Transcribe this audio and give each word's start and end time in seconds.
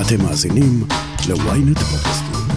אתם 0.00 0.22
מאזינים 0.22 0.84
ל-ynet 1.28 1.78
פודקאסטים. 1.78 2.56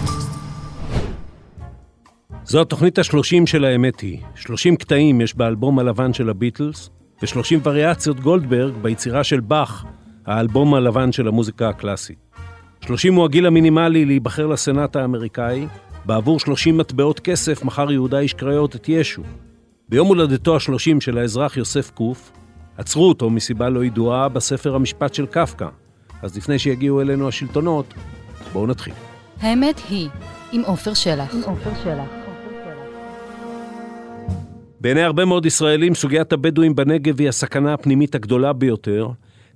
זו 2.44 2.60
התוכנית 2.60 2.98
השלושים 2.98 3.46
של 3.46 3.64
האמת 3.64 4.00
היא. 4.00 4.18
שלושים 4.34 4.76
קטעים 4.76 5.20
יש 5.20 5.34
באלבום 5.34 5.78
הלבן 5.78 6.12
של 6.12 6.30
הביטלס, 6.30 6.90
ושלושים 7.22 7.60
וריאציות 7.64 8.20
גולדברג 8.20 8.74
ביצירה 8.82 9.24
של 9.24 9.40
באך, 9.40 9.84
האלבום 10.26 10.74
הלבן 10.74 11.12
של 11.12 11.28
המוזיקה 11.28 11.68
הקלאסית. 11.68 12.18
שלושים 12.80 13.14
הוא 13.14 13.24
הגיל 13.24 13.46
המינימלי 13.46 14.04
להיבחר 14.04 14.46
לסנאט 14.46 14.96
האמריקאי, 14.96 15.66
בעבור 16.04 16.38
שלושים 16.38 16.78
מטבעות 16.78 17.20
כסף 17.20 17.64
מכר 17.64 17.92
יהודה 17.92 18.18
איש 18.18 18.34
קריות 18.34 18.76
את 18.76 18.88
ישו. 18.88 19.22
ביום 19.88 20.08
הולדתו 20.08 20.56
השלושים 20.56 21.00
של 21.00 21.18
האזרח 21.18 21.56
יוסף 21.56 21.90
קוף, 21.90 22.32
עצרו 22.76 23.08
אותו 23.08 23.30
מסיבה 23.30 23.68
לא 23.68 23.84
ידועה 23.84 24.28
בספר 24.28 24.74
המשפט 24.74 25.14
של 25.14 25.26
קפקא. 25.26 25.68
אז 26.22 26.36
לפני 26.36 26.58
שיגיעו 26.58 27.00
אלינו 27.00 27.28
השלטונות, 27.28 27.94
בואו 28.52 28.66
נתחיל. 28.66 28.94
האמת 29.40 29.80
היא, 29.88 30.08
עם 30.52 30.62
עופר 30.64 30.94
שלח. 30.94 31.34
בעיני 34.80 35.02
הרבה 35.02 35.24
מאוד 35.24 35.46
ישראלים, 35.46 35.94
סוגיית 35.94 36.32
הבדואים 36.32 36.74
בנגב 36.74 37.20
היא 37.20 37.28
הסכנה 37.28 37.74
הפנימית 37.74 38.14
הגדולה 38.14 38.52
ביותר, 38.52 39.08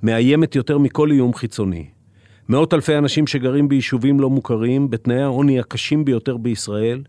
מאיימת 0.03 0.55
יותר 0.55 0.79
מכל 0.79 1.11
איום 1.11 1.35
חיצוני. 1.35 1.87
מאות 2.49 2.75
אלפי 2.75 2.99
אנשים 2.99 3.27
שגרים 3.27 3.69
ביישובים 3.69 4.21
לא 4.21 4.31
מוכרים, 4.31 4.91
בתנאי 4.91 5.23
העוני 5.23 5.61
הקשים 5.61 6.05
ביותר 6.05 6.37
בישראל, 6.37 7.03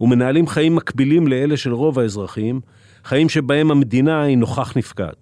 ומנהלים 0.00 0.46
חיים 0.46 0.76
מקבילים 0.76 1.26
לאלה 1.26 1.56
של 1.56 1.72
רוב 1.72 1.98
האזרחים, 1.98 2.60
חיים 3.04 3.28
שבהם 3.28 3.70
המדינה 3.70 4.22
היא 4.22 4.38
נוכח 4.38 4.76
נפקד. 4.76 5.12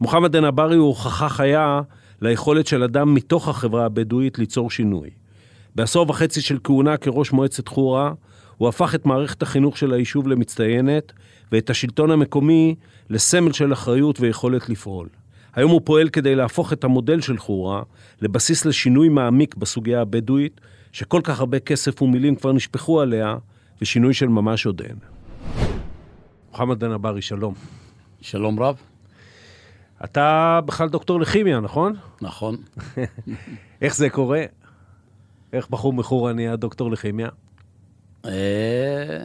מוחמד 0.00 0.36
אנברי 0.36 0.76
הוא 0.76 0.86
הוכחה 0.86 1.28
חיה 1.28 1.80
ליכולת 2.22 2.66
של 2.66 2.82
אדם 2.82 3.14
מתוך 3.14 3.48
החברה 3.48 3.84
הבדואית 3.84 4.38
ליצור 4.38 4.70
שינוי. 4.70 5.10
בעשור 5.74 6.10
וחצי 6.10 6.40
של 6.40 6.58
כהונה 6.64 6.96
כראש 6.96 7.32
מועצת 7.32 7.68
חורה, 7.68 8.12
הוא 8.56 8.68
הפך 8.68 8.94
את 8.94 9.06
מערכת 9.06 9.42
החינוך 9.42 9.78
של 9.78 9.92
היישוב 9.92 10.28
למצטיינת, 10.28 11.12
ואת 11.52 11.70
השלטון 11.70 12.10
המקומי 12.10 12.74
לסמל 13.10 13.52
של 13.52 13.72
אחריות 13.72 14.20
ויכולת 14.20 14.68
לפעול. 14.68 15.08
היום 15.54 15.70
הוא 15.70 15.80
פועל 15.84 16.08
כדי 16.08 16.34
להפוך 16.34 16.72
את 16.72 16.84
המודל 16.84 17.20
של 17.20 17.38
חורה 17.38 17.82
לבסיס 18.20 18.64
לשינוי 18.64 19.08
מעמיק 19.08 19.54
בסוגיה 19.54 20.00
הבדואית, 20.00 20.60
שכל 20.92 21.20
כך 21.24 21.40
הרבה 21.40 21.58
כסף 21.58 22.02
ומילים 22.02 22.34
כבר 22.36 22.52
נשפכו 22.52 23.00
עליה, 23.00 23.36
ושינוי 23.82 24.14
של 24.14 24.28
ממש 24.28 24.66
עוד 24.66 24.82
אין. 24.82 24.96
מוחמד 26.50 26.84
אנברי, 26.84 27.22
שלום. 27.22 27.54
שלום 28.20 28.60
רב. 28.60 28.91
אתה 30.04 30.60
בכלל 30.64 30.88
דוקטור 30.88 31.20
לכימיה, 31.20 31.60
נכון? 31.60 31.94
נכון. 32.20 32.56
איך 33.82 33.96
זה 33.96 34.10
קורה? 34.10 34.44
איך 35.52 35.70
בחור 35.70 35.92
מחורה 35.92 36.32
נהיה 36.32 36.56
דוקטור 36.56 36.90
לכימיה? 36.90 37.28
אה, 38.24 39.24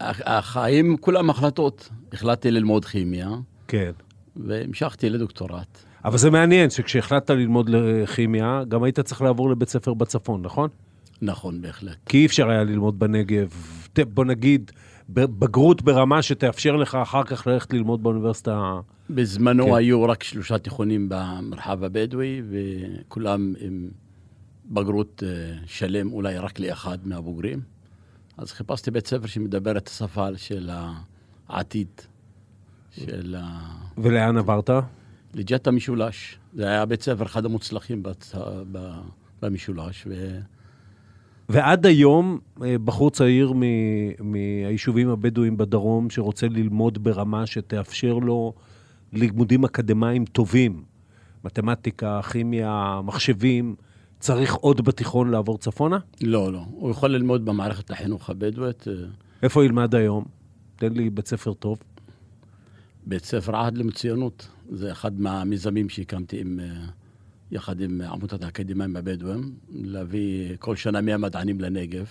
החיים 0.00 0.96
כולם 0.96 1.30
החלטות. 1.30 1.88
החלטתי 2.12 2.50
ללמוד 2.50 2.84
כימיה, 2.84 3.28
כן. 3.68 3.92
והמשכתי 4.36 5.10
לדוקטורט. 5.10 5.84
אבל 6.04 6.18
זה 6.18 6.30
מעניין 6.30 6.70
שכשהחלטת 6.70 7.30
ללמוד 7.30 7.68
לכימיה, 7.68 8.62
גם 8.68 8.82
היית 8.82 9.00
צריך 9.00 9.22
לעבור 9.22 9.50
לבית 9.50 9.68
ספר 9.68 9.94
בצפון, 9.94 10.42
נכון? 10.42 10.68
נכון, 11.22 11.62
בהחלט. 11.62 11.96
כי 12.06 12.18
אי 12.18 12.26
אפשר 12.26 12.50
היה 12.50 12.64
ללמוד 12.64 12.98
בנגב. 12.98 13.48
בוא 14.14 14.24
נגיד, 14.24 14.72
בגרות 15.08 15.82
ברמה 15.82 16.22
שתאפשר 16.22 16.76
לך 16.76 16.94
אחר 16.94 17.24
כך 17.24 17.46
ללכת 17.46 17.72
ללמוד 17.72 18.02
באוניברסיטה. 18.02 18.80
בזמנו 19.10 19.64
כן. 19.64 19.74
היו 19.74 20.02
רק 20.02 20.22
שלושה 20.22 20.58
תיכונים 20.58 21.08
במרחב 21.08 21.84
הבדואי, 21.84 22.42
וכולם 22.50 23.54
עם 23.60 23.88
בגרות 24.70 25.22
אה, 25.26 25.58
שלם 25.66 26.12
אולי 26.12 26.38
רק 26.38 26.60
לאחד 26.60 26.98
מהבוגרים. 27.04 27.60
אז 28.36 28.52
חיפשתי 28.52 28.90
בית 28.90 29.06
ספר 29.06 29.26
שמדבר 29.26 29.76
את 29.76 29.88
השפה 29.88 30.28
של 30.36 30.70
העתיד, 31.48 31.88
של 32.90 33.34
ה... 33.38 33.60
ולאן 33.98 34.36
עברת? 34.36 34.70
לג'ת 35.34 35.66
המשולש. 35.66 36.38
זה 36.54 36.68
היה 36.68 36.86
בית 36.86 37.02
ספר 37.02 37.24
אחד 37.24 37.44
המוצלחים 37.44 38.02
בצ... 38.02 38.34
במשולש, 39.42 40.06
ו... 40.10 40.38
ועד 41.48 41.86
היום, 41.86 42.38
אה, 42.62 42.78
בחור 42.78 43.10
צעיר 43.10 43.52
מ- 43.52 43.62
מהיישובים 44.32 45.08
הבדואיים 45.08 45.56
בדרום, 45.56 46.10
שרוצה 46.10 46.48
ללמוד 46.48 47.04
ברמה 47.04 47.46
שתאפשר 47.46 48.14
לו 48.14 48.52
לימודים 49.12 49.64
אקדמיים 49.64 50.24
טובים, 50.24 50.82
מתמטיקה, 51.44 52.20
כימיה, 52.32 53.00
מחשבים, 53.04 53.74
צריך 54.20 54.54
עוד 54.54 54.84
בתיכון 54.84 55.30
לעבור 55.30 55.58
צפונה? 55.58 55.98
לא, 56.22 56.52
לא. 56.52 56.64
הוא 56.70 56.90
יכול 56.90 57.10
ללמוד 57.10 57.44
במערכת 57.44 57.90
החינוך 57.90 58.30
הבדואית, 58.30 58.88
אה, 58.88 58.92
איפה 59.42 59.64
ילמד 59.64 59.94
היום? 59.94 60.24
תן 60.76 60.92
לי 60.92 61.10
בית 61.10 61.28
ספר 61.28 61.52
טוב. 61.54 61.78
בית 63.06 63.24
ספר 63.24 63.56
עהד 63.56 63.78
למצוינות. 63.78 64.48
זה 64.70 64.92
אחד 64.92 65.20
מהמיזמים 65.20 65.88
שהקמתי 65.88 66.40
עם, 66.40 66.60
אה, 66.60 66.66
יחד 67.50 67.80
עם 67.80 68.00
עמותת 68.00 68.42
האקדמאים 68.42 68.96
הבדואים, 68.96 69.52
להביא 69.70 70.56
כל 70.58 70.76
שנה 70.76 71.00
100 71.00 71.16
מדענים 71.16 71.60
לנגב. 71.60 72.06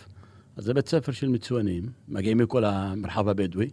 אז 0.57 0.63
זה 0.63 0.73
בית 0.73 0.87
ספר 0.87 1.11
של 1.11 1.29
מצוינים, 1.29 1.83
מגיעים 2.07 2.37
מכל 2.37 2.65
המרחב 2.65 3.27
הבדואי, 3.27 3.69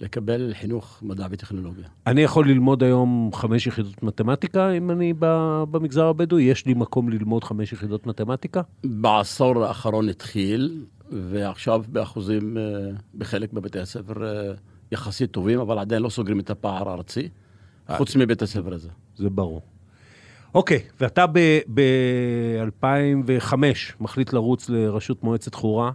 לקבל 0.00 0.52
חינוך 0.54 1.02
מדע 1.02 1.26
וטכנולוגיה. 1.30 1.88
אני 2.06 2.20
יכול 2.20 2.48
ללמוד 2.48 2.82
היום 2.82 3.30
חמש 3.34 3.66
יחידות 3.66 4.02
מתמטיקה, 4.02 4.70
אם 4.70 4.90
אני 4.90 5.12
במגזר 5.70 6.06
הבדואי? 6.06 6.42
יש 6.42 6.66
לי 6.66 6.74
מקום 6.74 7.08
ללמוד 7.08 7.44
חמש 7.44 7.72
יחידות 7.72 8.06
מתמטיקה? 8.06 8.60
בעשור 8.84 9.64
האחרון 9.64 10.08
התחיל, 10.08 10.84
ועכשיו 11.10 11.84
באחוזים, 11.88 12.58
אה, 12.58 12.62
בחלק 13.14 13.52
בבתי 13.52 13.78
הספר 13.80 14.26
אה, 14.26 14.52
יחסית 14.92 15.30
טובים, 15.30 15.60
אבל 15.60 15.78
עדיין 15.78 16.02
לא 16.02 16.08
סוגרים 16.08 16.40
את 16.40 16.50
הפער 16.50 16.88
הארצי, 16.88 17.28
חוץ 17.96 18.16
מבית 18.16 18.42
הספר 18.42 18.74
הזה. 18.74 18.88
זה 19.16 19.30
ברור. 19.30 19.62
אוקיי, 20.56 20.82
ואתה 21.00 21.24
ב-2005 21.74 23.54
מחליט 24.00 24.32
לרוץ 24.32 24.68
לראשות 24.68 25.24
מועצת 25.24 25.54
חורה, 25.54 25.90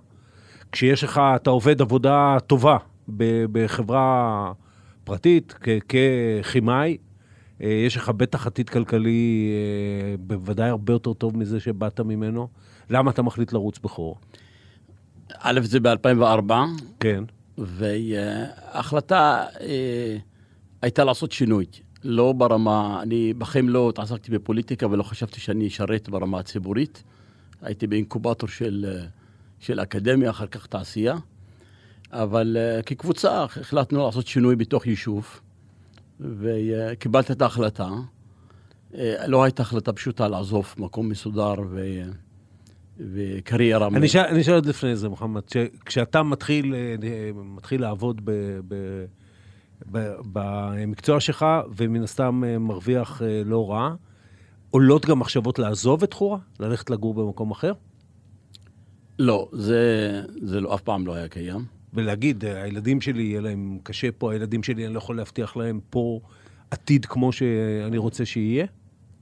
כשיש 0.72 1.04
לך, 1.04 1.22
אתה 1.36 1.50
עובד 1.50 1.82
עבודה 1.82 2.38
טובה 2.48 2.78
בחברה 3.52 4.52
פרטית, 5.04 5.56
ככימאי, 5.90 6.98
אה, 7.62 7.68
יש 7.68 7.98
לך 7.98 8.10
בטח 8.10 8.48
עתיד 8.48 8.70
כלכלי 8.70 9.52
אה, 9.52 10.16
בוודאי 10.20 10.70
הרבה 10.70 10.94
יותר 10.94 11.14
טוב 11.14 11.38
מזה 11.38 11.60
שבאת 11.60 12.00
ממנו. 12.00 12.48
למה 12.90 13.12
אתה 13.12 13.22
מחליט 13.22 13.54
לרוץ 13.54 13.80
בחורה? 13.80 14.16
א', 15.40 15.60
זה 15.64 15.80
ב-2004, 15.80 16.54
כן. 17.00 17.24
וההחלטה 17.58 19.46
אה, 19.62 20.18
הייתה 20.82 21.04
לעשות 21.04 21.32
שינוי. 21.32 21.66
לא 22.03 22.34
ברמה, 22.34 23.00
אני 23.01 23.34
בחיים 23.34 23.69
לא 23.69 23.89
התעסקתי 23.89 24.31
בפוליטיקה 24.31 24.88
ולא 24.88 25.03
חשבתי 25.03 25.39
שאני 25.39 25.67
אשרת 25.67 26.09
ברמה 26.09 26.39
הציבורית. 26.39 27.03
הייתי 27.62 27.88
באינקובטור 27.88 28.50
של, 28.50 28.85
אה, 28.88 29.06
של 29.59 29.79
אקדמיה, 29.79 30.29
אחר 30.29 30.47
כך 30.47 30.67
תעשייה. 30.67 31.16
אבל 32.12 32.57
אה, 32.59 32.81
כקבוצה 32.81 33.44
החלטנו 33.44 34.06
לעשות 34.06 34.28
שינוי 34.28 34.56
בתוך 34.56 34.88
יישוב, 34.88 35.39
וקיבלתי 36.19 37.34
את 37.34 37.41
ההחלטה. 37.41 37.89
אה, 38.95 39.28
לא 39.28 39.44
הייתה 39.44 39.62
החלטה 39.62 39.94
פשוטה 39.94 40.28
לעזוב 40.28 40.75
מקום 40.78 41.09
מסודר 41.09 41.53
ו... 41.69 42.01
וקריירה. 43.00 43.88
אני 43.88 44.41
אשאל 44.41 44.53
עוד 44.53 44.66
לפני 44.66 44.95
זה, 44.95 45.09
מוחמד. 45.09 45.41
כשאתה 45.85 46.23
מתחיל, 46.23 46.75
מתחיל 47.33 47.81
לעבוד 47.81 48.22
ב, 48.23 48.31
ב, 48.68 48.75
במקצוע 50.34 51.19
שלך, 51.19 51.46
ומן 51.78 52.03
הסתם 52.03 52.44
אה, 52.47 52.59
מרוויח 52.59 53.22
אה, 53.22 53.42
לא 53.46 53.72
רע, 53.72 53.96
עולות 54.69 55.06
גם 55.06 55.19
מחשבות 55.19 55.59
לעזוב 55.59 56.03
את 56.03 56.14
חורה? 56.14 56.38
ללכת 56.59 56.89
לגור 56.89 57.13
במקום 57.13 57.51
אחר? 57.51 57.74
לא, 59.19 59.50
זה, 59.51 60.22
זה 60.42 60.62
לא, 60.62 60.75
אף 60.75 60.81
פעם 60.81 61.07
לא 61.07 61.13
היה 61.13 61.28
קיים. 61.28 61.66
ולהגיד, 61.94 62.45
אה, 62.45 62.63
הילדים 62.63 63.01
שלי, 63.01 63.24
יהיה 63.24 63.42
להם 63.42 63.78
קשה 63.83 64.12
פה, 64.12 64.31
הילדים 64.31 64.63
שלי, 64.63 64.86
אני 64.86 64.94
לא 64.94 64.98
יכול 64.98 65.18
להבטיח 65.18 65.57
להם 65.57 65.80
פה 65.89 66.19
עתיד 66.72 67.06
כמו 67.06 67.31
שאני 67.31 67.98
רוצה 67.98 68.25
שיהיה? 68.25 68.66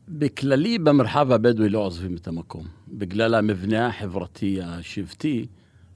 בכללי, 0.07 0.79
במרחב 0.79 1.31
הבדואי 1.31 1.69
לא 1.69 1.79
עוזבים 1.79 2.15
את 2.15 2.27
המקום. 2.27 2.65
בגלל 2.87 3.35
המבנה 3.35 3.87
החברתי 3.87 4.59
השבטי, 4.61 5.45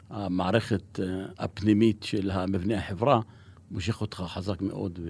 המערכת 0.09 0.99
הפנימית 1.37 2.03
של 2.03 2.31
המבנה 2.31 2.77
החברה 2.77 3.19
מושך 3.73 4.01
אותך 4.01 4.23
חזק 4.27 4.61
מאוד, 4.61 4.99
ו... 5.03 5.09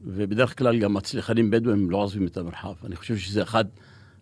ובדרך 0.00 0.58
כלל 0.58 0.78
גם 0.78 0.96
הצליחנים 0.96 1.50
בדואים 1.50 1.90
לא 1.90 1.96
עוזבים 1.96 2.26
את 2.26 2.36
המרחב. 2.36 2.74
אני 2.84 2.96
חושב 2.96 3.16
שזה 3.16 3.42
אחד 3.42 3.64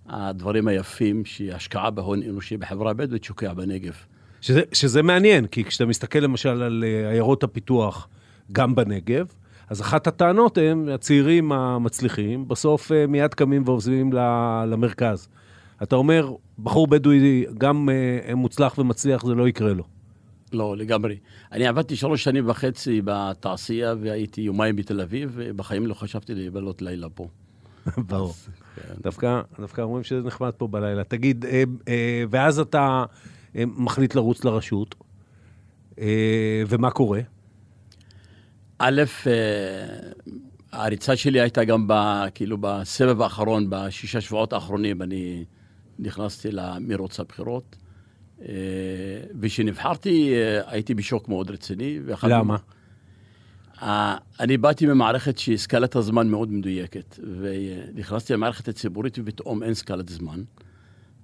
הדברים 0.06 0.68
היפים 0.68 1.24
שהשקעה 1.24 1.90
בהון 1.90 2.22
אנושי 2.22 2.56
בחברה 2.56 2.90
הבדואית 2.90 3.24
שוקע 3.24 3.52
בנגב. 3.52 3.94
שזה, 4.40 4.62
שזה 4.72 5.02
מעניין, 5.02 5.46
כי 5.46 5.64
כשאתה 5.64 5.86
מסתכל 5.86 6.18
למשל 6.18 6.62
על 6.62 6.84
אה, 6.86 7.10
עיירות 7.10 7.42
הפיתוח, 7.42 8.08
גם 8.52 8.74
בנגב, 8.74 9.26
אז 9.68 9.80
אחת 9.80 10.06
הטענות 10.06 10.58
הן, 10.58 10.88
הצעירים 10.88 11.52
המצליחים, 11.52 12.48
בסוף 12.48 12.92
אה, 12.92 13.06
מיד 13.06 13.34
קמים 13.34 13.62
ועוזבים 13.66 14.12
למרכז. 14.66 15.28
אתה 15.82 15.96
אומר, 15.96 16.32
בחור 16.58 16.86
בדואי, 16.86 17.44
גם 17.58 17.88
אה, 17.88 18.34
מוצלח 18.34 18.78
ומצליח, 18.78 19.26
זה 19.26 19.34
לא 19.34 19.48
יקרה 19.48 19.72
לו. 19.72 19.84
לא, 20.54 20.76
לגמרי. 20.76 21.16
אני 21.52 21.66
עבדתי 21.66 21.96
שלוש 21.96 22.24
שנים 22.24 22.48
וחצי 22.48 23.00
בתעשייה 23.04 23.94
והייתי 24.00 24.40
יומיים 24.40 24.76
בתל 24.76 25.00
אביב, 25.00 25.32
ובחיים 25.34 25.86
לא 25.86 25.94
חשבתי 25.94 26.34
לבלות 26.34 26.82
לילה 26.82 27.08
פה. 27.08 27.28
ברור. 28.08 28.34
דווקא, 29.00 29.40
דווקא 29.60 29.80
אומרים 29.80 30.04
שזה 30.04 30.22
נחמד 30.22 30.50
פה 30.50 30.66
בלילה. 30.68 31.04
תגיד, 31.04 31.44
אה, 31.44 31.62
אה, 31.88 32.24
ואז 32.30 32.58
אתה 32.58 33.04
אה, 33.56 33.64
מחליט 33.66 34.14
לרוץ 34.14 34.44
לרשות, 34.44 34.94
ומה 36.68 36.90
קורה? 36.90 37.20
א', 38.78 39.02
הריצה 40.72 41.16
שלי 41.16 41.40
הייתה 41.40 41.64
גם 41.64 41.88
ב, 41.88 41.92
כאילו 42.34 42.58
בסבב 42.60 43.22
האחרון, 43.22 43.66
בשישה 43.68 44.20
שבועות 44.20 44.52
האחרונים, 44.52 45.02
אני 45.02 45.44
נכנסתי 45.98 46.48
למרוץ 46.52 47.20
הבחירות. 47.20 47.76
אה, 48.48 48.54
וכשנבחרתי 49.40 50.34
אה, 50.34 50.60
הייתי 50.66 50.94
בשוק 50.94 51.28
מאוד 51.28 51.50
רציני. 51.50 51.98
למה? 52.22 52.56
אה, 53.82 54.16
אני 54.40 54.56
באתי 54.56 54.86
ממערכת 54.86 55.38
שהיא 55.38 55.56
סקלת 55.56 55.96
הזמן 55.96 56.28
מאוד 56.28 56.52
מדויקת, 56.52 57.18
ונכנסתי 57.40 58.32
למערכת 58.32 58.68
הציבורית 58.68 59.18
ופתאום 59.18 59.62
אין 59.62 59.74
סקלת 59.74 60.08
זמן. 60.08 60.42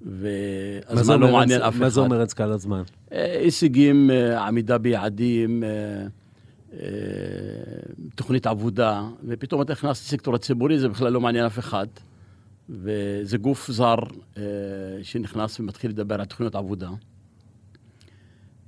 והזמן 0.02 1.20
לא 1.20 1.32
מעניין 1.32 1.62
אף 1.62 1.72
אחד. 1.74 1.80
מה 1.80 1.90
זה 1.90 2.00
אומר 2.00 2.20
אין 2.20 2.28
סקלת 2.28 2.60
זמן? 2.60 2.82
הישגים, 3.10 4.10
עמידה 4.38 4.78
ביעדים, 4.78 5.62
תוכנית 8.14 8.46
עבודה, 8.46 9.02
ופתאום 9.24 9.62
אתה 9.62 9.72
נכנס 9.72 10.06
לסקטור 10.06 10.34
הציבורי, 10.34 10.78
זה 10.78 10.88
בכלל 10.88 11.12
לא 11.12 11.20
מעניין 11.20 11.44
אף 11.46 11.58
אחד. 11.58 11.86
וזה 12.68 13.38
גוף 13.38 13.70
זר 13.70 13.96
שנכנס 15.02 15.60
ומתחיל 15.60 15.90
לדבר 15.90 16.14
על 16.14 16.24
תוכניות 16.24 16.54
עבודה. 16.54 16.88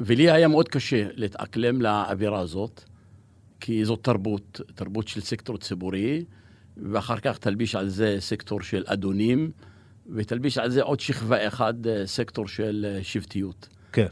ולי 0.01 0.31
היה 0.31 0.49
מאוד 0.49 0.69
קשה 0.69 1.07
להתאקלם 1.15 1.83
לאווירה 1.83 2.41
הזאת, 2.41 2.85
כי 3.61 3.85
זאת 3.85 3.99
תרבות, 4.03 4.61
תרבות 4.75 5.09
של 5.09 5.21
סקטור 5.21 5.59
ציבורי, 5.59 6.25
ואחר 6.77 7.17
כך 7.17 7.39
תלביש 7.39 7.75
על 7.75 7.89
זה 7.89 8.17
סקטור 8.19 8.61
של 8.61 8.85
אדונים, 8.87 9.51
ותלביש 10.15 10.59
על 10.59 10.71
זה 10.71 10.83
עוד 10.83 11.01
שכבה 11.01 11.47
אחד, 11.49 11.87
אה, 11.87 12.07
סקטור 12.07 12.49
של 12.49 12.87
אה, 12.89 13.05
שבטיות. 13.05 13.69
כן. 13.93 14.07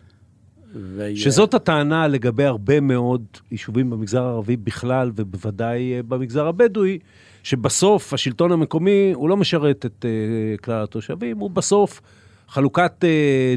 ו... 0.75 1.11
שזאת 1.17 1.55
הטענה 1.55 2.09
לגבי 2.09 2.44
הרבה 2.44 2.81
מאוד 2.81 3.25
יישובים 3.50 3.91
במגזר 3.91 4.23
הערבי 4.23 4.56
בכלל, 4.56 5.11
ובוודאי 5.17 5.94
אה, 5.94 6.03
במגזר 6.03 6.47
הבדואי, 6.47 6.99
שבסוף 7.43 8.15
השלטון 8.15 8.53
המקומי 8.53 9.12
הוא 9.15 9.29
לא 9.29 9.37
משרת 9.37 9.87
את 9.87 10.05
uh, 10.05 10.61
כלל 10.65 10.82
התושבים, 10.82 11.38
הוא 11.38 11.50
בסוף 11.50 12.00
חלוקת 12.49 12.93
uh, 13.00 13.06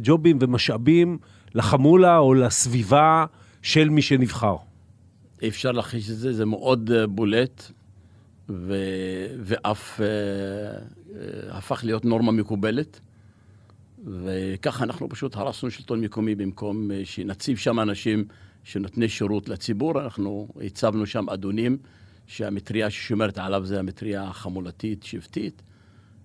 ג'ובים 0.03 0.37
ומשאבים 0.41 1.17
לחמולה 1.55 2.17
או 2.17 2.33
לסביבה 2.33 3.25
של 3.61 3.89
מי 3.89 4.01
שנבחר. 4.01 4.55
אפשר 5.47 5.71
להכחיש 5.71 6.09
את 6.09 6.17
זה, 6.17 6.33
זה 6.33 6.45
מאוד 6.45 6.91
אה, 6.91 7.07
בולט, 7.07 7.71
ו... 8.49 8.75
ואף 9.39 10.01
אה, 10.01 10.05
אה, 10.05 11.57
הפך 11.57 11.83
להיות 11.83 12.05
נורמה 12.05 12.31
מקובלת. 12.31 12.99
וככה 14.05 14.83
אנחנו 14.83 15.09
פשוט 15.09 15.35
הרסנו 15.35 15.71
שלטון 15.71 16.01
מקומי 16.01 16.35
במקום 16.35 16.91
אה, 16.91 17.01
שנציב 17.03 17.57
שם 17.57 17.79
אנשים 17.79 18.25
שנותני 18.63 19.09
שירות 19.09 19.49
לציבור, 19.49 20.01
אנחנו 20.01 20.47
הצבנו 20.61 21.05
שם 21.05 21.29
אדונים 21.29 21.77
שהמטריה 22.27 22.89
ששומרת 22.89 23.37
עליו 23.37 23.65
זה 23.65 23.79
המטריה 23.79 24.23
החמולתית, 24.23 25.03
שבטית, 25.03 25.61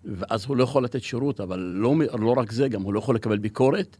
ואז 0.04 0.44
הוא 0.44 0.56
לא 0.56 0.64
יכול 0.64 0.84
לתת 0.84 1.02
שירות, 1.02 1.40
אבל 1.40 1.58
לא, 1.58 1.94
לא 2.18 2.34
רק 2.38 2.52
זה, 2.52 2.68
גם 2.68 2.82
הוא 2.82 2.94
לא 2.94 2.98
יכול 2.98 3.14
לקבל 3.14 3.38
ביקורת, 3.38 3.96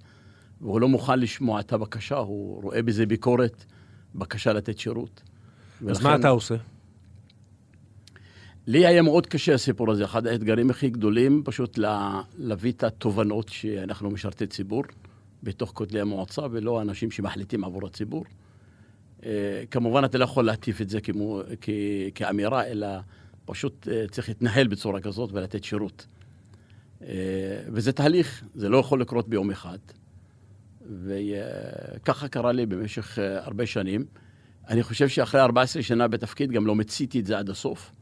והוא 0.60 0.80
לא 0.80 0.88
מוכן 0.88 1.20
לשמוע 1.20 1.60
את 1.60 1.72
הבקשה, 1.72 2.16
הוא 2.16 2.62
רואה 2.62 2.82
בזה 2.82 3.06
ביקורת, 3.06 3.64
בקשה 4.14 4.52
לתת 4.52 4.78
שירות. 4.78 5.22
אז 5.80 5.86
ולכן- 5.86 6.02
מה 6.04 6.16
אתה 6.16 6.28
עושה? 6.28 6.54
לי 8.66 8.86
היה 8.86 9.02
מאוד 9.02 9.26
קשה 9.26 9.54
הסיפור 9.54 9.90
הזה, 9.90 10.04
אחד 10.04 10.26
האתגרים 10.26 10.70
הכי 10.70 10.90
גדולים, 10.90 11.42
פשוט 11.44 11.78
לה- 11.78 12.22
להביא 12.38 12.72
את 12.72 12.84
התובנות 12.84 13.48
שאנחנו 13.48 14.10
משרתי 14.10 14.46
ציבור 14.46 14.84
בתוך 15.42 15.70
כותלי 15.74 16.00
המועצה, 16.00 16.42
ולא 16.50 16.82
אנשים 16.82 17.10
שמחליטים 17.10 17.64
עבור 17.64 17.86
הציבור. 17.86 18.24
אה, 19.26 19.30
כמובן, 19.70 20.04
אתה 20.04 20.18
לא 20.18 20.24
יכול 20.24 20.44
להטיף 20.44 20.80
את 20.80 20.88
זה 20.90 21.00
כמו, 21.00 21.40
כ, 21.60 21.68
כאמירה, 22.14 22.64
אלא 22.66 22.86
פשוט 23.44 23.88
אה, 23.88 24.04
צריך 24.10 24.28
להתנהל 24.28 24.66
בצורה 24.68 25.00
כזאת 25.00 25.30
ולתת 25.32 25.64
שירות. 25.64 26.06
אה, 27.02 27.08
וזה 27.72 27.92
תהליך, 27.92 28.44
זה 28.54 28.68
לא 28.68 28.78
יכול 28.78 29.00
לקרות 29.00 29.28
ביום 29.28 29.50
אחד. 29.50 29.78
וככה 30.88 32.28
קרה 32.28 32.52
לי 32.52 32.66
במשך 32.66 33.18
אה, 33.18 33.44
הרבה 33.44 33.66
שנים. 33.66 34.04
אני 34.68 34.82
חושב 34.82 35.08
שאחרי 35.08 35.40
14 35.40 35.82
שנה 35.82 36.08
בתפקיד 36.08 36.52
גם 36.52 36.66
לא 36.66 36.74
מיציתי 36.74 37.20
את 37.20 37.26
זה 37.26 37.38
עד 37.38 37.50
הסוף. 37.50 37.92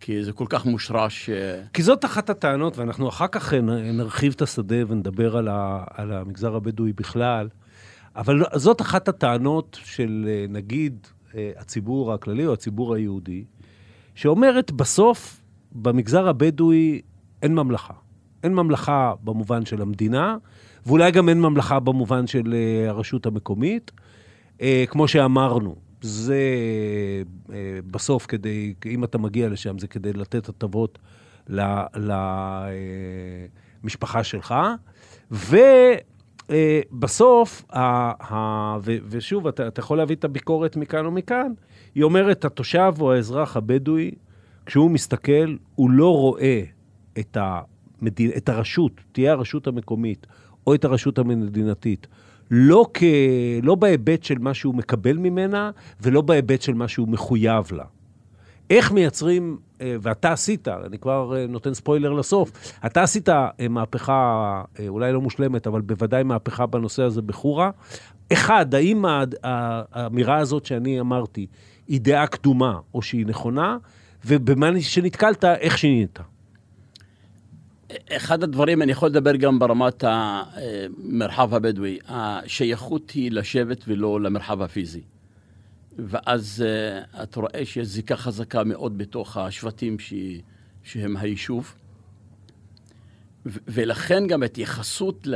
כי 0.00 0.24
זה 0.24 0.32
כל 0.32 0.46
כך 0.48 0.66
מושרש. 0.66 1.30
אה, 1.30 1.62
כי 1.72 1.82
זאת 1.82 2.04
אחת 2.04 2.30
הטענות, 2.30 2.78
ואנחנו 2.78 3.08
אחר 3.08 3.26
כך 3.26 3.52
נרחיב 3.92 4.32
את 4.36 4.42
השדה 4.42 4.76
ונדבר 4.88 5.36
על, 5.36 5.48
ה, 5.48 5.84
על 5.90 6.12
המגזר 6.12 6.56
הבדואי 6.56 6.92
בכלל, 6.92 7.48
אבל 8.16 8.42
זאת 8.54 8.80
אחת 8.80 9.08
הטענות 9.08 9.78
של 9.84 10.24
אה, 10.28 10.44
נגיד 10.48 11.06
הציבור 11.56 12.12
הכללי 12.12 12.46
או 12.46 12.52
הציבור 12.52 12.94
היהודי, 12.94 13.44
שאומרת 14.14 14.72
בסוף 14.72 15.42
במגזר 15.72 16.28
הבדואי 16.28 17.00
אין 17.42 17.54
ממלכה. 17.54 17.94
אין 18.42 18.54
ממלכה 18.54 19.14
במובן 19.24 19.64
של 19.64 19.82
המדינה, 19.82 20.36
ואולי 20.86 21.10
גם 21.10 21.28
אין 21.28 21.40
ממלכה 21.40 21.80
במובן 21.80 22.26
של 22.26 22.54
אה, 22.54 22.88
הרשות 22.88 23.26
המקומית. 23.26 23.90
אה, 24.60 24.84
כמו 24.88 25.08
שאמרנו, 25.08 25.76
זה 26.00 26.40
אה, 27.52 27.78
בסוף 27.90 28.26
כדי, 28.26 28.74
אם 28.86 29.04
אתה 29.04 29.18
מגיע 29.18 29.48
לשם, 29.48 29.78
זה 29.78 29.86
כדי 29.86 30.12
לתת 30.12 30.48
הטבות 30.48 30.98
למשפחה 33.82 34.24
שלך. 34.24 34.54
ובסוף, 36.90 37.64
ושוב, 39.08 39.46
אתה, 39.46 39.68
אתה 39.68 39.80
יכול 39.80 39.98
להביא 39.98 40.16
את 40.16 40.24
הביקורת 40.24 40.76
מכאן 40.76 41.06
ומכאן, 41.06 41.52
היא 41.94 42.04
אומרת, 42.04 42.44
התושב 42.44 42.94
או 43.00 43.12
האזרח 43.12 43.56
הבדואי, 43.56 44.10
כשהוא 44.66 44.90
מסתכל, 44.90 45.56
הוא 45.74 45.90
לא 45.90 46.16
רואה 46.16 46.62
את, 47.18 47.36
המדין, 47.40 48.30
את 48.36 48.48
הרשות, 48.48 48.92
תהיה 49.12 49.32
הרשות 49.32 49.66
המקומית 49.66 50.26
או 50.66 50.74
את 50.74 50.84
הרשות 50.84 51.18
המדינתית, 51.18 52.06
לא, 52.50 52.86
כ... 52.94 53.02
לא 53.62 53.74
בהיבט 53.74 54.22
של 54.24 54.38
מה 54.38 54.54
שהוא 54.54 54.74
מקבל 54.74 55.16
ממנה, 55.16 55.70
ולא 56.00 56.20
בהיבט 56.20 56.62
של 56.62 56.74
מה 56.74 56.88
שהוא 56.88 57.08
מחויב 57.08 57.72
לה. 57.72 57.84
איך 58.70 58.92
מייצרים, 58.92 59.58
אה, 59.80 59.96
ואתה 60.00 60.32
עשית, 60.32 60.68
אני 60.68 60.98
כבר 60.98 61.36
אה, 61.36 61.46
נותן 61.46 61.74
ספוילר 61.74 62.12
לסוף, 62.12 62.52
אתה 62.86 63.02
עשית 63.02 63.28
אה, 63.28 63.48
מהפכה, 63.70 64.62
אולי 64.88 65.12
לא 65.12 65.20
מושלמת, 65.20 65.66
אבל 65.66 65.80
בוודאי 65.80 66.22
מהפכה 66.22 66.66
בנושא 66.66 67.02
הזה 67.02 67.22
בחורה. 67.22 67.70
אחד, 68.32 68.74
האם 68.74 69.04
האמירה 69.42 70.36
הזאת 70.36 70.66
שאני 70.66 71.00
אמרתי 71.00 71.46
היא 71.88 72.00
דעה 72.00 72.26
קדומה 72.26 72.78
או 72.94 73.02
שהיא 73.02 73.26
נכונה, 73.26 73.76
ובמה 74.26 74.80
שנתקלת, 74.80 75.44
איך 75.44 75.78
שינית? 75.78 76.18
אחד 78.12 78.42
הדברים, 78.42 78.82
אני 78.82 78.92
יכול 78.92 79.08
לדבר 79.08 79.36
גם 79.36 79.58
ברמת 79.58 80.04
המרחב 80.06 81.54
הבדואי, 81.54 81.98
השייכות 82.08 83.10
היא 83.10 83.32
לשבט 83.32 83.84
ולא 83.88 84.20
למרחב 84.20 84.62
הפיזי. 84.62 85.02
ואז 85.98 86.64
uh, 86.64 87.22
אתה 87.22 87.40
רואה 87.40 87.64
שיש 87.64 87.86
זיקה 87.86 88.16
חזקה 88.16 88.64
מאוד 88.64 88.98
בתוך 88.98 89.36
השבטים 89.36 89.98
ש... 89.98 90.14
שהם 90.82 91.16
היישוב. 91.16 91.74
ו- 93.46 93.58
ולכן 93.68 94.26
גם 94.26 94.42
התייחסות 94.42 95.26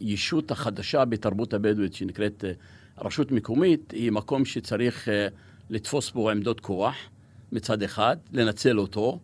לישות 0.00 0.50
החדשה 0.50 1.04
בתרבות 1.04 1.54
הבדואית, 1.54 1.94
שנקראת 1.94 2.44
uh, 2.44 3.04
רשות 3.04 3.32
מקומית, 3.32 3.90
היא 3.90 4.12
מקום 4.12 4.44
שצריך 4.44 5.08
uh, 5.08 5.10
לתפוס 5.70 6.10
בו 6.10 6.30
עמדות 6.30 6.60
כוח 6.60 6.96
מצד 7.52 7.82
אחד, 7.82 8.16
לנצל 8.32 8.78
אותו, 8.78 9.18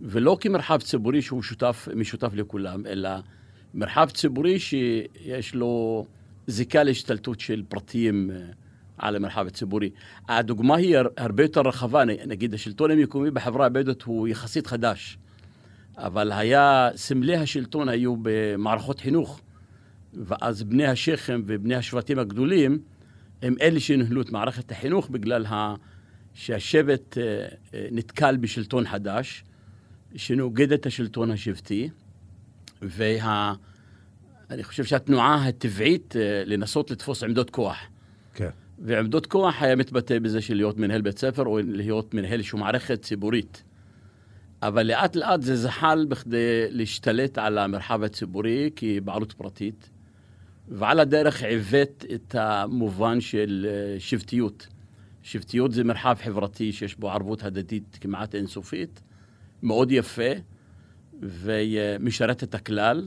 ולא 0.00 0.36
כמרחב 0.40 0.80
ציבורי 0.80 1.22
שהוא 1.22 1.42
שותף, 1.42 1.88
משותף 1.96 2.30
לכולם, 2.34 2.86
אלא 2.86 3.10
מרחב 3.74 4.10
ציבורי 4.10 4.58
שיש 4.58 5.54
לו 5.54 6.06
זיקה 6.46 6.82
להשתלטות 6.82 7.40
של 7.40 7.62
פרטיים 7.68 8.30
אה, 8.30 8.36
על 8.98 9.16
המרחב 9.16 9.46
הציבורי. 9.46 9.90
הדוגמה 10.28 10.76
היא 10.76 10.96
הר- 10.96 11.08
הרבה 11.16 11.42
יותר 11.42 11.60
רחבה, 11.60 12.04
נגיד 12.04 12.54
השלטון 12.54 12.90
המקומי 12.90 13.30
בחברה 13.30 13.66
הבדואית 13.66 14.02
הוא 14.02 14.28
יחסית 14.28 14.66
חדש, 14.66 15.18
אבל 15.96 16.32
היה, 16.32 16.88
סמלי 16.96 17.36
השלטון 17.36 17.88
היו 17.88 18.14
במערכות 18.22 19.00
חינוך, 19.00 19.40
ואז 20.14 20.62
בני 20.62 20.86
השכם 20.86 21.42
ובני 21.46 21.74
השבטים 21.74 22.18
הגדולים 22.18 22.78
הם 23.42 23.54
אלה 23.60 23.80
שניהלו 23.80 24.22
את 24.22 24.30
מערכת 24.30 24.70
החינוך 24.70 25.10
בגלל 25.10 25.46
ה... 25.46 25.74
שהשבט 26.34 27.18
אה, 27.18 27.46
אה, 27.74 27.86
נתקל 27.92 28.36
בשלטון 28.36 28.86
חדש, 28.86 29.44
שנוגד 30.16 30.72
את 30.72 30.86
השלטון 30.86 31.30
השבטי, 31.30 31.88
וה... 32.82 33.54
אני 34.50 34.64
חושב 34.64 34.84
שהתנועה 34.84 35.48
הטבעית 35.48 36.16
אה, 36.16 36.42
לנסות 36.46 36.90
לתפוס 36.90 37.22
עמדות 37.22 37.50
כוח. 37.50 37.76
כן. 38.34 38.50
ועמדות 38.78 39.26
כוח 39.26 39.62
היה 39.62 39.76
מתבטא 39.76 40.18
בזה 40.18 40.40
של 40.40 40.54
להיות 40.54 40.78
מנהל 40.78 41.00
בית 41.00 41.18
ספר 41.18 41.46
או 41.46 41.58
להיות 41.64 42.14
מנהל 42.14 42.32
איזושהי 42.32 42.58
מערכת 42.58 43.02
ציבורית. 43.02 43.62
אבל 44.62 44.86
לאט 44.86 45.16
לאט 45.16 45.42
זה 45.42 45.56
זחל 45.56 46.06
בכדי 46.08 46.66
להשתלט 46.70 47.38
על 47.38 47.58
המרחב 47.58 48.02
הציבורי 48.02 48.70
כבעלות 48.76 49.32
פרטית, 49.32 49.90
ועל 50.68 51.00
הדרך 51.00 51.42
עיוות 51.42 52.04
את 52.14 52.34
המובן 52.34 53.20
של 53.20 53.66
אה, 53.68 54.00
שבטיות. 54.00 54.66
שבטיות 55.22 55.72
זה 55.72 55.84
מרחב 55.84 56.16
חברתי 56.24 56.72
שיש 56.72 56.96
בו 56.96 57.10
ערבות 57.10 57.44
הדדית 57.44 57.98
כמעט 58.00 58.34
אינסופית, 58.34 59.00
מאוד 59.62 59.92
יפה, 59.92 60.30
ומשרת 61.22 62.42
את 62.42 62.54
הכלל. 62.54 63.06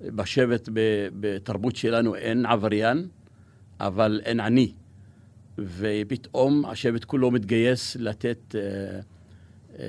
בשבט, 0.00 0.68
בתרבות 1.20 1.76
שלנו 1.76 2.14
אין 2.14 2.46
עבריין, 2.46 3.08
אבל 3.80 4.20
אין 4.24 4.40
עני. 4.40 4.72
ופתאום 5.58 6.64
השבט 6.66 7.04
כולו 7.04 7.30
מתגייס 7.30 7.96
לתת 7.96 8.54
אה, 8.54 8.60
אה, 9.78 9.84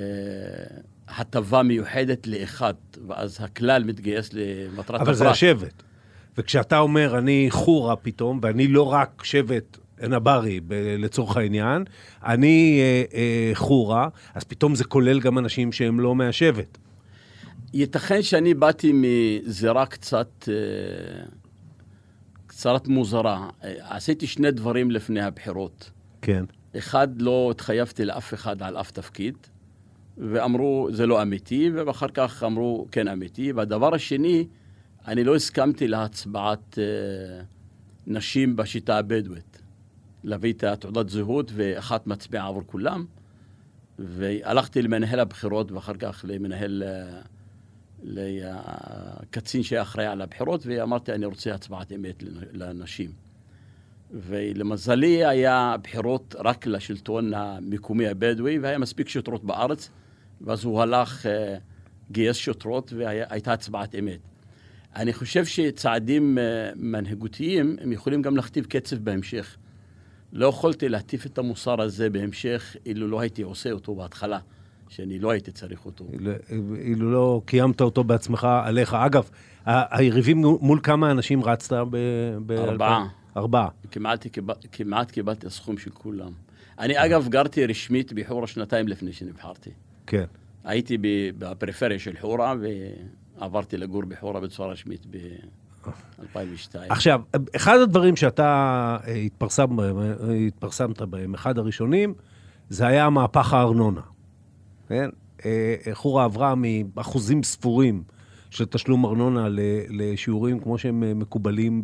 הטבה 1.08 1.64
מיוחדת 1.64 2.28
לאחד, 2.28 2.74
ואז 3.08 3.38
הכלל 3.40 3.84
מתגייס 3.84 4.30
למטרת 4.34 4.90
הפרט. 4.90 5.02
אבל 5.02 5.14
זה 5.14 5.30
השבט. 5.30 5.84
וכשאתה 6.38 6.80
אומר, 6.80 7.18
אני 7.18 7.48
חורה 7.50 7.96
פתאום, 7.96 8.40
ואני 8.42 8.68
לא 8.68 8.92
רק 8.94 9.24
שבט 9.24 9.78
נברי 10.10 10.60
לצורך 11.00 11.38
העניין, 11.38 11.84
אני 12.26 12.80
אה, 12.82 13.04
אה, 13.14 13.52
חורה, 13.54 14.08
אז 14.34 14.44
פתאום 14.44 14.76
זה 14.76 14.84
כולל 14.84 15.20
גם 15.20 15.38
אנשים 15.38 15.72
שהם 15.72 16.00
לא 16.00 16.16
מהשבט. 16.16 16.78
ייתכן 17.74 18.22
שאני 18.22 18.54
באתי 18.54 18.92
מזירה 18.94 19.86
קצת, 19.86 20.50
אה, 20.50 21.24
קצת 22.48 22.88
מוזרה. 22.88 23.50
אה, 23.64 23.74
עשיתי 23.96 24.28
שני 24.28 24.52
דברים 24.52 24.92
לפני 24.92 25.22
הבחירות. 25.22 25.92
כן. 26.22 26.46
אחד, 26.78 27.22
לא 27.22 27.48
התחייבתי 27.52 28.06
לאף 28.06 28.34
אחד 28.34 28.64
על 28.64 28.78
אף 28.78 28.92
תפקיד, 28.92 29.36
ואמרו, 30.18 30.88
זה 30.92 31.08
לא 31.08 31.22
אמיתי, 31.22 31.70
ואחר 31.74 32.08
כך 32.14 32.44
אמרו, 32.44 32.88
כן 32.92 33.08
אמיתי. 33.08 33.52
והדבר 33.52 33.96
השני, 33.96 34.48
אני 35.08 35.24
לא 35.24 35.36
הסכמתי 35.36 35.88
להצבעת 35.88 36.80
אה, 36.80 37.44
נשים 38.08 38.56
בשיטה 38.56 38.98
הבדואית. 38.98 39.51
להביא 40.24 40.54
את 40.54 40.64
התעודת 40.64 41.10
זהות 41.10 41.52
ואחת 41.56 42.08
מצביעה 42.08 42.48
עבור 42.48 42.64
כולם. 42.66 43.06
והלכתי 44.00 44.82
למנהל 44.82 45.20
הבחירות 45.20 45.72
ואחר 45.72 45.94
כך 45.94 46.26
למנהל... 46.28 46.84
אה, 46.84 47.22
לקצין 48.04 49.64
שהיה 49.64 49.82
אחראי 49.82 50.06
על 50.06 50.22
הבחירות, 50.22 50.66
ואמרתי, 50.66 51.14
אני 51.14 51.26
רוצה 51.26 51.54
הצבעת 51.54 51.92
אמת 51.92 52.24
לנשים. 52.54 53.12
ולמזלי 54.12 55.26
היה 55.26 55.76
בחירות 55.84 56.36
רק 56.40 56.68
לשלטון 56.68 57.34
המקומי 57.34 58.08
הבדואי, 58.08 58.60
והיה 58.60 58.78
מספיק 58.78 59.10
שוטרות 59.10 59.44
בארץ, 59.44 59.90
ואז 60.42 60.64
הוא 60.64 60.82
הלך, 60.82 61.26
אה, 61.26 61.58
גייס 62.12 62.38
שוטרות, 62.38 62.94
והייתה 62.98 63.54
הצבעת 63.54 63.96
אמת. 63.96 64.20
אני 64.96 65.14
חושב 65.14 65.46
שצעדים 65.46 66.38
אה, 66.38 66.72
מנהיגותיים, 66.76 67.78
הם 67.82 67.92
יכולים 67.92 68.22
גם 68.22 68.36
להכתיב 68.36 68.66
קצב 68.66 68.96
בהמשך. 68.96 69.58
לא 70.34 70.46
יכולתי 70.46 70.90
להטיף 70.90 71.26
את 71.26 71.38
המוסר 71.38 71.82
הזה 71.82 72.10
בהמשך, 72.10 72.76
אילו 72.86 73.08
לא 73.08 73.20
הייתי 73.20 73.42
עושה 73.42 73.72
אותו 73.72 73.96
בהתחלה. 73.96 74.40
שאני 74.90 75.20
לא 75.20 75.32
הייתי 75.32 75.52
צריך 75.52 75.86
אותו. 75.86 76.06
אילו 76.78 77.12
לא 77.12 77.42
קיימת 77.46 77.82
אותו 77.82 78.04
בעצמך 78.04 78.48
עליך. 78.64 78.94
אגב, 78.94 79.30
היריבים 79.66 80.38
מול 80.38 80.80
כמה 80.84 81.12
אנשים 81.12 81.44
רצת 81.44 81.74
ב... 81.90 82.52
ארבעה. 82.52 83.08
ארבעה. 83.38 83.68
כמעט, 83.92 84.26
כמעט 84.72 85.12
קיבלתי 85.12 85.48
הסכום 85.48 85.78
של 85.78 85.92
כולם. 85.92 86.32
אני 86.80 87.06
אגב 87.06 87.28
גרתי 87.30 87.66
רשמית 87.66 88.14
בחורה 88.14 88.48
שנתיים 88.48 88.88
לפני 88.88 89.14
שנבחרתי. 89.14 89.70
כן. 90.08 90.26
הייתי 90.64 90.98
בפריפריה 91.38 92.00
של 92.00 92.18
חורה 92.22 92.56
ועברתי 93.38 93.78
לגור 93.78 94.04
בחורה 94.06 94.40
בצורה 94.40 94.72
רשמית 94.72 95.06
ב-2002. 95.88 96.76
עכשיו, 96.90 97.22
אחד 97.56 97.78
הדברים 97.80 98.16
שאתה 98.16 98.98
אה, 99.08 99.14
התפרסם 99.14 99.76
בהם, 99.76 100.00
אה, 100.00 100.34
התפרסמת 100.34 101.02
בהם, 101.02 101.34
אחד 101.34 101.58
הראשונים, 101.58 102.14
זה 102.70 102.88
היה 102.88 103.10
מהפך 103.10 103.54
הארנונה. 103.54 104.02
כן? 104.88 105.10
אה, 105.46 105.76
חורה 105.94 106.24
עברה 106.24 106.54
מאחוזים 106.96 107.44
ספורים 107.44 108.04
של 108.50 108.66
תשלום 108.66 109.06
ארנונה 109.06 109.48
לשיעורים 109.90 110.60
כמו 110.60 110.78
שהם 110.78 111.20
מקובלים 111.20 111.82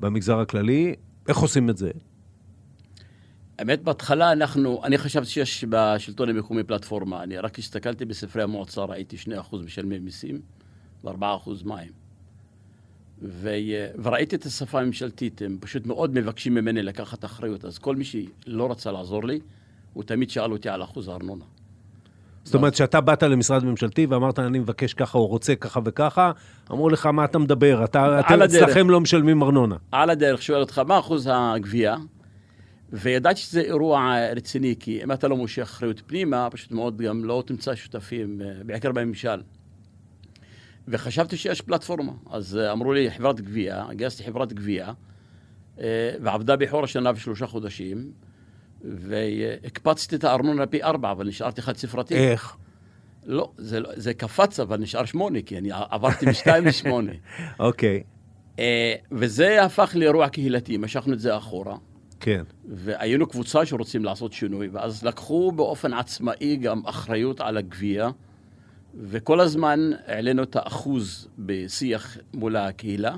במגזר 0.00 0.38
הכללי. 0.38 0.94
איך 1.28 1.38
עושים 1.38 1.70
את 1.70 1.76
זה? 1.76 1.90
האמת, 3.58 3.82
בהתחלה 3.82 4.32
אנחנו, 4.32 4.80
אני 4.84 4.98
חשבתי 4.98 5.26
שיש 5.26 5.64
בשלטון 5.68 6.28
המקומי 6.28 6.64
פלטפורמה. 6.64 7.22
אני 7.22 7.38
רק 7.38 7.58
הסתכלתי 7.58 8.04
בספרי 8.04 8.42
המועצה, 8.42 8.84
ראיתי 8.84 9.16
2% 9.16 9.56
משלמי 9.64 9.98
מיסים 9.98 10.40
ו-4% 11.04 11.50
מים. 11.64 11.99
ו... 13.22 13.50
וראיתי 14.02 14.36
את 14.36 14.44
השפה 14.44 14.80
הממשלתית, 14.80 15.42
הם 15.42 15.58
פשוט 15.60 15.86
מאוד 15.86 16.14
מבקשים 16.14 16.54
ממני 16.54 16.82
לקחת 16.82 17.24
אחריות. 17.24 17.64
אז 17.64 17.78
כל 17.78 17.96
מי 17.96 18.04
שלא 18.04 18.70
רצה 18.70 18.92
לעזור 18.92 19.24
לי, 19.24 19.40
הוא 19.92 20.04
תמיד 20.04 20.30
שאל 20.30 20.52
אותי 20.52 20.68
על 20.68 20.82
אחוז 20.82 21.08
הארנונה. 21.08 21.44
זאת 22.44 22.54
אומרת, 22.54 22.72
כשאתה 22.72 23.00
באת 23.00 23.22
למשרד 23.22 23.64
ממשלתי 23.64 24.06
ואמרת, 24.06 24.38
אני 24.38 24.58
מבקש 24.58 24.94
ככה 24.94 25.18
או 25.18 25.26
רוצה 25.26 25.54
ככה 25.54 25.80
וככה, 25.84 26.32
אמרו 26.70 26.88
לך, 26.88 27.06
מה 27.06 27.24
אתה 27.24 27.38
מדבר? 27.38 27.84
אתה, 27.84 28.20
אתם 28.20 28.42
אצלכם 28.42 28.90
לא 28.90 29.00
משלמים 29.00 29.42
ארנונה. 29.42 29.76
על 29.92 30.10
הדרך, 30.10 30.42
שואל 30.42 30.60
אותך, 30.60 30.78
מה 30.78 30.98
אחוז 30.98 31.28
הגבייה? 31.32 31.96
וידעתי 32.92 33.40
שזה 33.40 33.60
אירוע 33.60 34.16
רציני, 34.36 34.74
כי 34.80 35.04
אם 35.04 35.12
אתה 35.12 35.28
לא 35.28 35.36
מושך 35.36 35.62
אחריות 35.62 36.02
פנימה, 36.06 36.48
פשוט 36.50 36.72
מאוד 36.72 36.96
גם 36.96 37.24
לא 37.24 37.42
תמצא 37.46 37.74
שותפים, 37.74 38.40
אה, 38.44 38.64
בעיקר 38.64 38.92
בממשל. 38.92 39.40
וחשבתי 40.90 41.36
שיש 41.36 41.60
פלטפורמה. 41.60 42.12
אז 42.30 42.56
אה, 42.56 42.72
אמרו 42.72 42.92
לי, 42.92 43.10
חברת 43.10 43.40
גבייה, 43.40 43.86
גייסתי 43.92 44.24
חברת 44.24 44.52
גבייה, 44.52 44.92
אה, 45.80 46.10
ועבדה 46.22 46.56
בחור 46.56 46.84
השנה 46.84 47.10
ושלושה 47.14 47.46
חודשים. 47.46 48.12
והקפצתי 48.84 50.16
את 50.16 50.24
הארנונה 50.24 50.66
פי 50.66 50.82
ארבע, 50.82 51.10
אבל 51.10 51.26
נשארתי 51.26 51.62
חד 51.62 51.76
ספרתי. 51.76 52.14
איך? 52.14 52.56
לא, 53.26 53.50
זה, 53.56 53.80
לא, 53.80 53.90
זה 53.96 54.14
קפץ, 54.14 54.60
אבל 54.60 54.78
נשאר 54.78 55.04
שמונה, 55.04 55.42
כי 55.42 55.58
אני 55.58 55.70
עברתי 55.72 56.26
משתיים 56.26 56.66
לשמונה. 56.66 57.12
אוקיי. 57.58 58.02
Uh, 58.56 58.60
וזה 59.12 59.64
הפך 59.64 59.92
לאירוע 59.94 60.28
קהילתי, 60.28 60.76
משכנו 60.76 61.12
את 61.12 61.20
זה 61.20 61.36
אחורה. 61.36 61.76
כן. 62.20 62.42
והיינו 62.68 63.26
קבוצה 63.26 63.66
שרוצים 63.66 64.04
לעשות 64.04 64.32
שינוי, 64.32 64.68
ואז 64.68 65.04
לקחו 65.04 65.52
באופן 65.52 65.92
עצמאי 65.92 66.56
גם 66.56 66.82
אחריות 66.86 67.40
על 67.40 67.56
הגבייה, 67.56 68.10
וכל 68.94 69.40
הזמן 69.40 69.90
העלינו 70.06 70.42
את 70.42 70.56
האחוז 70.56 71.28
בשיח 71.38 72.18
מול 72.34 72.56
הקהילה, 72.56 73.16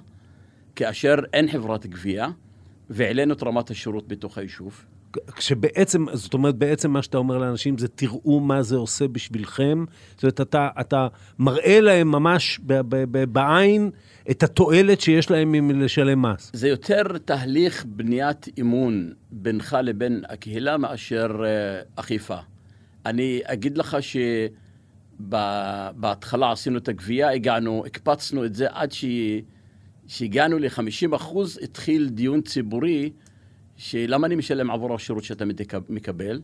כאשר 0.76 1.14
אין 1.32 1.50
חברת 1.50 1.86
גבייה, 1.86 2.28
והעלינו 2.90 3.34
את 3.34 3.42
רמת 3.42 3.70
השירות 3.70 4.08
בתוך 4.08 4.38
היישוב. 4.38 4.84
כשבעצם, 5.36 6.06
זאת 6.12 6.34
אומרת, 6.34 6.54
בעצם 6.54 6.90
מה 6.90 7.02
שאתה 7.02 7.18
אומר 7.18 7.38
לאנשים 7.38 7.78
זה 7.78 7.88
תראו 7.88 8.40
מה 8.40 8.62
זה 8.62 8.76
עושה 8.76 9.08
בשבילכם. 9.08 9.84
זאת 10.14 10.22
אומרת, 10.22 10.40
אתה, 10.40 10.68
אתה 10.80 11.08
מראה 11.38 11.80
להם 11.80 12.08
ממש 12.10 12.60
ב, 12.66 12.80
ב, 12.80 13.04
ב, 13.10 13.24
בעין 13.24 13.90
את 14.30 14.42
התועלת 14.42 15.00
שיש 15.00 15.30
להם 15.30 15.54
עם 15.54 15.80
לשלם 15.80 16.22
מס. 16.22 16.50
זה 16.52 16.68
יותר 16.68 17.02
תהליך 17.24 17.84
בניית 17.88 18.48
אמון 18.60 19.12
בינך 19.30 19.76
לבין 19.82 20.22
הקהילה 20.28 20.76
מאשר 20.76 21.26
uh, 21.26 22.00
אכיפה. 22.00 22.36
אני 23.06 23.40
אגיד 23.44 23.78
לך 23.78 23.96
שבהתחלה 25.28 26.52
עשינו 26.52 26.78
את 26.78 26.88
הגבייה, 26.88 27.30
הגענו, 27.30 27.82
הקפצנו 27.86 28.44
את 28.44 28.54
זה 28.54 28.66
עד. 28.70 28.92
שהגענו 30.06 30.58
ל-50 30.58 31.16
אחוז, 31.16 31.58
התחיל 31.62 32.08
דיון 32.08 32.40
ציבורי 32.40 33.10
שלמה 33.76 34.26
אני 34.26 34.34
משלם 34.34 34.70
עבור 34.70 34.94
השירות 34.94 35.24
שאתה 35.24 35.44
מקבל? 35.88 36.40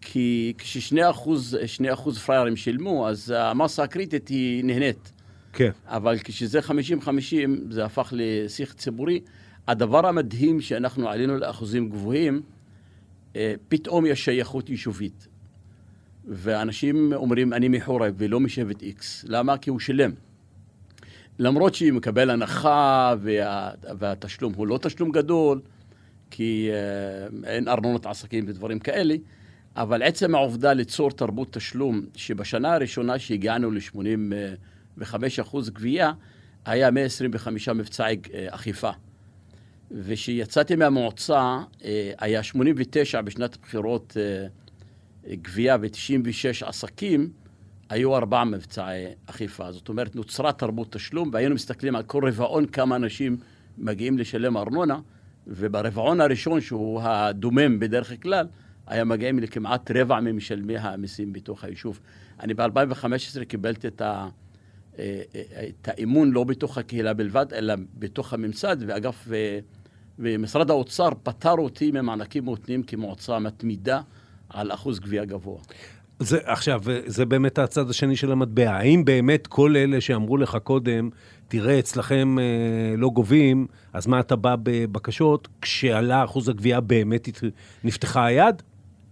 כי 0.00 0.54
כששני 0.58 1.10
אחוז, 1.10 1.58
שני 1.66 1.92
אחוז 1.92 2.18
פריירים 2.18 2.56
שילמו, 2.56 3.08
אז 3.08 3.34
המסה 3.36 3.82
הקריטית 3.82 4.28
היא 4.28 4.64
נהנית. 4.64 5.12
כן. 5.52 5.70
אבל 5.86 6.18
כשזה 6.24 6.60
50-50, 6.60 6.70
זה 7.70 7.84
הפך 7.84 8.12
לשיח 8.16 8.72
ציבורי. 8.72 9.20
הדבר 9.68 10.06
המדהים 10.06 10.60
שאנחנו 10.60 11.08
עלינו 11.08 11.36
לאחוזים 11.38 11.88
גבוהים, 11.88 12.42
אה, 13.36 13.54
פתאום 13.68 14.06
יש 14.06 14.24
שייכות 14.24 14.70
יישובית. 14.70 15.28
ואנשים 16.26 17.12
אומרים, 17.12 17.52
אני 17.52 17.68
מחורב 17.68 18.14
ולא 18.18 18.40
משבט 18.40 18.82
איקס. 18.82 19.24
למה? 19.28 19.58
כי 19.58 19.70
הוא 19.70 19.80
שילם. 19.80 20.10
למרות 21.38 21.74
שהוא 21.74 21.92
מקבל 21.92 22.30
הנחה 22.30 23.14
וה, 23.20 23.70
והתשלום 23.98 24.52
הוא 24.56 24.66
לא 24.66 24.78
תשלום 24.78 25.10
גדול, 25.10 25.60
כי 26.30 26.70
אה, 26.72 27.50
אין 27.50 27.68
ארנונות 27.68 28.06
עסקים 28.06 28.44
ודברים 28.48 28.78
כאלה, 28.78 29.14
אבל 29.76 30.02
עצם 30.02 30.34
העובדה 30.34 30.72
ליצור 30.72 31.10
תרבות 31.10 31.52
תשלום, 31.52 32.00
שבשנה 32.16 32.74
הראשונה 32.74 33.18
שהגענו 33.18 33.70
ל-80 33.70 33.98
ו-5% 34.98 35.70
גבייה, 35.72 36.12
היה 36.64 36.90
125 36.90 37.68
מבצעי 37.68 38.16
אה, 38.34 38.46
אכיפה. 38.50 38.90
וכשיצאתי 39.90 40.76
מהמועצה, 40.76 41.58
אה, 41.84 42.12
היה 42.18 42.42
89 42.42 43.20
בשנת 43.20 43.54
הבחירות 43.54 44.16
אה, 44.20 44.46
גבייה 45.28 45.76
ו-96 45.80 46.66
עסקים, 46.66 47.30
היו 47.88 48.16
ארבעה 48.16 48.44
מבצעי 48.44 49.04
אכיפה. 49.26 49.72
זאת 49.72 49.88
אומרת, 49.88 50.16
נוצרה 50.16 50.52
תרבות 50.52 50.92
תשלום, 50.92 51.30
והיינו 51.32 51.54
מסתכלים 51.54 51.96
על 51.96 52.02
כל 52.02 52.28
רבעון 52.28 52.66
כמה 52.66 52.96
אנשים 52.96 53.36
מגיעים 53.78 54.18
לשלם 54.18 54.56
ארנונה, 54.56 55.00
וברבעון 55.46 56.20
הראשון, 56.20 56.60
שהוא 56.60 57.00
הדומם 57.02 57.78
בדרך 57.80 58.22
כלל, 58.22 58.46
היה 58.86 59.04
מגיעים 59.04 59.38
לכמעט 59.38 59.90
רבע 59.90 60.20
ממשלמי 60.20 60.78
המיסים 60.78 61.32
בתוך 61.32 61.64
היישוב. 61.64 62.00
אני 62.40 62.54
ב-2015 62.54 63.44
קיבלתי 63.48 63.88
את, 63.88 64.00
ה, 64.00 64.28
אה, 64.98 65.22
את 65.68 65.88
האמון 65.88 66.30
לא 66.30 66.44
בתוך 66.44 66.78
הקהילה 66.78 67.14
בלבד, 67.14 67.46
אלא 67.52 67.74
בתוך 67.98 68.32
הממסד, 68.32 68.76
ואגף, 68.86 69.28
ומשרד 70.18 70.70
האוצר 70.70 71.08
פטר 71.22 71.52
אותי 71.52 71.90
ממענקים 71.90 72.44
מותנים 72.44 72.82
כמועצה 72.82 73.38
מתמידה 73.38 74.00
על 74.54 74.72
אחוז 74.72 75.00
גבייה 75.00 75.24
גבוה. 75.24 75.58
זה, 76.18 76.38
עכשיו, 76.44 76.82
זה 77.06 77.24
באמת 77.24 77.58
הצד 77.58 77.90
השני 77.90 78.16
של 78.16 78.32
המטבע. 78.32 78.70
האם 78.70 79.04
באמת 79.04 79.46
כל 79.46 79.76
אלה 79.76 80.00
שאמרו 80.00 80.36
לך 80.36 80.56
קודם, 80.64 81.10
תראה, 81.48 81.78
אצלכם 81.78 82.38
אה, 82.38 82.96
לא 82.96 83.08
גובים, 83.08 83.66
אז 83.92 84.06
מה 84.06 84.20
אתה 84.20 84.36
בא 84.36 84.56
בבקשות, 84.62 85.48
כשעלה 85.62 86.24
אחוז 86.24 86.48
הגבייה 86.48 86.80
באמת 86.80 87.28
נפתחה 87.84 88.26
היד? 88.26 88.62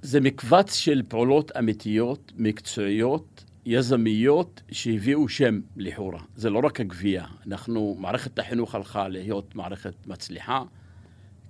זה 0.03 0.21
מקבץ 0.21 0.75
של 0.75 1.03
פעולות 1.09 1.53
אמיתיות, 1.59 2.33
מקצועיות, 2.37 3.45
יזמיות, 3.67 4.63
שהביאו 4.73 5.29
שם 5.29 5.61
לחורה. 5.77 6.21
זה 6.37 6.51
לא 6.51 6.61
רק 6.65 6.81
הגבייה. 6.81 7.25
אנחנו, 7.47 7.97
מערכת 7.99 8.39
החינוך 8.39 8.75
הלכה 8.75 9.09
להיות 9.09 9.55
מערכת 9.55 9.95
מצליחה, 10.07 10.63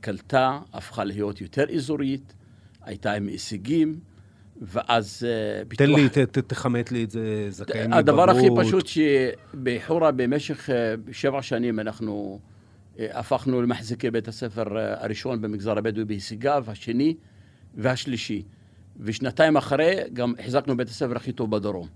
קלטה, 0.00 0.58
הפכה 0.72 1.04
להיות 1.04 1.40
יותר 1.40 1.64
אזורית, 1.74 2.34
הייתה 2.84 3.12
עם 3.12 3.26
הישגים. 3.26 4.00
ואז 4.62 5.26
אה, 5.28 5.64
ביטוח... 5.64 5.86
תן 5.86 5.92
לי, 5.92 6.08
ת, 6.08 6.18
ת, 6.18 6.38
תכמת 6.38 6.92
לי 6.92 7.04
את 7.04 7.10
זה, 7.10 7.46
זכאים 7.50 7.82
לבגרות. 7.82 7.98
הדבר 7.98 8.30
הכי 8.30 8.46
פשוט 8.56 8.86
שבחורה 8.86 10.10
במשך 10.10 10.70
אה, 10.70 10.94
שבע 11.12 11.42
שנים 11.42 11.80
אנחנו 11.80 12.40
אה, 12.98 13.06
הפכנו 13.12 13.62
למחזיקי 13.62 14.10
בית 14.10 14.28
הספר 14.28 14.78
הראשון 14.78 15.40
במגזר 15.40 15.78
הבדואי 15.78 16.04
בהישגיו, 16.04 16.64
השני 16.68 17.14
והשלישי. 17.74 18.42
ושנתיים 19.00 19.56
אחרי 19.56 19.96
גם 20.12 20.34
החזקנו 20.38 20.76
בית 20.76 20.88
הספר 20.88 21.16
הכי 21.16 21.32
טוב 21.32 21.50
בדרום. 21.50 21.86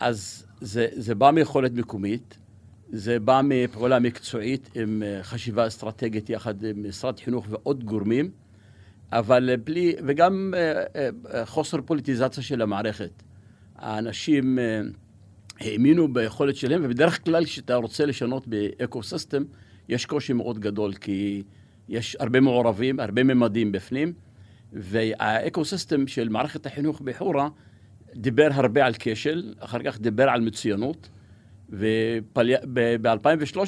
אז 0.00 0.46
זה, 0.60 0.86
זה 0.92 1.14
בא 1.14 1.30
מיכולת 1.30 1.72
מקומית, 1.72 2.38
זה 2.92 3.20
בא 3.20 3.40
מפעולה 3.44 3.98
מקצועית 3.98 4.70
עם 4.74 5.02
חשיבה 5.22 5.66
אסטרטגית 5.66 6.30
יחד 6.30 6.64
עם 6.64 6.88
משרד 6.88 7.20
חינוך 7.20 7.46
ועוד 7.50 7.84
גורמים. 7.84 8.30
אבל 9.12 9.56
בלי, 9.56 9.94
וגם 10.06 10.54
אה, 10.56 10.82
אה, 11.34 11.46
חוסר 11.46 11.80
פוליטיזציה 11.82 12.42
של 12.42 12.62
המערכת. 12.62 13.22
האנשים 13.76 14.58
אה, 14.58 14.80
האמינו 15.60 16.12
ביכולת 16.12 16.56
שלהם, 16.56 16.80
ובדרך 16.84 17.24
כלל 17.24 17.44
כשאתה 17.44 17.74
רוצה 17.74 18.06
לשנות 18.06 18.46
ב 18.46 18.55
ecosystem, 18.55 19.42
יש 19.88 20.06
קושי 20.06 20.32
מאוד 20.32 20.58
גדול, 20.58 20.94
כי 20.94 21.42
יש 21.88 22.16
הרבה 22.20 22.40
מעורבים, 22.40 23.00
הרבה 23.00 23.24
ממדים 23.24 23.72
בפנים, 23.72 24.12
וה 24.72 24.96
ecosystem 24.96 26.06
של 26.06 26.28
מערכת 26.28 26.66
החינוך 26.66 27.00
בחורה 27.00 27.48
דיבר 28.14 28.48
הרבה 28.52 28.86
על 28.86 28.92
כשל, 28.98 29.54
אחר 29.58 29.78
כך 29.84 30.00
דיבר 30.00 30.28
על 30.28 30.40
מצוינות, 30.40 31.08
וב-2013 31.70 33.58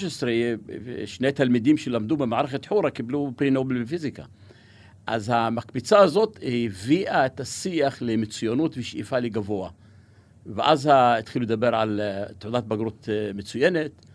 שני 1.06 1.32
תלמידים 1.32 1.76
שלמדו 1.76 2.16
במערכת 2.16 2.66
חורה 2.66 2.90
קיבלו 2.90 3.32
פרי 3.36 3.50
נובל 3.50 3.82
בפיזיקה. 3.82 4.24
אז 5.10 5.30
המקפיצה 5.34 5.98
הזאת 5.98 6.38
הביאה 6.42 7.26
את 7.26 7.40
השיח 7.40 8.02
למצוינות 8.02 8.74
ושאיפה 8.76 9.18
לגבוה. 9.18 9.70
ואז 10.46 10.88
התחילו 10.92 11.44
לדבר 11.44 11.74
על 11.74 12.00
אה, 12.00 12.24
תעודת 12.38 12.64
בגרות 12.64 13.08
אה, 13.12 13.32
מצוינת, 13.34 14.06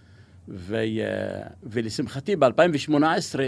ו, 0.48 0.76
אה, 0.76 1.48
ולשמחתי 1.64 2.36
ב-2018 2.36 3.40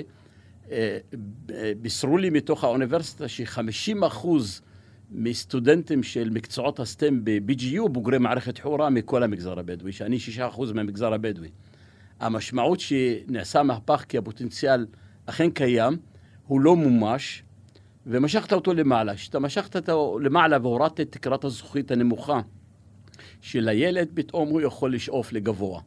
בישרו 1.82 2.18
לי 2.18 2.30
מתוך 2.30 2.64
האוניברסיטה 2.64 3.28
ש-50 3.28 4.08
אחוז 4.08 4.62
מסטודנטים 5.12 6.04
של 6.04 6.30
מקצועות 6.30 6.80
הסטם 6.80 7.20
ב-BGU 7.24 7.88
בוגרי 7.92 8.18
מערכת 8.18 8.60
חורה 8.60 8.90
מכל 8.90 9.24
המגזר 9.24 9.60
הבדואי, 9.60 9.92
שאני 9.92 10.20
6 10.20 10.40
אחוז 10.40 10.72
מהמגזר 10.72 11.14
הבדואי. 11.14 11.50
המשמעות 12.20 12.80
שנעשה 12.80 13.64
מהפך 13.64 14.06
כי 14.10 14.18
הפוטנציאל 14.18 14.86
אכן 15.26 15.50
קיים, 15.50 15.98
הוא 16.48 16.62
לא 16.62 16.76
מומש, 16.76 17.44
ומשכת 18.08 18.54
אותו 18.54 18.74
למעלה. 18.74 19.16
כשאתה 19.16 19.40
משכת 19.40 19.76
אותו 19.76 20.20
למעלה 20.22 20.58
והורדת 20.62 21.02
את 21.02 21.12
תקרת 21.12 21.44
הזכוכית 21.44 21.92
הנמוכה 21.92 22.40
של 23.42 23.70
הילד, 23.70 24.08
פתאום 24.14 24.50
הוא 24.50 24.62
יכול 24.62 24.96
לשאוף 24.96 25.34
לגבוה, 25.34 25.82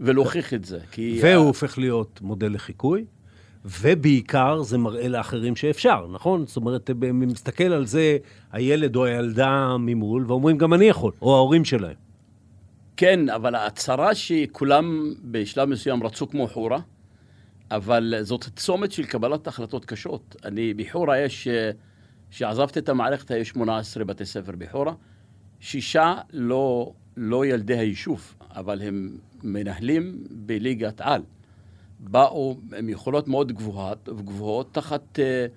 ולהוכיח 0.00 0.54
את 0.54 0.64
זה. 0.64 0.78
והוא 0.98 1.28
ה... 1.28 1.34
הופך 1.34 1.78
להיות 1.78 2.20
מודל 2.22 2.52
לחיקוי, 2.54 3.04
ובעיקר 3.64 4.62
זה 4.62 4.78
מראה 4.78 5.08
לאחרים 5.08 5.56
שאפשר, 5.56 6.06
נכון? 6.12 6.46
זאת 6.46 6.56
אומרת, 6.56 6.90
מסתכל 7.12 7.64
על 7.64 7.86
זה 7.86 8.18
הילד 8.52 8.96
או 8.96 9.04
הילדה 9.04 9.76
ממול, 9.78 10.24
ואומרים, 10.26 10.58
גם 10.58 10.74
אני 10.74 10.84
יכול, 10.84 11.12
או 11.22 11.34
ההורים 11.34 11.64
שלהם. 11.64 11.94
כן, 12.96 13.28
אבל 13.28 13.54
ההצהרה 13.54 14.14
שכולם 14.14 15.14
בשלב 15.24 15.68
מסוים 15.68 16.02
רצו 16.02 16.30
כמו 16.30 16.48
חורה, 16.48 16.78
אבל 17.70 18.14
זאת 18.22 18.44
צומת 18.56 18.92
של 18.92 19.04
קבלת 19.06 19.46
החלטות 19.46 19.84
קשות. 19.84 20.36
אני, 20.44 20.74
בחורה 20.74 21.18
יש, 21.18 21.48
כשעזבתי 22.30 22.78
את 22.78 22.88
המערכת, 22.88 23.30
היו 23.30 23.44
18 23.44 24.04
בתי 24.04 24.24
ספר 24.24 24.52
בחורה. 24.58 24.92
שישה 25.60 26.14
לא, 26.32 26.92
לא 27.16 27.46
ילדי 27.46 27.78
היישוב, 27.78 28.34
אבל 28.50 28.82
הם 28.82 29.18
מנהלים 29.42 30.24
בליגת 30.30 31.00
על. 31.00 31.22
באו 32.00 32.56
עם 32.78 32.88
יכולות 32.88 33.28
מאוד 33.28 33.52
גבוהות, 33.52 34.08
גבוהות 34.08 34.74
תחת 34.74 35.18
uh, 35.18 35.52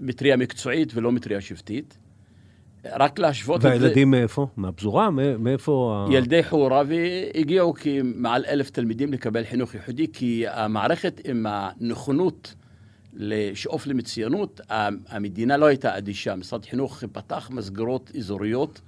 מטריה 0.00 0.36
מקצועית 0.36 0.92
ולא 0.94 1.12
מטריה 1.12 1.40
שבטית. 1.40 1.98
רק 2.92 3.18
להשוות 3.18 3.56
את 3.56 3.62
זה... 3.62 3.68
והילדים 3.68 4.10
מאיפה? 4.10 4.46
מהפזורה? 4.56 5.10
מאיפה? 5.38 6.06
ילדי 6.10 6.44
חורה, 6.44 6.82
והגיעו 6.86 7.74
מעל 8.04 8.44
אלף 8.48 8.70
תלמידים 8.70 9.12
לקבל 9.12 9.44
חינוך 9.44 9.74
ייחודי, 9.74 10.06
כי 10.12 10.44
המערכת 10.48 11.20
עם 11.24 11.46
הנכונות 11.48 12.54
לשאוף 13.12 13.86
למצוינות, 13.86 14.60
המדינה 15.08 15.56
לא 15.56 15.66
הייתה 15.66 15.98
אדישה. 15.98 16.34
משרד 16.36 16.64
החינוך 16.64 17.04
פתח 17.12 17.50
מסגרות 17.52 18.10
אזוריות 18.18 18.80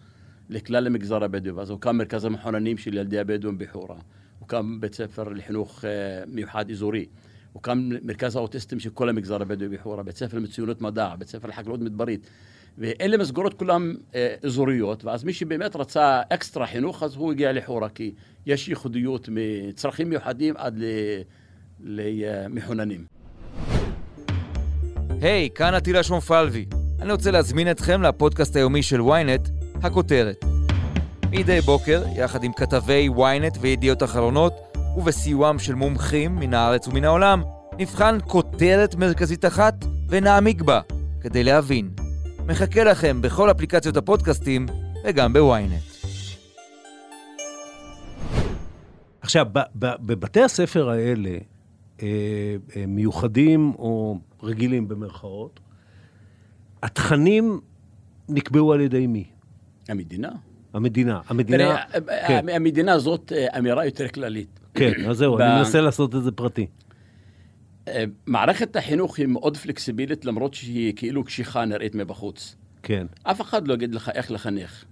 לכלל 0.51 0.87
המגזר 0.87 1.25
הבדואי, 1.25 1.53
ואז 1.53 1.71
הוקם 1.71 1.97
מרכז 1.97 2.25
המחוננים 2.25 2.77
של 2.77 2.95
ילדי 2.95 3.19
הבדואים 3.19 3.59
בחורה. 3.59 3.97
הוקם 4.39 4.81
בית 4.81 4.95
ספר 4.95 5.29
לחינוך 5.29 5.85
אה, 5.85 5.91
מיוחד 6.27 6.71
אזורי. 6.71 7.07
הוקם 7.53 7.91
מרכז 8.03 8.37
האוטיסטים 8.37 8.81
של 8.81 8.91
כל 8.91 9.09
המגזר 9.09 9.43
הבדואי 9.43 9.69
בחורה, 9.77 10.03
בית 10.03 10.17
ספר 10.17 10.37
למצוינות 10.37 10.81
מדע, 10.81 11.15
בית 11.19 11.29
ספר 11.29 11.49
לחקלאות 11.49 11.81
מדברית. 11.81 12.31
ואלה 12.79 13.17
מסגרות 13.17 13.55
כולן 13.55 13.93
אה, 14.15 14.35
אזוריות, 14.43 15.05
ואז 15.05 15.25
מי 15.25 15.33
שבאמת 15.33 15.77
רצה 15.77 16.21
אקסטרה 16.29 16.67
חינוך, 16.67 17.03
אז 17.03 17.17
הוא 17.17 17.33
הגיע 17.33 17.53
לחורה, 17.53 17.89
כי 17.89 18.13
יש 18.47 18.69
ייחודיות 18.69 19.29
מצרכים 19.33 20.09
מיוחדים 20.09 20.55
עד 20.57 20.83
למחוננים. 21.81 23.05
היי, 25.21 25.49
hey, 25.53 25.57
כאן 25.57 25.75
עטילה 25.75 26.03
שומפלבי. 26.03 26.67
אני 27.01 27.13
רוצה 27.13 27.31
להזמין 27.31 27.71
אתכם 27.71 28.03
לפודקאסט 28.03 28.57
היומי 28.57 28.83
של 28.83 29.01
ynet, 29.01 29.51
הכותרת. 29.83 30.45
מדי 31.31 31.61
בוקר, 31.61 32.03
יחד 32.17 32.45
עם 32.45 32.53
כתבי 32.53 33.09
ynet 33.17 33.59
וידיעות 33.61 34.03
אחרונות, 34.03 34.53
ובסיועם 34.97 35.59
של 35.59 35.75
מומחים 35.75 36.37
מן 36.37 36.55
הארץ 36.55 36.89
ומן 36.89 37.05
העולם, 37.05 37.43
נבחן 37.79 38.19
כותרת 38.27 38.95
מרכזית 38.95 39.45
אחת 39.45 39.75
ונעמיק 40.09 40.63
בה, 40.63 40.81
כדי 41.21 41.45
להבין. 41.45 42.08
מחכה 42.49 42.85
לכם 42.85 43.23
בכל 43.23 43.51
אפליקציות 43.51 43.97
הפודקאסטים 43.97 44.67
וגם 45.05 45.33
בוויינט. 45.33 45.73
עכשיו, 49.21 49.47
בבתי 49.75 50.43
הספר 50.43 50.89
האלה, 50.89 51.31
אה, 52.03 52.07
אה, 52.77 52.85
מיוחדים 52.87 53.73
או 53.79 54.19
רגילים 54.43 54.89
במרכאות, 54.89 55.61
התכנים 56.83 57.61
נקבעו 58.29 58.73
על 58.73 58.81
ידי 58.81 59.07
מי? 59.07 59.25
המדינה. 59.89 60.31
המדינה. 60.75 61.21
המדינה, 61.29 61.77
כן. 62.29 62.49
המדינה 62.49 62.99
זאת 62.99 63.33
אה, 63.37 63.59
אמירה 63.59 63.85
יותר 63.85 64.09
כללית. 64.09 64.61
כן, 64.75 64.93
אז 65.09 65.17
זהו, 65.17 65.39
אני 65.39 65.59
מנסה 65.59 65.81
לעשות 65.81 66.15
את 66.15 66.23
זה 66.23 66.33
פרטי. 66.33 66.67
מערכת 68.27 68.77
החינוך 68.77 69.19
היא 69.19 69.27
מאוד 69.27 69.57
פלקסיבילית, 69.57 70.25
למרות 70.25 70.55
שהיא 70.55 70.93
כאילו 70.97 71.25
קשיחה 71.25 71.65
נראית 71.65 71.95
מבחוץ. 71.95 72.57
כן. 72.83 73.07
אף 73.23 73.41
אחד 73.41 73.69
לא 73.69 73.75
יגיד 73.75 73.95
לך 73.95 74.11
איך 74.15 74.31
לחנך. 74.31 74.85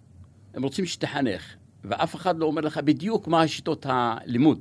הם 0.55 0.63
רוצים 0.63 0.87
שתחנך. 0.87 1.43
ואף 1.85 2.15
אחד 2.15 2.39
לא 2.39 2.47
אומר 2.47 2.61
לך 2.61 2.79
בדיוק 2.79 3.29
מה 3.29 3.49
שיטות 3.49 3.87
הלימוד. 3.89 4.59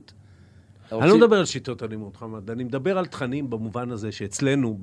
אני 0.92 1.10
לא 1.10 1.18
מדבר 1.18 1.36
על 1.36 1.46
שיטות 1.46 1.82
הלימוד, 1.82 2.18
חמד, 2.18 2.50
אני 2.50 2.64
מדבר 2.64 2.98
על 2.98 3.06
תכנים 3.06 3.50
במובן 3.50 3.92
הזה 3.92 4.12
שאצלנו, 4.12 4.78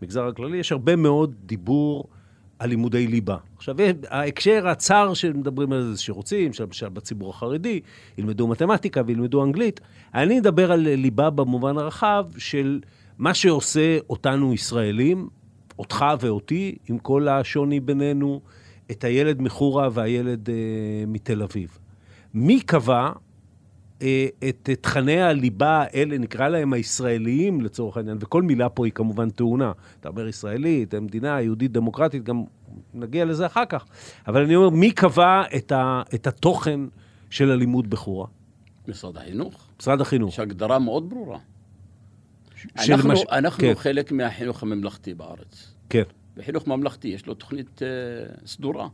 במגזר 0.00 0.26
הכללי, 0.26 0.56
יש 0.56 0.72
הרבה 0.72 0.96
מאוד 0.96 1.34
דיבור 1.46 2.08
על 2.58 2.68
לימודי 2.68 3.06
ליבה. 3.06 3.36
עכשיו, 3.56 3.76
ההקשר 4.08 4.68
הצר 4.68 5.14
שמדברים 5.14 5.72
על 5.72 5.82
זה, 5.82 6.02
שרוצים, 6.02 6.52
שלמשל 6.52 6.88
בציבור 6.88 7.30
החרדי, 7.30 7.80
ילמדו 8.18 8.48
מתמטיקה 8.48 9.02
וילמדו 9.06 9.44
אנגלית, 9.44 9.80
אני 10.14 10.40
מדבר 10.40 10.72
על 10.72 10.80
ליבה 10.80 11.30
במובן 11.30 11.78
הרחב 11.78 12.24
של 12.38 12.80
מה 13.18 13.34
שעושה 13.34 13.98
אותנו 14.10 14.54
ישראלים, 14.54 15.28
אותך 15.78 16.04
ואותי, 16.20 16.76
עם 16.88 16.98
כל 16.98 17.28
השוני 17.28 17.80
בינינו, 17.80 18.40
את 18.90 19.04
הילד 19.04 19.42
מחורה 19.42 19.88
והילד 19.92 20.50
אה, 20.50 20.54
מתל 21.06 21.42
אביב. 21.42 21.78
מי 22.34 22.60
קבע 22.60 23.10
את 23.98 24.70
תכני 24.80 25.22
הליבה 25.22 25.82
האלה, 25.82 26.18
נקרא 26.18 26.48
להם 26.48 26.72
הישראליים 26.72 27.60
לצורך 27.60 27.96
העניין, 27.96 28.18
וכל 28.20 28.42
מילה 28.42 28.68
פה 28.68 28.86
היא 28.86 28.92
כמובן 28.92 29.30
טעונה. 29.30 29.72
אתה 30.00 30.08
אומר 30.08 30.28
ישראלית, 30.28 30.94
מדינה 30.94 31.40
יהודית 31.40 31.72
דמוקרטית, 31.72 32.24
גם 32.24 32.44
נגיע 32.94 33.24
לזה 33.24 33.46
אחר 33.46 33.64
כך. 33.64 33.84
אבל 34.26 34.42
אני 34.42 34.56
אומר, 34.56 34.70
מי 34.70 34.90
קבע 34.90 35.42
את, 35.56 35.72
ה, 35.72 36.02
את 36.14 36.26
התוכן 36.26 36.80
של 37.30 37.50
הלימוד 37.50 37.90
בחורה? 37.90 38.26
משרד 38.88 39.16
החינוך. 39.16 39.68
משרד 39.80 40.00
החינוך. 40.00 40.32
יש 40.32 40.40
הגדרה 40.40 40.78
מאוד 40.78 41.10
ברורה. 41.10 41.38
אנחנו, 42.88 43.12
מש... 43.12 43.20
אנחנו 43.32 43.60
כן. 43.60 43.74
חלק 43.74 44.12
מהחינוך 44.12 44.62
הממלכתי 44.62 45.14
בארץ. 45.14 45.74
כן. 45.90 46.02
בחינוך 46.36 46.66
ממלכתי 46.66 47.08
יש 47.08 47.26
לו 47.26 47.34
תוכנית 47.34 47.82
uh, 47.82 48.46
סדורה. 48.46 48.88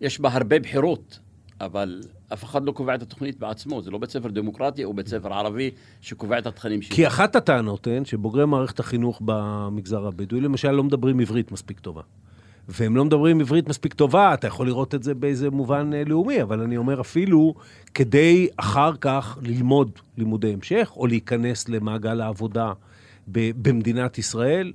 יש 0.00 0.20
בה 0.20 0.28
הרבה 0.32 0.58
בחירות, 0.58 1.18
אבל 1.62 2.00
אף 2.32 2.44
אחד 2.44 2.64
לא 2.64 2.72
קובע 2.72 2.94
את 2.94 3.02
התוכנית 3.02 3.38
בעצמו. 3.38 3.82
זה 3.82 3.90
לא 3.90 3.98
בית 3.98 4.10
ספר 4.10 4.28
דמוקרטי 4.28 4.84
או 4.84 4.94
בית 4.94 5.08
ספר 5.08 5.32
ערבי 5.32 5.70
שקובע 6.00 6.38
את 6.38 6.46
התכנים 6.46 6.82
שלו. 6.82 6.96
כי 6.96 7.06
אחת 7.06 7.36
הטענות 7.36 7.86
הן 7.86 8.04
שבוגרי 8.04 8.46
מערכת 8.46 8.80
החינוך 8.80 9.22
במגזר 9.24 10.06
הבדואי, 10.06 10.40
למשל, 10.40 10.70
לא 10.70 10.84
מדברים 10.84 11.20
עברית 11.20 11.52
מספיק 11.52 11.80
טובה. 11.80 12.02
והם 12.68 12.96
לא 12.96 13.04
מדברים 13.04 13.40
עברית 13.40 13.68
מספיק 13.68 13.94
טובה, 13.94 14.34
אתה 14.34 14.46
יכול 14.46 14.66
לראות 14.66 14.94
את 14.94 15.02
זה 15.02 15.14
באיזה 15.14 15.50
מובן 15.50 15.90
אה, 15.94 16.02
לאומי, 16.06 16.42
אבל 16.42 16.60
אני 16.60 16.76
אומר 16.76 17.00
אפילו 17.00 17.54
כדי 17.94 18.48
אחר 18.56 18.92
כך 19.00 19.38
ללמוד 19.42 19.90
לימודי 20.18 20.52
המשך, 20.52 20.92
או 20.96 21.06
להיכנס 21.06 21.68
למעגל 21.68 22.20
העבודה 22.20 22.72
במדינת 23.28 24.18
ישראל, 24.18 24.72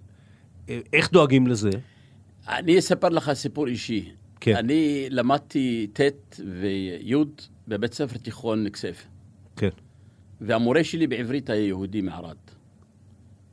אה, 0.69 0.79
איך 0.93 1.11
דואגים 1.11 1.47
לזה? 1.47 1.69
אני 2.49 2.79
אספר 2.79 3.09
לך 3.09 3.33
סיפור 3.33 3.67
אישי. 3.67 4.11
כן. 4.39 4.55
אני 4.55 5.07
למדתי 5.09 5.87
ט' 5.93 6.39
וי' 6.61 7.15
בבית 7.67 7.93
ספר 7.93 8.17
תיכון 8.17 8.69
כסייפה. 8.69 9.07
כן. 9.55 9.69
והמורה 10.41 10.83
שלי 10.83 11.07
בעברית 11.07 11.49
היה 11.49 11.65
יהודי 11.65 12.01
מערד. 12.01 12.37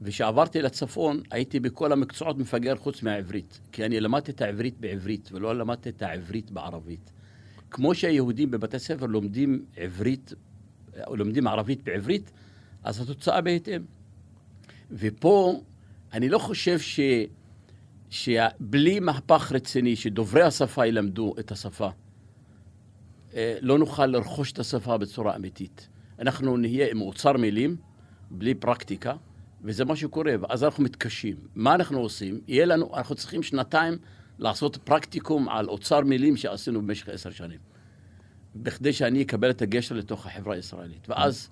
וכשעברתי 0.03 0.63
לצפון, 0.63 1.21
הייתי 1.31 1.61
בכל 1.61 1.93
המקצועות 1.93 2.39
מפגר 2.39 2.77
חוץ 2.77 3.03
מהעברית. 3.03 3.61
כי 3.73 3.85
אני 3.85 4.01
למדתי 4.01 4.31
את 4.31 4.41
העברית 4.41 4.81
בעברית, 4.81 5.33
ולא 5.33 5.59
למדתי 5.59 5.89
את 5.89 6.03
העברית 6.03 6.51
בערבית. 6.51 7.11
כמו 7.71 7.95
שהיהודים 7.95 8.51
בבתי 8.51 8.79
ספר 8.79 9.07
לומדים 9.07 9.65
עברית, 9.77 10.33
לומדים 11.11 11.47
ערבית 11.47 11.83
בעברית, 11.83 12.31
אז 12.83 13.01
התוצאה 13.01 13.41
בהתאם. 13.41 13.83
ופה, 14.91 15.61
אני 16.13 16.29
לא 16.29 16.39
חושב 16.39 16.79
ש... 16.79 17.01
שבלי 18.11 19.01
מהפך 19.01 19.53
רציני, 19.53 19.97
שדוברי 19.97 20.43
השפה 20.43 20.87
ילמדו 20.87 21.35
את 21.39 21.53
השפה, 21.53 21.89
אה, 23.35 23.59
לא 23.61 23.79
נוכל 23.79 24.07
לרכוש 24.07 24.53
את 24.53 24.59
השפה 24.59 24.99
בצורה 24.99 25.37
אמיתית. 25.37 25.89
אנחנו 26.19 26.57
נהיה 26.57 26.91
עם 26.91 27.01
אוצר 27.01 27.33
מילים, 27.33 27.77
בלי 28.31 28.55
פרקטיקה, 28.55 29.15
וזה 29.63 29.85
מה 29.85 29.97
שקורה, 29.97 30.35
ואז 30.41 30.65
אנחנו 30.65 30.85
מתקשים. 30.85 31.37
מה 31.55 31.75
אנחנו 31.75 31.99
עושים? 31.99 32.41
יהיה 32.49 32.67
לנו, 32.67 32.97
אנחנו 32.97 33.15
צריכים 33.15 33.43
שנתיים 33.43 33.99
לעשות 34.39 34.77
פרקטיקום 34.77 35.49
על 35.49 35.69
אוצר 35.69 36.01
מילים 36.01 36.37
שעשינו 36.37 36.83
במשך 36.83 37.09
עשר 37.09 37.31
שנים, 37.31 37.59
בכדי 38.57 38.93
שאני 38.93 39.23
אקבל 39.23 39.51
את 39.51 39.63
הגשר 39.63 39.95
לתוך 39.95 40.27
החברה 40.27 40.55
הישראלית. 40.55 41.09
ואז 41.09 41.51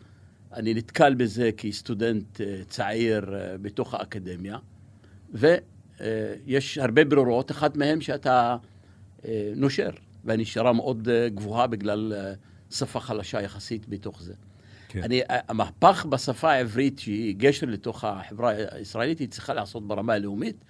אני 0.53 0.75
נתקל 0.75 1.15
בזה 1.15 1.51
כסטודנט 1.57 2.41
אה, 2.41 2.61
צעיר 2.69 3.35
אה, 3.35 3.59
בתוך 3.59 3.95
האקדמיה, 3.95 4.59
ויש 6.03 6.79
הרבה 6.79 7.05
ברירות, 7.05 7.51
אחת 7.51 7.77
מהן 7.77 8.01
שאתה 8.01 8.57
אה, 9.25 9.53
נושר, 9.57 9.91
והנשירה 10.25 10.73
מאוד 10.73 11.09
גבוהה 11.35 11.67
בגלל 11.67 12.13
שפה 12.71 13.01
חלשה 13.01 13.43
יחסית 13.43 13.89
בתוך 13.89 14.23
זה. 14.23 14.35
כן. 14.89 15.03
אני, 15.03 15.21
המהפך 15.29 16.07
בשפה 16.09 16.53
העברית, 16.53 16.99
שהיא 16.99 17.35
גשר 17.37 17.67
לתוך 17.67 18.05
החברה 18.05 18.53
הישראלית, 18.71 19.19
היא 19.19 19.29
צריכה 19.29 19.55
לעשות 19.55 19.89
ברמה 19.89 20.13
הלאומית, 20.13 20.65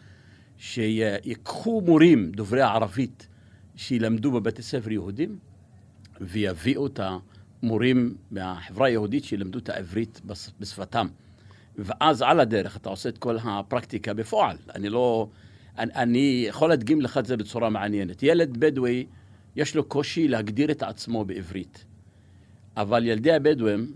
שיקחו 0.58 1.82
מורים 1.86 2.32
דוברי 2.32 2.60
ערבית 2.60 3.28
שילמדו 3.76 4.32
בבתי 4.32 4.62
ספר 4.62 4.92
יהודים, 4.92 5.38
ויביאו 6.20 6.86
את 6.86 7.00
המורים 7.62 8.14
מהחברה 8.30 8.86
היהודית 8.86 9.24
שילמדו 9.24 9.58
את 9.58 9.68
העברית 9.68 10.20
בשפתם. 10.60 11.06
ואז 11.82 12.22
על 12.22 12.40
הדרך 12.40 12.76
אתה 12.76 12.88
עושה 12.88 13.08
את 13.08 13.18
כל 13.18 13.38
הפרקטיקה 13.44 14.14
בפועל. 14.14 14.56
אני 14.74 14.88
לא... 14.88 15.28
אני, 15.78 15.92
אני 15.94 16.44
יכול 16.48 16.68
להדגים 16.68 17.00
לך 17.00 17.18
את 17.18 17.26
זה 17.26 17.36
בצורה 17.36 17.70
מעניינת. 17.70 18.22
ילד 18.22 18.56
בדואי, 18.56 19.06
יש 19.56 19.76
לו 19.76 19.84
קושי 19.84 20.28
להגדיר 20.28 20.70
את 20.70 20.82
עצמו 20.82 21.24
בעברית. 21.24 21.84
אבל 22.76 23.06
ילדי 23.06 23.32
הבדואים, 23.32 23.94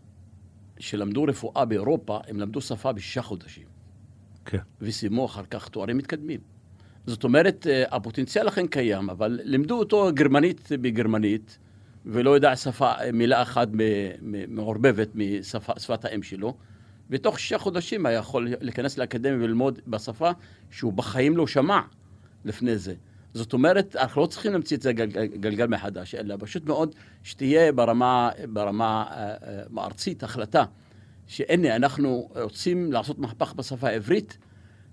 שלמדו 0.79 1.23
רפואה 1.23 1.65
באירופה, 1.65 2.19
הם 2.29 2.41
למדו 2.41 2.61
שפה 2.61 2.93
בשישה 2.93 3.23
חודשים. 3.23 3.65
כן. 4.45 4.59
וסיימו 4.81 5.27
אחר 5.27 5.43
כך 5.51 5.69
תוארים 5.69 5.99
מתקדמים. 5.99 6.41
זאת 7.07 7.25
אומרת, 7.25 7.67
אה, 7.67 7.85
הפוטנציאל 7.91 8.49
אכן 8.49 8.67
קיים, 8.67 9.11
אבל 9.11 9.41
לימדו 9.45 9.79
אותו 9.79 10.11
גרמנית 10.15 10.69
בגרמנית, 10.81 11.59
ולא 12.07 12.31
יודע 12.31 12.57
שפה, 12.57 12.93
מילה 13.13 13.43
אחת 13.43 13.69
מעורבבת 14.49 15.09
משפת 15.15 16.05
האם 16.05 16.23
שלו. 16.23 16.57
ותוך 17.11 17.41
שישה 17.41 17.59
חודשים 17.59 18.07
היה 18.07 18.19
יכול 18.19 18.49
להיכנס 18.61 18.99
לאקדמיה 18.99 19.37
וללמוד 19.45 19.81
בשפה 19.87 20.31
שהוא 20.71 20.93
בחיים 20.93 21.37
לא 21.37 21.47
שמע 21.47 21.81
לפני 22.45 22.79
זה. 22.79 22.95
זאת 23.35 23.53
אומרת, 23.53 23.97
אנחנו 23.97 24.21
לא 24.23 24.27
צריכים 24.27 24.53
להמציא 24.53 24.77
את 24.77 24.83
זה 24.83 24.93
גלגל, 24.93 25.27
גלגל 25.27 25.67
מחדש, 25.67 26.15
אלא 26.15 26.37
פשוט 26.39 26.67
מאוד 26.67 26.95
שתהיה 27.23 27.73
ברמה, 27.73 28.31
ברמה 28.49 29.05
אה, 29.11 29.35
אה, 29.79 29.85
ארצית 29.85 30.23
החלטה 30.23 30.65
שהנה, 31.27 31.77
אנחנו 31.77 32.29
רוצים 32.35 32.93
לעשות 32.93 33.19
מהפך 33.19 33.53
בשפה 33.53 33.89
העברית, 33.89 34.39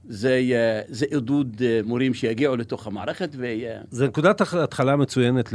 זה, 0.07 0.41
זה 0.87 1.05
עידוד 1.11 1.61
אה, 1.65 1.79
מורים 1.85 2.13
שיגיעו 2.13 2.55
לתוך 2.55 2.87
המערכת 2.87 3.29
ו... 3.37 3.45
זה 3.89 4.07
נקודת 4.07 4.41
התחלה 4.41 4.95
מצוינת 4.95 5.49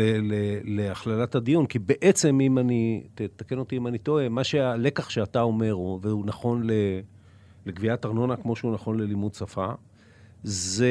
להכללת 0.64 1.34
הדיון, 1.34 1.66
כי 1.66 1.78
בעצם, 1.78 2.40
אם 2.40 2.58
אני, 2.58 3.02
תתקן 3.14 3.58
אותי 3.58 3.76
אם 3.76 3.86
אני 3.86 3.98
טועה, 3.98 4.28
מה 4.28 4.44
שהלקח 4.44 5.10
שאתה 5.10 5.40
אומר, 5.40 5.78
והוא 5.78 6.26
נכון 6.26 6.66
לגביית 7.66 8.06
ארנונה 8.06 8.36
כמו 8.36 8.56
שהוא 8.56 8.74
נכון 8.74 9.00
ללימוד 9.00 9.34
שפה, 9.34 9.66
זה 10.42 10.88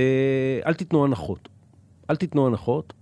אל 0.66 0.74
תיתנו 0.74 1.06
הנחות. 1.06 1.50
אל 2.10 2.16
תיתנו 2.16 2.48
הנחות, 2.48 2.94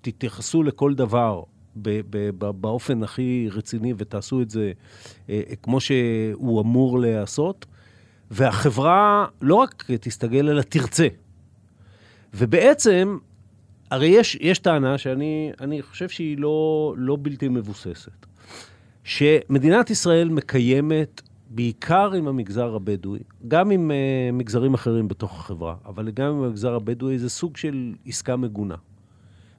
תתייחסו 0.00 0.62
לכל 0.62 0.94
דבר 0.94 1.42
ב- 1.76 2.00
ב- 2.10 2.50
באופן 2.50 3.02
הכי 3.02 3.48
רציני 3.52 3.94
ותעשו 3.96 4.42
את 4.42 4.50
זה 4.50 4.72
אה, 5.30 5.40
כמו 5.62 5.80
שהוא 5.80 6.60
אמור 6.60 7.00
להיעשות, 7.00 7.66
והחברה 8.30 9.26
לא 9.42 9.54
רק 9.54 9.84
תסתגל, 10.00 10.48
אלא 10.48 10.62
תרצה. 10.62 11.08
ובעצם, 12.34 13.18
הרי 13.90 14.06
יש, 14.06 14.38
יש 14.40 14.58
טענה 14.58 14.98
שאני 14.98 15.82
חושב 15.82 16.08
שהיא 16.08 16.38
לא, 16.38 16.94
לא 16.96 17.16
בלתי 17.22 17.48
מבוססת, 17.48 18.26
שמדינת 19.04 19.90
ישראל 19.90 20.28
מקיימת 20.28 21.22
בעיקר 21.50 22.12
עם 22.12 22.28
המגזר 22.28 22.74
הבדואי, 22.74 23.20
גם 23.48 23.70
עם 23.70 23.90
uh, 23.90 24.34
מגזרים 24.34 24.74
אחרים 24.74 25.08
בתוך 25.08 25.40
החברה, 25.40 25.74
אבל 25.86 26.10
גם 26.10 26.26
עם 26.26 26.42
המגזר 26.42 26.74
הבדואי, 26.74 27.18
זה 27.18 27.28
סוג 27.28 27.56
של 27.56 27.94
עסקה 28.06 28.36
מגונה. 28.36 28.74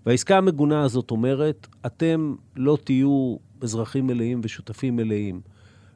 והעסקה 0.06 0.38
המגונה 0.38 0.84
הזאת 0.84 1.12
אומרת, 1.12 1.68
אתם 1.86 2.36
לא 2.56 2.78
תהיו 2.84 3.36
אזרחים 3.62 4.08
מלאים 4.08 4.42
ושותפים 4.44 4.96
מלאים, 4.96 5.42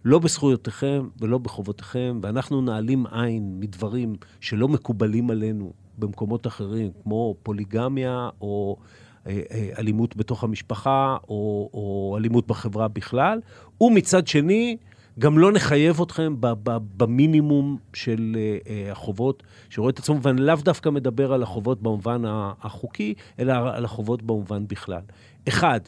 לא 0.06 0.20
בזכויותיכם 0.20 1.08
ולא 1.20 1.38
בחובותיכם, 1.38 2.20
ואנחנו 2.22 2.62
נעלים 2.62 3.06
עין 3.12 3.60
מדברים 3.60 4.16
שלא 4.42 4.68
מקובלים 4.68 5.30
עלינו 5.30 5.74
במקומות 5.98 6.48
אחרים, 6.48 6.92
כמו 7.04 7.36
פוליגמיה 7.44 8.30
או 8.42 8.78
אה, 9.28 9.42
אה, 9.52 9.70
אלימות 9.80 10.16
בתוך 10.16 10.44
המשפחה 10.44 11.18
או, 11.30 11.70
או 11.74 12.16
אלימות 12.18 12.48
בחברה 12.48 12.88
בכלל, 12.88 13.40
ומצד 13.82 14.28
שני, 14.28 14.78
גם 15.20 15.40
לא 15.40 15.52
נחייב 15.52 16.02
אתכם 16.02 16.36
במינימום 16.98 17.78
של 17.94 18.36
אה, 18.38 18.58
אה, 18.68 18.92
החובות 18.92 19.44
שרואה 19.70 19.90
את 19.90 20.00
עצמו, 20.00 20.22
ואני 20.22 20.42
לאו 20.42 20.56
דווקא 20.56 20.90
מדבר 20.90 21.34
על 21.34 21.44
החובות 21.44 21.82
במובן 21.82 22.22
החוקי, 22.62 23.14
אלא 23.40 23.54
על 23.54 23.86
החובות 23.86 24.24
במובן 24.24 24.68
בכלל. 24.68 25.02
אחד, 25.48 25.80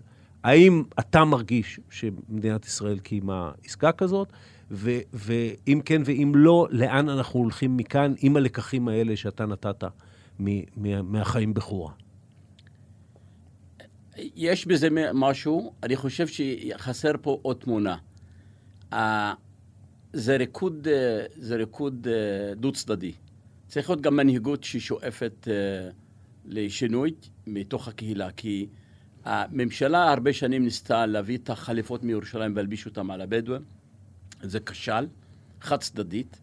האם 0.43 0.84
אתה 1.00 1.26
מרגיש 1.26 1.80
שמדינת 1.89 2.65
ישראל 2.65 3.00
קיימה 3.00 3.52
עסקה 3.65 3.91
כזאת? 3.91 4.34
ו- 4.71 5.00
ואם 5.13 5.82
כן 5.86 6.02
ואם 6.06 6.32
לא, 6.36 6.67
לאן 6.71 7.10
אנחנו 7.10 7.39
הולכים 7.39 7.78
מכאן 7.78 8.13
עם 8.19 8.38
הלקחים 8.38 8.88
האלה 8.88 9.15
שאתה 9.15 9.45
נתת 9.45 9.84
מ- 10.39 10.62
מה- 10.76 11.02
מהחיים 11.02 11.54
בחורה? 11.54 11.91
יש 14.17 14.65
בזה 14.65 14.88
משהו, 15.13 15.73
אני 15.84 15.95
חושב 15.95 16.28
שחסר 16.28 17.12
פה 17.21 17.39
עוד 17.41 17.58
תמונה. 17.58 17.97
זה 20.13 20.38
ריקוד, 20.38 20.88
אה, 20.88 21.26
זה 21.36 21.56
ריקוד 21.56 22.08
אה, 22.08 22.54
דו-צדדי. 22.56 23.12
צריך 23.67 23.89
להיות 23.89 24.02
גם 24.02 24.15
מנהיגות 24.15 24.63
ששואפת 24.63 25.47
אה, 25.47 25.89
לשינוי 26.45 27.12
מתוך 27.47 27.88
הקהילה, 27.88 28.32
כי 28.32 28.67
הממשלה 29.28 30.12
הרבה 30.12 30.34
שנים 30.34 30.63
ניסתה 30.63 31.06
להביא 31.06 31.38
את 31.38 31.50
החליפות 31.50 32.04
מירושלים 32.04 32.52
ולהלביש 32.52 32.86
אותם 32.86 33.12
על 33.12 33.22
הבדואים. 33.22 33.62
זה 34.42 34.60
כשל, 34.60 35.08
חד 35.62 35.80
צדדית, 35.80 36.40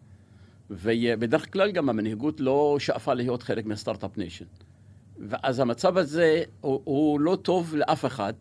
ובדרך 0.69 1.53
כלל 1.53 1.71
גם 1.71 1.89
המנהיגות 1.89 2.39
לא 2.39 2.77
שאפה 2.79 3.13
להיות 3.13 3.43
חלק 3.43 3.65
מהסטארט-אפ 3.65 4.17
ניישן. 4.17 4.45
ואז 5.29 5.59
המצב 5.59 5.97
הזה 5.97 6.43
הוא, 6.61 6.81
הוא 6.83 7.19
לא 7.19 7.37
טוב 7.41 7.75
לאף 7.75 8.05
אחד, 8.05 8.33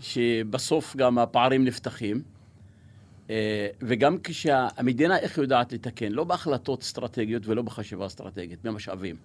שבסוף 0.00 0.96
גם 0.96 1.18
הפערים 1.18 1.64
נפתחים. 1.64 2.22
אה, 3.30 3.68
וגם 3.82 4.18
כשהמדינה, 4.24 5.18
איך 5.18 5.38
יודעת 5.38 5.72
לתקן? 5.72 6.12
לא 6.12 6.24
בהחלטות 6.24 6.82
אסטרטגיות 6.82 7.46
ולא 7.46 7.62
בחשיבה 7.62 8.06
אסטרטגית, 8.06 8.62
במשאבים. 8.62 9.16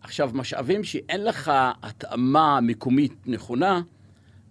עכשיו, 0.00 0.30
משאבים 0.34 0.84
שאין 0.84 1.24
לך 1.24 1.52
התאמה 1.82 2.60
מקומית 2.60 3.14
נכונה, 3.26 3.80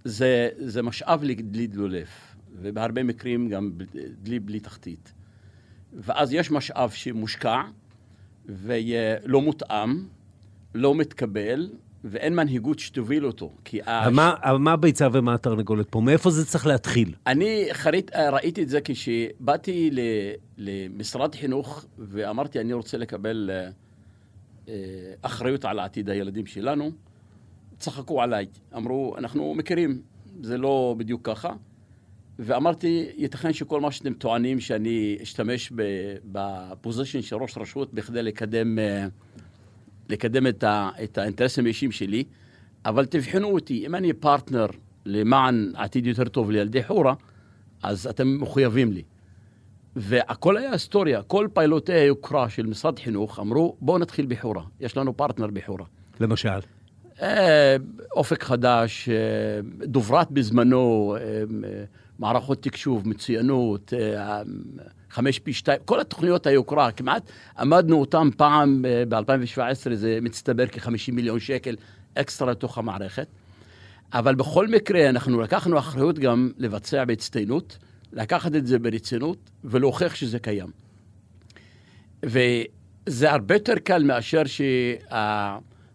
זה, 0.04 0.50
זה 0.58 0.82
משאב 0.82 1.24
לדלי 1.24 1.68
דלולף, 1.68 2.36
ובהרבה 2.62 3.04
מקרים 3.04 3.50
גם 3.50 3.72
דלי 4.24 4.40
בלי 4.40 4.60
תחתית. 4.60 5.14
ואז 5.94 6.34
יש 6.34 6.52
משאב 6.52 6.90
שמושקע 6.90 7.62
ולא 8.46 9.42
מותאם, 9.42 10.04
לא 10.76 10.96
מתקבל, 10.96 11.70
ואין 12.04 12.36
מנהיגות 12.36 12.80
שתוביל 12.80 13.26
אותו. 13.26 13.52
כי... 13.66 13.80
מה, 14.12 14.34
אבל 14.42 14.58
מה 14.58 14.72
הביצה 14.72 15.08
ומה 15.14 15.34
התרנגולת 15.34 15.90
פה? 15.90 16.02
מאיפה 16.02 16.30
זה 16.30 16.46
צריך 16.46 16.68
להתחיל? 16.68 17.14
אני 17.28 17.68
חרית, 17.72 18.12
ראיתי 18.16 18.64
את 18.64 18.70
זה 18.70 18.80
כשבאתי 18.84 19.92
למשרד 20.58 21.36
חינוך 21.36 21.86
ואמרתי, 22.00 22.60
אני 22.60 22.74
רוצה 22.74 22.98
לקבל 22.98 23.50
אה, 23.54 23.56
אה, 23.66 23.70
אחריות 25.22 25.66
על 25.66 25.80
עתיד 25.80 26.10
הילדים 26.10 26.46
שלנו. 26.46 26.92
צחקו 27.78 28.22
עליי, 28.22 28.46
אמרו, 28.76 29.16
אנחנו 29.18 29.54
מכירים, 29.56 30.02
זה 30.42 30.58
לא 30.58 30.96
בדיוק 30.98 31.22
ככה. 31.28 31.54
ואמרתי, 32.40 33.10
ייתכן 33.18 33.54
שכל 33.54 33.82
מה 33.82 33.92
שאתם 33.92 34.14
טוענים 34.14 34.60
שאני 34.60 35.18
אשתמש 35.24 35.72
ב 36.32 36.42
position 36.42 37.22
של 37.22 37.36
ראש 37.36 37.58
רשות 37.58 37.94
בכדי 37.94 38.24
לקדם... 38.24 38.80
אה, 38.80 39.08
לקדם 40.10 40.48
את, 40.48 40.64
ה, 40.64 40.90
את 41.04 41.18
האינטרסים 41.18 41.66
האישיים 41.66 41.92
שלי, 41.92 42.24
אבל 42.86 43.06
תבחנו 43.06 43.48
אותי, 43.48 43.86
אם 43.86 43.96
אני 43.96 44.14
פרטנר 44.14 44.66
למען 45.06 45.72
עתיד 45.76 46.08
יותר 46.08 46.30
טוב 46.30 46.52
לילדי 46.52 46.84
חורה, 46.84 47.14
אז 47.84 48.08
אתם 48.08 48.38
מחויבים 48.42 48.92
לי. 48.92 49.04
והכל 49.96 50.58
היה 50.58 50.72
היסטוריה, 50.72 51.22
כל 51.22 51.48
פיילוטי 51.54 51.94
היוקרה 51.94 52.50
של 52.50 52.66
משרד 52.66 53.00
חינוך 53.00 53.40
אמרו, 53.40 53.76
בואו 53.82 53.98
נתחיל 53.98 54.26
בחורה, 54.30 54.64
יש 54.80 54.98
לנו 54.98 55.18
פרטנר 55.18 55.48
בחורה. 55.48 55.86
למשל? 56.20 56.60
אה, 57.22 57.76
אופק 58.12 58.44
חדש, 58.44 59.10
אה, 59.10 59.16
דוברת 59.88 60.32
בזמנו, 60.32 61.16
אה, 61.20 61.44
מערכות 62.20 62.64
תקשוב, 62.64 63.08
מצוינות, 63.08 63.94
חמש 65.10 65.40
פי 65.40 65.54
שתיים, 65.54 65.80
כל 65.86 66.00
התוכניות 66.00 66.48
היוקרה, 66.48 66.92
כמעט 66.92 67.32
עמדנו 67.60 68.00
אותם 68.00 68.30
פעם 68.38 68.82
ב-2017, 69.10 69.94
זה 69.94 70.20
מצטבר 70.22 70.68
כ-50 70.68 71.12
מיליון 71.12 71.40
שקל 71.40 71.76
אקסטרה 72.16 72.52
לתוך 72.52 72.78
המערכת. 72.78 73.28
אבל 74.14 74.36
בכל 74.36 74.68
מקרה, 74.68 75.10
אנחנו 75.10 75.42
לקחנו 75.42 75.80
אחריות 75.80 76.20
גם 76.20 76.52
לבצע 76.58 77.06
בהצטיינות, 77.06 77.78
לקחת 78.14 78.56
את 78.56 78.68
זה 78.68 78.80
ברצינות 78.80 79.38
ולהוכיח 79.64 80.16
שזה 80.16 80.40
קיים. 80.40 80.70
וזה 82.24 83.32
הרבה 83.32 83.56
יותר 83.56 83.76
קל 83.76 84.04
מאשר 84.04 84.42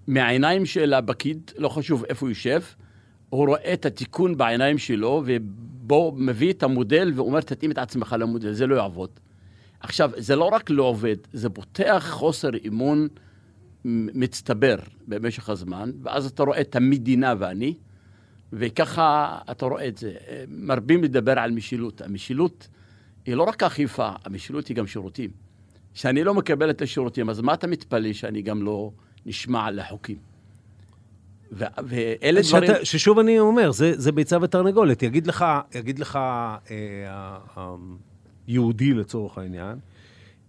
שמהעיניים 0.07 0.67
של 0.67 0.95
הפקיד, 0.95 1.51
לא 1.57 1.69
חשוב 1.69 2.05
איפה 2.05 2.27
הוא 2.27 2.31
יושב, 2.31 2.61
הוא 3.31 3.47
רואה 3.47 3.73
את 3.73 3.87
התיקון 3.87 4.37
בעיניים 4.37 4.79
שלו, 4.79 5.23
ובו 5.27 6.15
מביא 6.17 6.53
את 6.53 6.63
המודל 6.63 7.13
ואומר, 7.15 7.41
תתאים 7.41 7.71
את 7.71 7.79
עצמך 7.79 8.17
למודל, 8.19 8.53
זה 8.53 8.67
לא 8.67 8.75
יעבוד. 8.75 9.11
עכשיו, 9.81 10.11
זה 10.17 10.37
לא 10.37 10.45
רק 10.45 10.71
לא 10.71 10.83
עובד, 10.83 11.17
זה 11.33 11.51
פותח 11.51 12.07
חוסר 12.11 12.51
אמון 12.67 13.09
מצטבר 13.85 14.77
במשך 15.09 15.49
הזמן, 15.49 15.91
ואז 16.03 16.27
אתה 16.27 16.43
רואה 16.43 16.61
את 16.61 16.77
המדינה 16.77 17.35
ואני, 17.39 17.75
וככה 18.57 19.39
אתה 19.51 19.67
רואה 19.67 19.89
את 19.89 19.97
זה. 19.97 20.13
מרבים 20.49 21.05
לדבר 21.05 21.39
על 21.39 21.51
משילות. 21.51 22.01
המשילות 22.01 22.69
היא 23.27 23.35
לא 23.35 23.43
רק 23.43 23.63
אכיפה, 23.63 24.11
המשילות 24.25 24.69
היא 24.69 24.77
גם 24.77 24.87
שירותים. 24.87 25.31
כשאני 25.95 26.25
לא 26.25 26.35
מקבל 26.35 26.71
את 26.71 26.83
השירותים, 26.83 27.31
אז 27.31 27.41
מה 27.41 27.55
אתה 27.55 27.67
מתפלא 27.67 28.13
שאני 28.13 28.43
גם 28.43 28.63
לא 28.63 28.91
נשמע 29.27 29.71
לחוקים? 29.71 30.17
ואלה 31.53 32.41
דברים... 32.49 32.71
ששוב 32.83 33.19
אני 33.19 33.39
אומר, 33.39 33.73
זה, 33.73 33.93
זה 33.97 34.13
ביצה 34.13 34.39
ותרנגולת. 34.43 35.03
יגיד 35.03 35.27
לך, 35.27 35.45
יגיד 35.75 35.99
לך 35.99 36.19
אה, 36.71 37.77
יהודי 38.49 38.95
לצורך 38.95 39.39
העניין, 39.39 39.79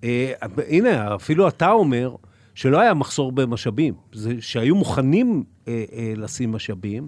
אה, 0.04 0.34
הנה, 0.68 1.16
אפילו 1.16 1.48
אתה 1.48 1.72
אומר 1.72 2.16
שלא 2.56 2.80
היה 2.80 2.94
מחסור 2.94 3.32
במשאבים, 3.32 3.94
זה 4.14 4.34
שהיו 4.40 4.76
מוכנים 4.76 5.44
אה, 5.68 5.84
אה, 5.94 6.14
לשים 6.18 6.52
משאבים, 6.52 7.08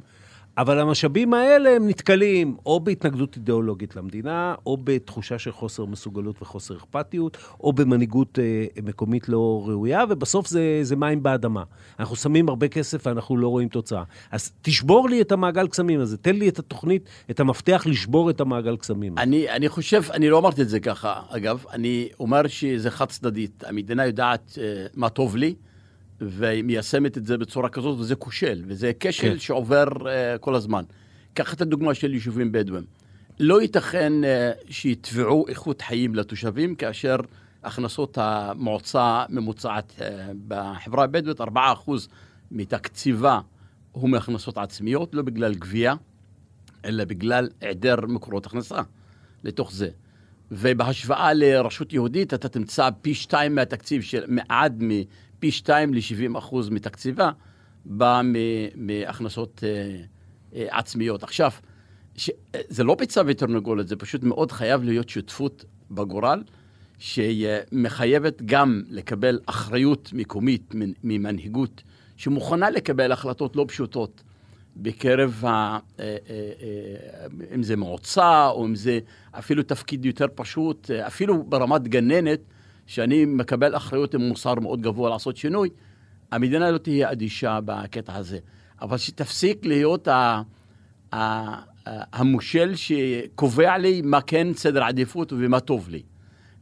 אבל 0.57 0.79
המשאבים 0.79 1.33
האלה 1.33 1.69
הם 1.69 1.87
נתקלים 1.87 2.57
או 2.65 2.79
בהתנגדות 2.79 3.35
אידיאולוגית 3.35 3.95
למדינה, 3.95 4.55
או 4.65 4.77
בתחושה 4.83 5.39
של 5.39 5.51
חוסר 5.51 5.85
מסוגלות 5.85 6.41
וחוסר 6.41 6.77
אכפתיות, 6.77 7.37
או 7.59 7.73
במנהיגות 7.73 8.39
אה, 8.39 8.65
מקומית 8.83 9.29
לא 9.29 9.63
ראויה, 9.67 10.03
ובסוף 10.09 10.47
זה, 10.47 10.79
זה 10.81 10.95
מים 10.95 11.23
באדמה. 11.23 11.63
אנחנו 11.99 12.15
שמים 12.15 12.49
הרבה 12.49 12.67
כסף 12.67 13.07
ואנחנו 13.07 13.37
לא 13.37 13.47
רואים 13.47 13.67
תוצאה. 13.67 14.03
אז 14.31 14.51
תשבור 14.61 15.09
לי 15.09 15.21
את 15.21 15.31
המעגל 15.31 15.67
קסמים 15.67 15.99
הזה, 15.99 16.17
תן 16.17 16.35
לי 16.35 16.49
את 16.49 16.59
התוכנית, 16.59 17.09
את 17.31 17.39
המפתח 17.39 17.83
לשבור 17.85 18.29
את 18.29 18.41
המעגל 18.41 18.77
קסמים. 18.77 19.17
אני, 19.17 19.49
אני 19.49 19.69
חושב, 19.69 20.03
אני 20.11 20.29
לא 20.29 20.39
אמרתי 20.39 20.61
את 20.61 20.69
זה 20.69 20.79
ככה, 20.79 21.21
אגב, 21.29 21.65
אני 21.73 22.09
אומר 22.19 22.47
שזה 22.47 22.91
חד 22.91 23.05
צדדית. 23.05 23.63
המדינה 23.67 24.05
יודעת 24.05 24.57
אה, 24.61 24.85
מה 24.95 25.09
טוב 25.09 25.35
לי. 25.35 25.55
והיא 26.21 26.63
מיישמת 26.63 27.17
את 27.17 27.25
זה 27.25 27.37
בצורה 27.37 27.69
כזאת, 27.69 27.99
וזה 27.99 28.15
כושל, 28.15 28.63
וזה 28.67 28.91
כשל 28.99 29.31
כן. 29.31 29.39
שעובר 29.39 29.85
uh, 29.87 30.37
כל 30.39 30.55
הזמן. 30.55 30.83
קח 31.33 31.53
את 31.53 31.61
הדוגמה 31.61 31.93
של 31.93 32.13
יישובים 32.13 32.51
בדואים. 32.51 32.83
לא 33.39 33.61
ייתכן 33.61 34.13
uh, 34.23 34.71
שיתבעו 34.71 35.47
איכות 35.47 35.81
חיים 35.81 36.15
לתושבים, 36.15 36.75
כאשר 36.75 37.15
הכנסות 37.63 38.17
המועצה 38.21 39.25
ממוצעת 39.29 39.93
uh, 39.97 40.01
בחברה 40.47 41.03
הבדואית, 41.03 41.41
4% 41.41 41.43
מתקציבה 42.51 43.39
הוא 43.91 44.09
מהכנסות 44.09 44.57
עצמיות, 44.57 45.15
לא 45.15 45.21
בגלל 45.21 45.53
גבייה, 45.53 45.95
אלא 46.85 47.05
בגלל 47.05 47.49
היעדר 47.61 47.95
מקורות 48.07 48.45
הכנסה 48.45 48.81
לתוך 49.43 49.71
זה. 49.71 49.89
ובהשוואה 50.51 51.33
לרשות 51.33 51.93
יהודית, 51.93 52.33
אתה 52.33 52.49
תמצא 52.49 52.89
פי 53.01 53.13
שתיים 53.13 53.55
מהתקציב 53.55 54.01
של, 54.01 54.23
עד 54.49 54.83
פי 55.39 55.51
שתיים 55.51 55.93
ל-70 55.93 56.37
אחוז 56.37 56.69
מתקציבה 56.69 57.31
בא 57.85 58.21
מהכנסות 58.75 59.63
אה, 59.63 59.97
אה, 60.55 60.79
עצמיות. 60.79 61.23
עכשיו, 61.23 61.51
ש... 62.15 62.31
זה 62.69 62.83
לא 62.83 62.95
ביצה 62.95 63.21
ותרנגולת, 63.25 63.87
זה 63.87 63.95
פשוט 63.95 64.23
מאוד 64.23 64.51
חייב 64.51 64.83
להיות 64.83 65.09
שותפות 65.09 65.65
בגורל, 65.91 66.43
שמחייבת 66.99 68.41
גם 68.41 68.83
לקבל 68.89 69.39
אחריות 69.45 70.09
מקומית 70.13 70.73
ממנהיגות 71.03 71.83
שמוכנה 72.17 72.69
לקבל 72.69 73.11
החלטות 73.11 73.55
לא 73.55 73.65
פשוטות 73.67 74.23
בקרב, 74.77 75.43
ה... 75.45 75.79
אה, 75.99 76.17
אם 77.55 77.63
זה 77.63 77.77
מועצה 77.77 78.47
או 78.49 78.65
אם 78.65 78.75
זה 78.75 78.99
אפילו 79.31 79.63
תפקיד 79.63 80.05
יותר 80.05 80.25
פשוט, 80.35 80.91
אפילו 80.91 81.43
ברמת 81.43 81.87
גננת. 81.87 82.39
שאני 82.87 83.25
מקבל 83.25 83.75
אחריות 83.75 84.13
עם 84.13 84.21
מוסר 84.21 84.55
מאוד 84.55 84.81
גבוה 84.81 85.09
לעשות 85.09 85.37
שינוי, 85.37 85.69
המדינה 86.31 86.71
לא 86.71 86.77
תהיה 86.77 87.11
אדישה 87.11 87.59
בקטע 87.65 88.15
הזה. 88.15 88.39
אבל 88.81 88.97
שתפסיק 88.97 89.65
להיות 89.65 90.07
ה, 90.07 90.41
ה, 91.13 91.17
המושל 92.13 92.75
שקובע 92.75 93.77
לי 93.77 94.01
מה 94.01 94.21
כן 94.21 94.47
סדר 94.53 94.83
עדיפות 94.83 95.33
ומה 95.33 95.59
טוב 95.59 95.89
לי. 95.89 96.01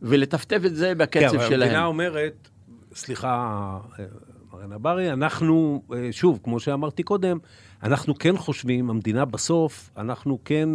ולטפטף 0.02 0.62
את 0.66 0.76
זה 0.76 0.96
בקצב 0.96 1.38
כן, 1.38 1.50
שלהם. 1.50 1.62
המדינה 1.62 1.86
אומרת, 1.86 2.50
סליחה, 2.94 3.78
מר 4.54 4.76
נברי, 4.76 5.14
אנחנו, 5.14 5.84
אה, 5.94 6.08
שוב, 6.12 6.40
כמו 6.44 6.60
שאמרתי 6.60 7.04
קודם, 7.04 7.38
אנחנו 7.84 8.16
כן 8.16 8.38
חושבים, 8.38 8.90
המדינה 8.90 9.26
בסוף, 9.26 9.90
אנחנו 9.98 10.40
כן 10.46 10.70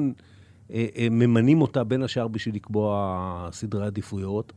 אה, 0.73 0.87
אה, 0.97 1.07
ממנים 1.11 1.63
אותה 1.63 1.85
בין 1.85 2.03
השאר 2.03 2.29
בשביל 2.29 2.55
לקבוע 2.55 3.49
סדרי 3.53 3.87
עדיפויות. 3.87 4.53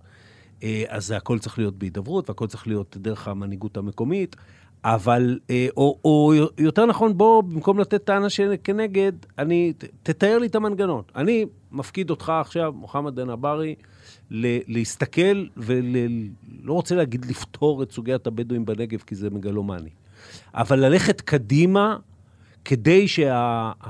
אה, 0.64 0.84
אז 0.88 1.12
הכל 1.12 1.40
צריך 1.40 1.58
להיות 1.58 1.78
בהידברות, 1.78 2.30
והכל 2.30 2.48
צריך 2.48 2.68
להיות 2.68 2.98
דרך 2.98 3.28
המנהיגות 3.28 3.78
המקומית. 3.78 4.36
אבל, 4.86 5.40
אה, 5.50 5.68
או, 5.78 6.00
או 6.06 6.34
יותר 6.58 6.86
נכון, 6.86 7.18
בוא, 7.18 7.44
במקום 7.44 7.80
לתת 7.80 8.04
טענה 8.04 8.28
כנגד, 8.64 9.12
אני, 9.38 9.74
תתאר 10.04 10.38
לי 10.38 10.48
את 10.48 10.56
המנגנון. 10.56 11.04
אני 11.16 11.46
מפקיד 11.72 12.10
אותך 12.10 12.30
עכשיו, 12.42 12.74
מוחמד 12.76 13.16
דנברי, 13.16 13.76
להסתכל 14.68 15.46
ולא 15.58 16.74
רוצה 16.74 16.96
להגיד 16.96 17.26
לפתור 17.26 17.84
את 17.84 17.92
סוגיית 17.92 18.28
הבדואים 18.28 18.66
בנגב, 18.66 19.00
כי 19.08 19.16
זה 19.16 19.30
מגלומני. 19.30 19.90
אבל 20.54 20.80
ללכת 20.80 21.22
קדימה 21.22 21.98
כדי 22.66 23.08
שה, 23.08 23.34
ה, 23.34 23.90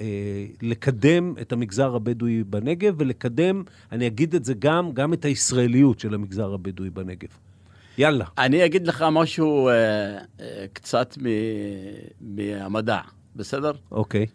אה, 0.00 0.46
לקדם 0.62 1.34
את 1.40 1.52
המגזר 1.52 1.94
הבדואי 1.94 2.44
בנגב, 2.44 2.94
ולקדם, 2.98 3.62
אני 3.92 4.06
אגיד 4.06 4.34
את 4.34 4.44
זה 4.44 4.54
גם, 4.58 4.92
גם 4.92 5.12
את 5.12 5.24
הישראליות 5.24 6.00
של 6.00 6.14
המגזר 6.14 6.54
הבדואי 6.54 6.90
בנגב. 6.90 7.28
יאללה. 7.98 8.24
אני 8.38 8.64
אגיד 8.64 8.86
לך 8.86 9.04
משהו 9.12 9.68
אה, 9.68 9.74
אה, 10.40 10.66
קצת 10.72 11.18
מ- 11.22 11.26
מהמדע, 12.20 13.00
בסדר? 13.36 13.72
אוקיי. 13.90 14.26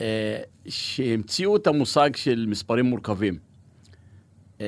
אה, 0.00 0.40
שהמציאו 0.68 1.56
את 1.56 1.66
המושג 1.66 2.16
של 2.16 2.46
מספרים 2.48 2.84
מורכבים. 2.84 3.38
אה, 4.60 4.66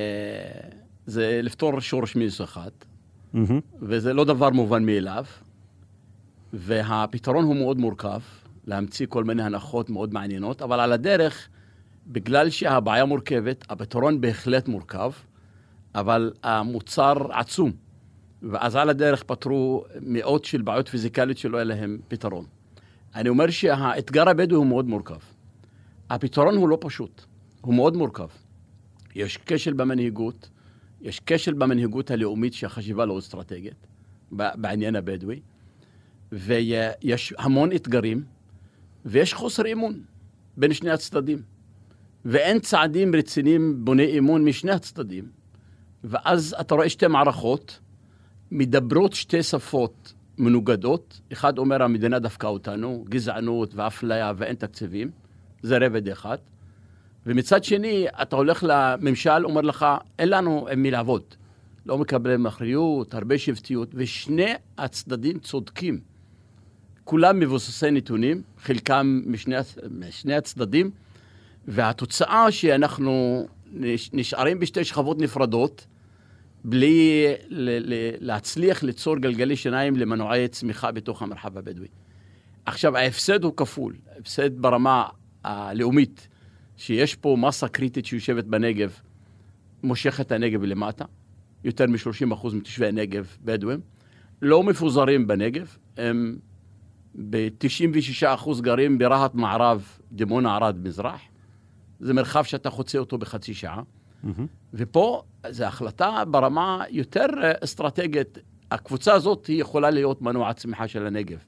זה 1.06 1.40
לפתור 1.42 1.80
שורש 1.80 2.16
מינוס 2.16 2.40
אחד, 2.40 2.70
מהמם. 3.32 3.60
וזה 3.82 4.12
לא 4.14 4.24
דבר 4.24 4.50
מובן 4.50 4.86
מאליו, 4.86 5.24
והפתרון 6.52 7.44
הוא 7.44 7.56
מאוד 7.56 7.78
מורכב, 7.78 8.20
להמציא 8.66 9.06
כל 9.06 9.24
מיני 9.24 9.42
הנחות 9.42 9.90
מאוד 9.90 10.14
מעניינות, 10.14 10.62
אבל 10.62 10.80
על 10.80 10.92
הדרך, 10.92 11.48
בגלל 12.06 12.50
שהבעיה 12.50 13.04
מורכבת, 13.04 13.64
הפתרון 13.68 14.20
בהחלט 14.20 14.68
מורכב, 14.68 15.10
אבל 15.94 16.32
המוצר 16.42 17.32
עצום. 17.32 17.72
ואז 18.42 18.76
על 18.76 18.90
הדרך 18.90 19.22
פתרו 19.22 19.84
מאות 20.00 20.44
של 20.44 20.62
בעיות 20.62 20.88
פיזיקליות 20.88 21.38
שלא 21.38 21.56
היה 21.56 21.64
להם 21.64 21.98
פתרון. 22.08 22.44
אני 23.14 23.28
אומר 23.28 23.50
שהאתגר 23.50 24.28
הבדואי 24.28 24.58
הוא 24.58 24.66
מאוד 24.66 24.88
מורכב. 24.88 25.18
הפתרון 26.10 26.56
הוא 26.56 26.68
לא 26.68 26.78
פשוט, 26.80 27.22
הוא 27.60 27.74
מאוד 27.74 27.96
מורכב. 27.96 28.28
יש 29.14 29.38
כשל 29.46 29.72
במנהיגות, 29.72 30.50
יש 31.00 31.20
כשל 31.26 31.52
במנהיגות 31.52 32.10
הלאומית 32.10 32.54
שהחשיבה 32.54 33.06
לא 33.06 33.18
אסטרטגית 33.18 33.86
בעניין 34.32 34.96
הבדואי, 34.96 35.40
ויש 36.32 37.34
המון 37.38 37.72
אתגרים, 37.72 38.24
ויש 39.04 39.34
חוסר 39.34 39.72
אמון 39.72 40.00
בין 40.56 40.72
שני 40.72 40.90
הצדדים. 40.90 41.42
ואין 42.24 42.58
צעדים 42.58 43.14
רציניים 43.14 43.84
בוני 43.84 44.18
אמון 44.18 44.44
משני 44.44 44.72
הצדדים. 44.72 45.28
ואז 46.04 46.56
אתה 46.60 46.74
רואה 46.74 46.88
שתי 46.88 47.06
מערכות, 47.06 47.80
מדברות 48.50 49.12
שתי 49.12 49.42
שפות 49.42 50.14
מנוגדות. 50.38 51.20
אחד 51.32 51.58
אומר, 51.58 51.82
המדינה 51.82 52.18
דפקה 52.18 52.46
אותנו, 52.46 53.04
גזענות 53.08 53.74
ואפליה 53.74 54.32
ואין 54.36 54.56
תקציבים. 54.56 55.10
זה 55.62 55.78
רבד 55.78 56.08
אחד. 56.08 56.38
ומצד 57.26 57.64
שני, 57.64 58.06
אתה 58.22 58.36
הולך 58.36 58.64
לממשל, 58.68 59.44
אומר 59.44 59.60
לך, 59.60 59.86
אין 60.18 60.28
לנו 60.28 60.68
עם 60.72 60.82
מי 60.82 60.90
לעבוד. 60.90 61.22
לא 61.86 61.98
מקבלים 61.98 62.46
אחריות, 62.46 63.14
הרבה 63.14 63.38
שבטיות, 63.38 63.88
ושני 63.94 64.52
הצדדים 64.78 65.38
צודקים. 65.38 66.00
כולם 67.10 67.38
מבוססי 67.38 67.90
נתונים, 67.90 68.42
חלקם 68.58 69.22
משני, 69.26 69.54
משני 69.90 70.34
הצדדים, 70.34 70.90
והתוצאה 71.68 72.50
שאנחנו 72.50 73.46
נש- 73.72 74.10
נשארים 74.12 74.58
בשתי 74.58 74.84
שכבות 74.84 75.18
נפרדות, 75.18 75.86
בלי 76.64 77.26
להצליח 78.20 78.82
ליצור 78.82 79.16
גלגלי 79.18 79.56
שיניים 79.56 79.96
למנועי 79.96 80.48
צמיחה 80.48 80.92
בתוך 80.92 81.22
המרחב 81.22 81.58
הבדואי. 81.58 81.88
עכשיו, 82.66 82.96
ההפסד 82.96 83.44
הוא 83.44 83.52
כפול. 83.56 83.94
הפסד 84.18 84.58
ברמה 84.58 85.04
הלאומית, 85.44 86.28
שיש 86.76 87.14
פה 87.14 87.36
מסה 87.38 87.68
קריטית 87.68 88.06
שיושבת 88.06 88.44
בנגב, 88.44 89.00
מושכת 89.82 90.26
את 90.26 90.32
הנגב 90.32 90.62
למטה. 90.64 91.04
יותר 91.64 91.86
מ-30% 91.86 92.54
מתושבי 92.54 92.86
הנגב 92.86 93.36
בדואים. 93.44 93.80
לא 94.42 94.62
מפוזרים 94.62 95.26
בנגב, 95.26 95.76
הם 95.96 96.36
ב-96% 97.14 98.60
גרים 98.60 98.98
ברהט 98.98 99.34
מערב, 99.34 99.98
דימונה 100.12 100.54
ערד 100.54 100.76
מזרח. 100.82 101.20
זה 102.00 102.14
מרחב 102.14 102.44
שאתה 102.44 102.70
חוצה 102.70 102.98
אותו 102.98 103.18
בחצי 103.18 103.54
שעה. 103.54 103.82
ופה 104.74 105.22
זו 105.50 105.64
החלטה 105.64 106.24
ברמה 106.24 106.84
יותר 106.90 107.26
אה, 107.42 107.52
אסטרטגית. 107.64 108.38
הקבוצה 108.70 109.14
הזאת 109.14 109.46
היא 109.46 109.60
יכולה 109.60 109.90
להיות 109.90 110.22
מנוע 110.22 110.48
הצמיחה 110.48 110.88
של 110.88 111.06
הנגב. 111.06 111.38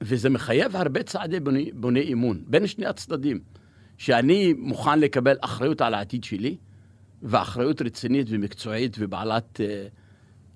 וזה 0.00 0.30
מחייב 0.30 0.76
הרבה 0.76 1.02
צעדי 1.02 1.40
בוני, 1.40 1.70
בוני 1.74 2.12
אמון 2.12 2.42
בין 2.46 2.66
שני 2.66 2.86
הצדדים. 2.86 3.40
שאני 3.98 4.52
מוכן 4.52 5.00
לקבל 5.00 5.36
אחריות 5.40 5.80
על 5.80 5.94
העתיד 5.94 6.24
שלי, 6.24 6.56
ואחריות 7.22 7.82
רצינית 7.82 8.26
ומקצועית 8.30 8.96
ובעלת 8.98 9.60
אה, 9.60 9.86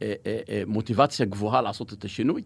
אה, 0.02 0.14
אה, 0.26 0.38
אה, 0.48 0.62
מוטיבציה 0.66 1.26
גבוהה 1.26 1.62
לעשות 1.62 1.92
את 1.92 2.04
השינוי, 2.04 2.42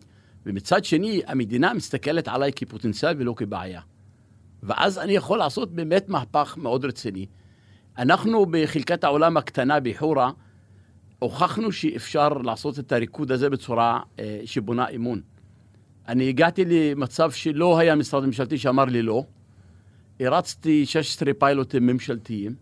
ומצד 0.47 0.85
שני, 0.85 1.23
המדינה 1.27 1.75
מסתכלת 1.75 2.29
עליי 2.29 2.53
כפוטנציאל 2.57 3.15
ולא 3.19 3.35
כבעיה. 3.37 3.81
ואז 4.63 4.99
אני 4.99 5.13
יכול 5.13 5.39
לעשות 5.39 5.73
באמת 5.73 6.09
מהפך 6.09 6.55
מאוד 6.61 6.85
רציני. 6.85 7.27
אנחנו 7.99 8.47
בחלקת 8.51 9.05
העולם 9.05 9.37
הקטנה 9.37 9.81
בחורה, 9.81 10.31
הוכחנו 11.19 11.73
שאפשר 11.73 12.29
לעשות 12.29 12.79
את 12.79 12.93
הריקוד 12.93 13.33
הזה 13.33 13.51
בצורה 13.51 14.01
אה, 14.19 14.41
שבונה 14.45 14.89
אמון. 14.89 15.21
אני 16.09 16.29
הגעתי 16.29 16.65
למצב 16.65 17.31
שלא 17.31 17.79
היה 17.79 17.95
משרד 17.95 18.27
ממשלתי 18.27 18.59
שאמר 18.59 18.85
לי 18.85 19.03
לא. 19.03 19.25
הרצתי 20.21 20.87
16 20.87 21.35
פיילוטים 21.39 21.87
ממשלתיים. 21.87 22.55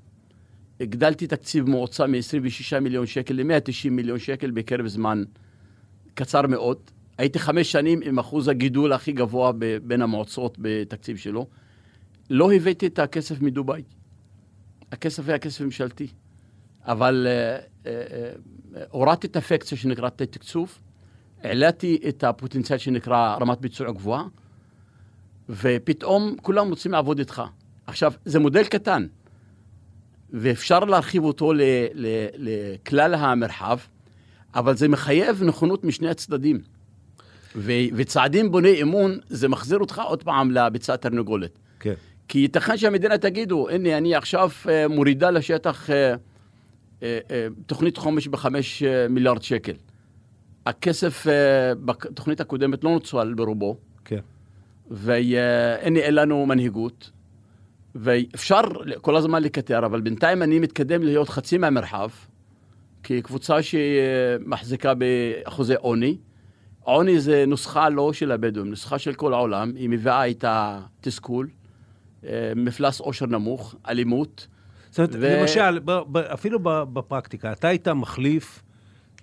הגדלתי 0.81 1.27
תקציב 1.27 1.69
מועצה 1.69 2.07
מ-26 2.07 2.81
מיליון 2.81 3.07
שקל 3.07 3.35
ל-190 3.35 3.90
מיליון 3.90 4.19
שקל 4.19 4.51
בקרב 4.51 4.87
זמן 4.87 5.23
קצר 6.14 6.47
מאוד. 6.47 6.79
הייתי 7.20 7.38
חמש 7.38 7.72
שנים 7.72 8.00
עם 8.04 8.18
אחוז 8.18 8.48
הגידול 8.48 8.92
הכי 8.92 9.12
גבוה 9.12 9.52
ב- 9.52 9.76
בין 9.83 10.02
המועצות 10.02 10.56
בתקציב 10.61 11.16
שלו. 11.16 11.46
לא 12.30 12.52
הבאתי 12.52 12.87
את 12.87 12.98
הכסף 12.98 13.40
מדובאי. 13.40 13.83
הכסף 14.92 15.28
היה 15.28 15.38
כסף 15.38 15.61
ממשלתי. 15.61 16.06
אבל 16.85 17.26
אה, 17.26 17.59
אה, 17.87 18.02
אה, 18.76 18.83
הורדתי 18.90 19.26
את 19.26 19.37
הפקציה 19.37 19.78
שנקרא 19.78 20.09
תקצוב, 20.09 20.78
העליתי 21.42 22.00
את 22.09 22.24
הפוטנציאל 22.24 22.78
שנקרא 22.78 23.37
רמת 23.40 23.61
ביצוע 23.61 23.92
גבוהה, 23.92 24.24
ופתאום 25.48 26.37
כולם 26.42 26.68
רוצים 26.68 26.92
לעבוד 26.92 27.18
איתך. 27.18 27.42
עכשיו, 27.87 28.12
זה 28.24 28.38
מודל 28.38 28.64
קטן, 28.64 29.06
ואפשר 30.30 30.80
להרחיב 30.80 31.24
אותו 31.24 31.52
לכלל 32.35 33.14
המרחב, 33.14 33.78
אבל 34.54 34.76
זה 34.76 34.88
מחייב 34.88 35.42
נכונות 35.42 35.85
משני 35.85 36.09
הצדדים. 36.09 36.61
ו- 37.56 37.72
וצעדים 37.94 38.50
בוני 38.50 38.82
אמון, 38.82 39.18
זה 39.28 39.48
מחזיר 39.48 39.78
אותך 39.78 40.02
עוד 40.04 40.22
פעם 40.22 40.50
לביצה 40.50 40.94
התרנגולת. 40.94 41.58
כן. 41.80 41.94
כי 42.28 42.38
ייתכן 42.38 42.76
שהמדינה 42.76 43.18
תגידו, 43.18 43.68
הנה, 43.68 43.98
אני 43.98 44.14
עכשיו 44.14 44.50
אה, 44.68 44.88
מורידה 44.88 45.30
לשטח 45.30 45.90
אה, 45.90 46.14
אה, 47.02 47.18
אה, 47.30 47.46
תוכנית 47.66 47.96
חומש 47.96 48.28
בחמש 48.28 48.82
אה, 48.82 49.08
מיליארד 49.08 49.42
שקל. 49.42 49.72
הכסף 50.66 51.26
אה, 51.26 51.74
בתוכנית 51.74 52.40
הקודמת 52.40 52.84
לא 52.84 52.90
נוצל 52.90 53.34
ברובו, 53.34 53.76
כן. 54.05 54.18
והנה 54.90 56.01
אין 56.01 56.14
לנו 56.14 56.46
מנהיגות, 56.46 57.11
ואפשר 57.94 58.61
כל 59.01 59.16
הזמן 59.16 59.42
לקטר, 59.42 59.86
אבל 59.86 60.01
בינתיים 60.01 60.42
אני 60.42 60.59
מתקדם 60.59 61.03
להיות 61.03 61.28
חצי 61.28 61.59
מהמרחב, 61.59 62.09
כקבוצה 63.03 63.57
שמחזיקה 63.62 64.92
באחוזי 64.94 65.74
עוני. 65.74 66.16
עוני 66.83 67.20
זה 67.20 67.45
נוסחה 67.47 67.89
לא 67.89 68.12
של 68.12 68.33
הבדואים, 68.33 68.70
נוסחה 68.70 68.99
של 68.99 69.14
כל 69.14 69.33
העולם, 69.33 69.72
היא 69.76 69.89
מביאה 69.89 70.24
איתה 70.24 70.81
תסכול, 71.01 71.49
אה, 72.26 72.53
מפלס 72.57 73.01
עושר 73.01 73.26
נמוך, 73.26 73.74
אלימות. 73.89 74.47
זאת 74.91 74.99
אומרת, 74.99 75.14
ו- 75.14 75.41
למשל, 75.41 75.78
ב, 75.78 75.91
ב, 76.12 76.16
אפילו 76.16 76.59
ב, 76.62 76.83
בפרקטיקה, 76.93 77.53
אתה 77.53 77.68
היית 77.68 77.89
מחליף 77.89 78.62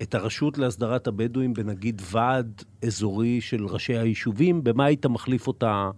את 0.02 0.16
הרשות 0.16 0.58
להסדרת 0.58 1.08
הבדואים 1.08 1.54
בנגיד 1.54 2.02
ועד 2.12 2.64
אזורי 2.86 3.42
של 3.42 3.66
ראשי 3.66 3.98
היישובים, 3.98 4.64
במה 4.64 4.86
היית 4.86 5.06
מחליף 5.06 5.48
אותה 5.48 5.90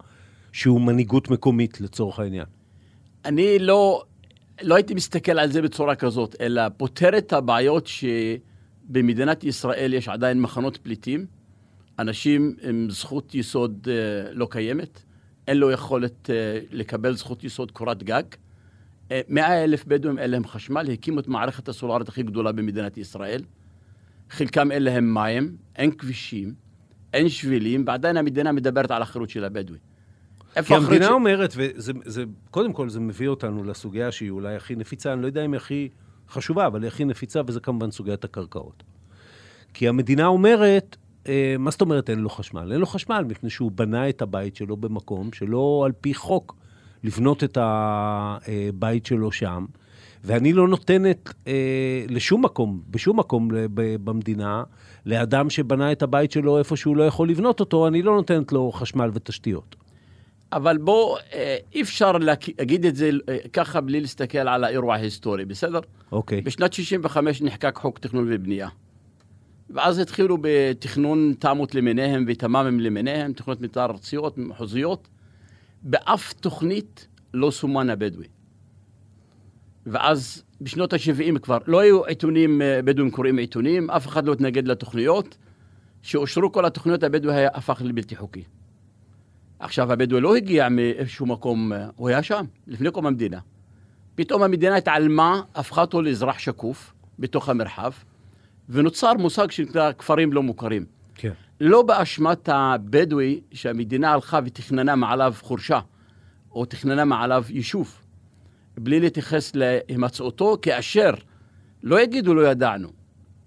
שהוא 0.52 0.80
מנהיגות 0.80 1.30
מקומית 1.30 1.80
לצורך 1.80 2.18
העניין? 2.18 2.46
אני 3.24 3.58
לא, 3.58 4.02
לא 4.62 4.74
הייתי 4.74 4.94
מסתכל 4.94 5.38
על 5.38 5.52
זה 5.52 5.62
בצורה 5.62 5.94
כזאת, 5.94 6.36
אלא 6.40 6.62
פותר 6.76 7.18
את 7.18 7.32
הבעיות 7.32 7.88
במדינת 8.84 9.44
ישראל 9.44 9.94
יש 9.94 10.08
עדיין 10.08 10.40
מחנות 10.40 10.76
פליטים, 10.76 11.26
אנשים 12.00 12.56
עם 12.62 12.90
זכות 12.90 13.34
יסוד 13.34 13.88
אה, 13.90 14.32
לא 14.32 14.46
קיימת, 14.50 15.02
אין 15.48 15.56
לו 15.56 15.70
יכולת 15.70 16.30
אה, 16.30 16.60
לקבל 16.72 17.16
זכות 17.16 17.44
יסוד 17.44 17.70
קורת 17.70 18.02
גג. 18.02 18.22
אה, 19.10 19.20
מאה 19.28 19.64
אלף 19.64 19.84
בדואים 19.84 20.18
אין 20.18 20.30
להם 20.30 20.46
חשמל, 20.46 20.90
הקימו 20.92 21.20
את 21.20 21.28
מערכת 21.28 21.68
הסולארית 21.68 22.08
הכי 22.08 22.22
גדולה 22.22 22.52
במדינת 22.52 22.98
ישראל. 22.98 23.42
חלקם 24.30 24.72
אין 24.72 24.82
להם 24.82 25.14
מים, 25.14 25.56
אין 25.76 25.90
כבישים, 25.90 26.54
אין 27.12 27.28
שבילים, 27.28 27.84
ועדיין 27.86 28.16
המדינה 28.16 28.52
מדברת 28.52 28.90
על 28.90 29.02
החירות 29.02 29.30
של 29.30 29.44
הבדואי. 29.44 29.78
כי 30.64 30.74
המדינה 30.74 31.06
ש- 31.06 31.08
אומרת, 31.08 31.54
וקודם 31.56 32.72
כל 32.72 32.88
זה 32.88 33.00
מביא 33.00 33.28
אותנו 33.28 33.64
לסוגיה 33.64 34.12
שהיא 34.12 34.30
אולי 34.30 34.56
הכי 34.56 34.76
נפיצה, 34.76 35.12
אני 35.12 35.22
לא 35.22 35.26
יודע 35.26 35.44
אם 35.44 35.52
היא 35.52 35.56
הכי 35.56 35.88
חשובה, 36.28 36.66
אבל 36.66 36.82
היא 36.82 36.88
הכי 36.88 37.04
נפיצה, 37.04 37.40
וזה 37.46 37.60
כמובן 37.60 37.90
סוגיית 37.90 38.24
הקרקעות. 38.24 38.82
כי 39.74 39.88
המדינה 39.88 40.26
אומרת, 40.26 40.96
מה 41.58 41.70
זאת 41.70 41.80
אומרת 41.80 42.10
אין 42.10 42.18
לו 42.18 42.30
חשמל? 42.30 42.72
אין 42.72 42.80
לו 42.80 42.86
חשמל 42.86 43.24
מפני 43.28 43.50
שהוא 43.50 43.70
בנה 43.74 44.08
את 44.08 44.22
הבית 44.22 44.56
שלו 44.56 44.76
במקום 44.76 45.32
שלא 45.32 45.82
על 45.86 45.92
פי 46.00 46.14
חוק 46.14 46.56
לבנות 47.04 47.44
את 47.44 47.58
הבית 47.60 49.06
שלו 49.06 49.32
שם, 49.32 49.64
ואני 50.24 50.52
לא 50.52 50.68
נותנת 50.68 51.32
אה, 51.46 52.04
לשום 52.08 52.44
מקום, 52.44 52.82
בשום 52.90 53.18
מקום 53.18 53.48
ב- 53.74 53.96
במדינה, 54.04 54.62
לאדם 55.06 55.50
שבנה 55.50 55.92
את 55.92 56.02
הבית 56.02 56.32
שלו 56.32 56.58
איפה 56.58 56.76
שהוא 56.76 56.96
לא 56.96 57.06
יכול 57.06 57.30
לבנות 57.30 57.60
אותו, 57.60 57.88
אני 57.88 58.02
לא 58.02 58.14
נותנת 58.14 58.52
לו 58.52 58.72
חשמל 58.72 59.10
ותשתיות. 59.14 59.76
אבל 60.52 60.78
בוא, 60.78 61.18
אה, 61.34 61.56
אי 61.74 61.82
אפשר 61.82 62.12
להגיד 62.12 62.86
את 62.86 62.96
זה 62.96 63.10
אה, 63.28 63.36
ככה 63.52 63.80
בלי 63.80 64.00
להסתכל 64.00 64.38
על 64.38 64.64
האירוע 64.64 64.94
ההיסטורי, 64.94 65.44
בסדר? 65.44 65.80
אוקיי. 66.12 66.40
בשנת 66.40 66.72
65 66.72 67.42
נחקק 67.42 67.78
חוק 67.78 67.98
תכנון 67.98 68.26
ובנייה. 68.30 68.68
ואז 69.74 69.98
התחילו 69.98 70.38
בתכנון 70.40 71.34
תמ"ות 71.38 71.74
למיניהם 71.74 72.24
ותמ"מים 72.28 72.80
למיניהם, 72.80 73.32
תוכניות 73.32 73.60
מתאר 73.60 73.90
ארציות, 73.90 74.38
מחוזיות. 74.38 75.08
באף 75.82 76.32
תוכנית 76.32 77.08
לא 77.34 77.50
סומן 77.50 77.90
הבדואי. 77.90 78.26
ואז 79.86 80.42
בשנות 80.60 80.92
ה-70 80.92 81.38
כבר 81.38 81.58
לא 81.66 81.80
היו 81.80 82.04
עיתונים, 82.04 82.62
אה, 82.62 82.82
בדואים 82.84 83.10
קוראים 83.10 83.36
עיתונים, 83.36 83.90
אף 83.90 84.06
אחד 84.06 84.26
לא 84.26 84.32
התנגד 84.32 84.68
לתוכניות. 84.68 85.36
שאושרו 86.02 86.52
כל 86.52 86.64
התוכניות, 86.64 87.02
הבדואי 87.02 87.36
היה 87.36 87.48
הפך 87.54 87.82
לבלתי 87.84 88.16
חוקי. 88.16 88.44
עכשיו, 89.58 89.92
הבדואי 89.92 90.20
לא 90.20 90.36
הגיע 90.36 90.68
מאיזשהו 90.68 91.26
מקום, 91.26 91.72
אה, 91.72 91.86
הוא 91.96 92.08
היה 92.08 92.22
שם, 92.22 92.44
לפני 92.66 92.90
קום 92.90 93.06
המדינה. 93.06 93.38
פתאום 94.14 94.42
המדינה 94.42 94.76
התעלמה, 94.76 95.42
הפכה 95.54 95.80
אותו 95.80 96.02
לאזרח 96.02 96.38
שקוף 96.38 96.92
בתוך 97.18 97.48
המרחב, 97.48 97.90
ונוצר 98.70 99.14
מושג 99.14 99.50
שנקרא 99.50 99.92
כפרים 99.92 100.32
לא 100.32 100.42
מוכרים. 100.42 100.84
כן. 101.14 101.32
לא 101.60 101.82
באשמת 101.82 102.48
הבדואי 102.52 103.40
שהמדינה 103.52 104.12
הלכה 104.12 104.40
ותכננה 104.44 104.96
מעליו 104.96 105.34
חורשה, 105.40 105.80
או 106.52 106.64
תכננה 106.64 107.04
מעליו 107.04 107.44
יישוב, 107.48 107.94
בלי 108.78 109.00
להתייחס 109.00 109.52
להימצאותו, 109.54 110.56
כאשר 110.62 111.10
לא 111.82 112.00
יגידו 112.00 112.34
לא 112.34 112.48
ידענו. 112.48 112.88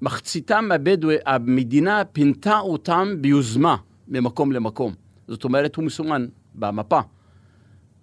מחציתם 0.01 0.71
הבדואי, 0.71 1.15
המדינה 1.26 2.05
פינתה 2.05 2.59
אותם 2.59 3.15
ביוזמה 3.21 3.76
ממקום 4.07 4.51
למקום. 4.51 4.93
זאת 5.28 5.43
אומרת, 5.43 5.76
הוא 5.76 5.86
מסומן 5.86 6.26
במפה. 6.55 6.99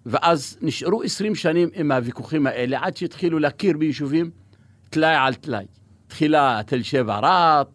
ואז 0.05 0.57
נשארו 0.61 1.03
20 1.03 1.35
שנים 1.35 1.69
עם 1.73 1.91
הוויכוחים 1.91 2.47
האלה, 2.47 2.79
עד 2.81 2.97
שהתחילו 2.97 3.39
להכיר 3.39 3.77
ביישובים 3.77 4.29
טלאי 4.89 5.15
על 5.15 5.33
טלאי. 5.33 5.65
תחילה 6.11 6.61
תל 6.65 6.83
שבע 6.83 7.19
רהט, 7.19 7.67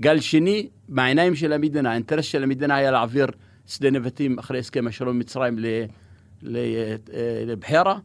גל 0.00 0.20
שני, 0.20 0.68
בעיניים 0.88 1.34
של 1.34 1.52
המדינה, 1.52 1.90
האינטרס 1.90 2.24
של 2.24 2.42
המדינה 2.42 2.76
היה 2.76 2.90
להעביר 2.90 3.26
שדה 3.66 3.90
נבטים 3.90 4.38
אחרי 4.38 4.58
הסכם 4.58 4.86
השלום 4.86 5.14
עם 5.14 5.18
מצרים 5.18 5.58
אה, 5.64 5.84
לבחירה. 7.46 7.98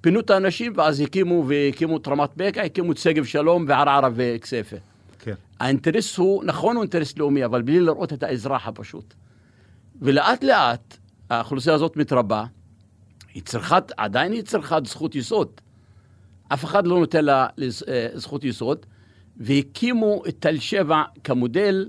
פינו 0.00 0.20
את 0.20 0.30
האנשים 0.30 0.72
ואז 0.76 1.00
הקימו 1.00 1.44
והקימו 1.46 1.96
את 1.96 2.08
רמת 2.08 2.30
בקע, 2.36 2.62
הקימו 2.62 2.92
את 2.92 2.98
שגב 2.98 3.24
שלום 3.24 3.64
וערערה 3.68 4.08
וכסייפה. 4.14 4.76
כן. 5.18 5.34
האינטרס 5.60 6.16
הוא, 6.16 6.44
נכון 6.44 6.76
הוא 6.76 6.82
אינטרס 6.82 7.18
לאומי, 7.18 7.44
אבל 7.44 7.62
בלי 7.62 7.80
לראות 7.80 8.12
את 8.12 8.22
האזרח 8.22 8.68
הפשוט. 8.68 9.14
ולאט 10.02 10.44
לאט 10.44 10.96
האוכלוסייה 11.30 11.74
הזאת 11.74 11.96
מתרבה, 11.96 12.44
היא 13.34 13.42
צריכה, 13.42 13.78
עדיין 13.96 14.32
היא 14.32 14.42
צריכה 14.42 14.78
זכות 14.84 15.14
יסוד. 15.14 15.48
אף 16.52 16.64
אחד 16.64 16.86
לא 16.86 16.98
נותן 16.98 17.24
לה 17.24 17.46
אה, 17.88 18.08
זכות 18.14 18.44
יסוד, 18.44 18.86
והקימו 19.36 20.22
את 20.28 20.36
תל 20.38 20.58
שבע 20.58 21.02
כמודל 21.24 21.88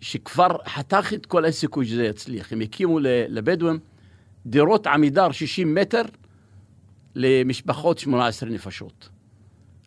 שכבר 0.00 0.56
חתך 0.68 1.12
את 1.14 1.26
כל 1.26 1.44
הסיכוי 1.44 1.86
שזה 1.86 2.04
יצליח. 2.04 2.52
הם 2.52 2.60
הקימו 2.60 2.98
לבדואים 3.02 3.78
דירות 4.46 4.86
עמידר 4.86 5.30
60 5.32 5.74
מטר 5.74 6.02
למשפחות 7.14 7.98
18 7.98 8.48
נפשות. 8.48 9.08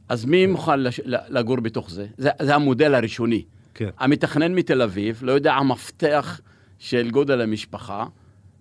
אז 0.10 0.26
מי 0.26 0.46
מוכן 0.48 0.80
לגור 1.06 1.60
בתוך 1.60 1.90
זה? 1.92 2.08
זה, 2.18 2.30
זה 2.42 2.56
המודל 2.56 2.96
הראשוני. 2.96 3.44
כן. 3.74 3.90
המתכנן 4.00 4.54
מתל 4.56 4.82
אביב 4.82 5.20
לא 5.24 5.32
יודע 5.32 5.54
המפתח 5.54 6.40
של 6.80 7.10
גודל 7.12 7.42
המשפחה, 7.42 8.06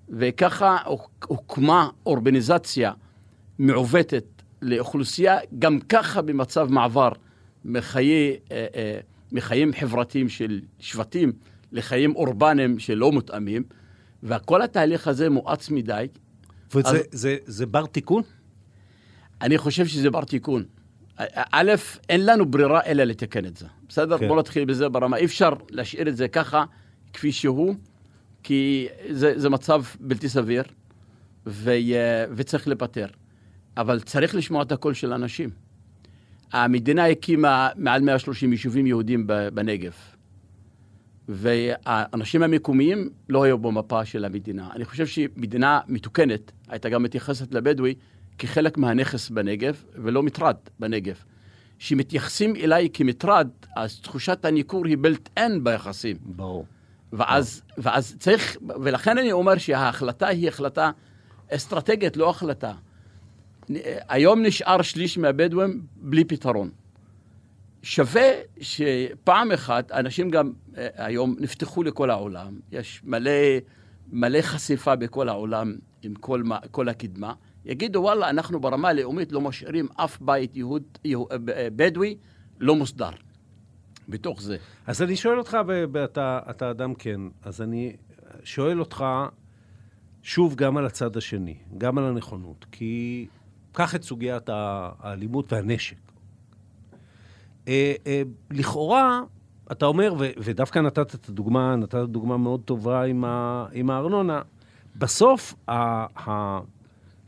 וככה 0.08 0.76
הוק- 0.84 1.26
הוקמה 1.28 1.88
אורבניזציה 2.06 2.92
מעוותת 3.58 4.39
לאוכלוסייה, 4.62 5.38
גם 5.58 5.80
ככה 5.80 6.22
במצב 6.22 6.68
מעבר 6.70 7.08
מחיי, 7.64 8.36
אה, 8.52 8.66
אה, 8.74 8.98
מחיים 9.32 9.72
חברתיים 9.80 10.28
של 10.28 10.60
שבטים 10.78 11.32
לחיים 11.72 12.16
אורבניים 12.16 12.78
שלא 12.78 13.12
מותאמים, 13.12 13.62
וכל 14.22 14.62
התהליך 14.62 15.08
הזה 15.08 15.30
מואץ 15.30 15.70
מדי. 15.70 16.06
וזה 16.74 16.88
אז- 16.88 16.96
זה, 17.10 17.36
זה 17.46 17.66
בר 17.66 17.86
תיקון? 17.86 18.22
אני 19.42 19.58
חושב 19.58 19.86
שזה 19.86 20.10
בר 20.10 20.24
תיקון. 20.24 20.64
א', 21.52 21.72
אין 22.08 22.26
לנו 22.26 22.46
ברירה 22.46 22.80
אלא 22.86 23.04
לתקן 23.04 23.44
את 23.46 23.56
זה. 23.56 23.66
בסדר? 23.88 24.18
כן. 24.18 24.28
בואו 24.28 24.38
נתחיל 24.38 24.64
בזה 24.64 24.88
ברמה. 24.88 25.16
אי 25.16 25.24
אפשר 25.24 25.50
להשאיר 25.70 26.08
את 26.08 26.16
זה 26.16 26.28
ככה, 26.28 26.64
כפי 27.12 27.32
שהוא, 27.32 27.74
כי 28.42 28.88
זה, 29.10 29.32
זה 29.38 29.48
מצב 29.48 29.82
בלתי 30.00 30.28
סביר, 30.28 30.62
ו, 31.46 31.70
וצריך 32.36 32.68
לפטר. 32.68 33.06
אבל 33.80 34.00
צריך 34.00 34.34
לשמוע 34.34 34.62
את 34.62 34.72
הקול 34.72 34.94
של 34.94 35.12
האנשים. 35.12 35.50
המדינה 36.52 37.06
הקימה 37.06 37.68
מעל 37.76 38.02
130 38.02 38.52
יישובים 38.52 38.86
יהודים 38.86 39.26
בנגב. 39.54 39.92
והאנשים 41.28 42.42
המקומיים 42.42 43.10
לא 43.28 43.44
היו 43.44 43.58
במפה 43.58 44.04
של 44.04 44.24
המדינה. 44.24 44.68
אני 44.74 44.84
חושב 44.84 45.06
שמדינה 45.06 45.80
מתוקנת 45.88 46.52
הייתה 46.68 46.88
גם 46.88 47.02
מתייחסת 47.02 47.54
לבדואי 47.54 47.94
כחלק 48.38 48.78
מהנכס 48.78 49.30
בנגב, 49.30 49.84
ולא 49.94 50.22
מטרד 50.22 50.56
בנגב. 50.78 51.22
כשמתייחסים 51.78 52.56
אליי 52.56 52.88
כמטרד, 52.92 53.48
אז 53.76 54.00
תחושת 54.00 54.44
הניכור 54.44 54.86
היא 54.86 54.96
בלט 55.00 55.28
אין 55.36 55.64
ביחסים. 55.64 56.16
ברור. 56.22 56.66
ואז, 57.12 57.62
ואז 57.78 58.16
צריך, 58.18 58.56
ולכן 58.80 59.18
אני 59.18 59.32
אומר 59.32 59.58
שההחלטה 59.58 60.26
היא 60.26 60.48
החלטה 60.48 60.90
אסטרטגית, 61.50 62.16
לא 62.16 62.30
החלטה. 62.30 62.72
היום 64.08 64.42
נשאר 64.42 64.82
שליש 64.82 65.18
מהבדואים 65.18 65.82
בלי 65.96 66.24
פתרון. 66.24 66.70
שווה 67.82 68.30
שפעם 68.60 69.52
אחת, 69.52 69.92
אנשים 69.92 70.30
גם 70.30 70.52
אה, 70.76 70.88
היום 70.94 71.36
נפתחו 71.38 71.82
לכל 71.82 72.10
העולם, 72.10 72.60
יש 72.72 73.00
מלא, 73.04 73.30
מלא 74.12 74.42
חשיפה 74.42 74.96
בכל 74.96 75.28
העולם 75.28 75.74
עם 76.02 76.14
כל, 76.14 76.42
כל 76.70 76.88
הקדמה, 76.88 77.32
יגידו 77.64 78.00
וואלה, 78.00 78.30
אנחנו 78.30 78.60
ברמה 78.60 78.88
הלאומית 78.88 79.32
לא 79.32 79.40
משאירים 79.40 79.88
אף 79.96 80.20
בית 80.20 80.56
יהוד, 80.56 80.82
יהוד, 81.04 81.28
בדואי 81.76 82.16
לא 82.60 82.76
מוסדר 82.76 83.10
בתוך 84.08 84.42
זה. 84.42 84.56
אז 84.86 85.02
אני 85.02 85.16
שואל 85.16 85.38
אותך, 85.38 85.56
ואתה 85.66 86.40
אתה 86.50 86.70
אדם 86.70 86.94
כן, 86.94 87.20
אז 87.42 87.62
אני 87.62 87.96
שואל 88.44 88.80
אותך 88.80 89.04
שוב 90.22 90.54
גם 90.54 90.76
על 90.76 90.86
הצד 90.86 91.16
השני, 91.16 91.54
גם 91.78 91.98
על 91.98 92.04
הנכונות, 92.04 92.66
כי 92.72 93.26
קח 93.72 93.94
את 93.94 94.02
סוגיית 94.02 94.48
האלימות 94.48 95.52
והנשק. 95.52 95.96
אה, 97.68 97.94
אה, 98.06 98.22
לכאורה, 98.50 99.20
אתה 99.72 99.86
אומר, 99.86 100.14
ו- 100.18 100.30
ודווקא 100.38 100.78
נתת 100.78 101.14
את 101.14 101.28
הדוגמה, 101.28 101.76
נתת 101.76 102.08
דוגמה 102.08 102.36
מאוד 102.36 102.60
טובה 102.64 103.02
עם, 103.02 103.24
ה- 103.24 103.66
עם 103.72 103.90
הארנונה, 103.90 104.42
בסוף 104.96 105.54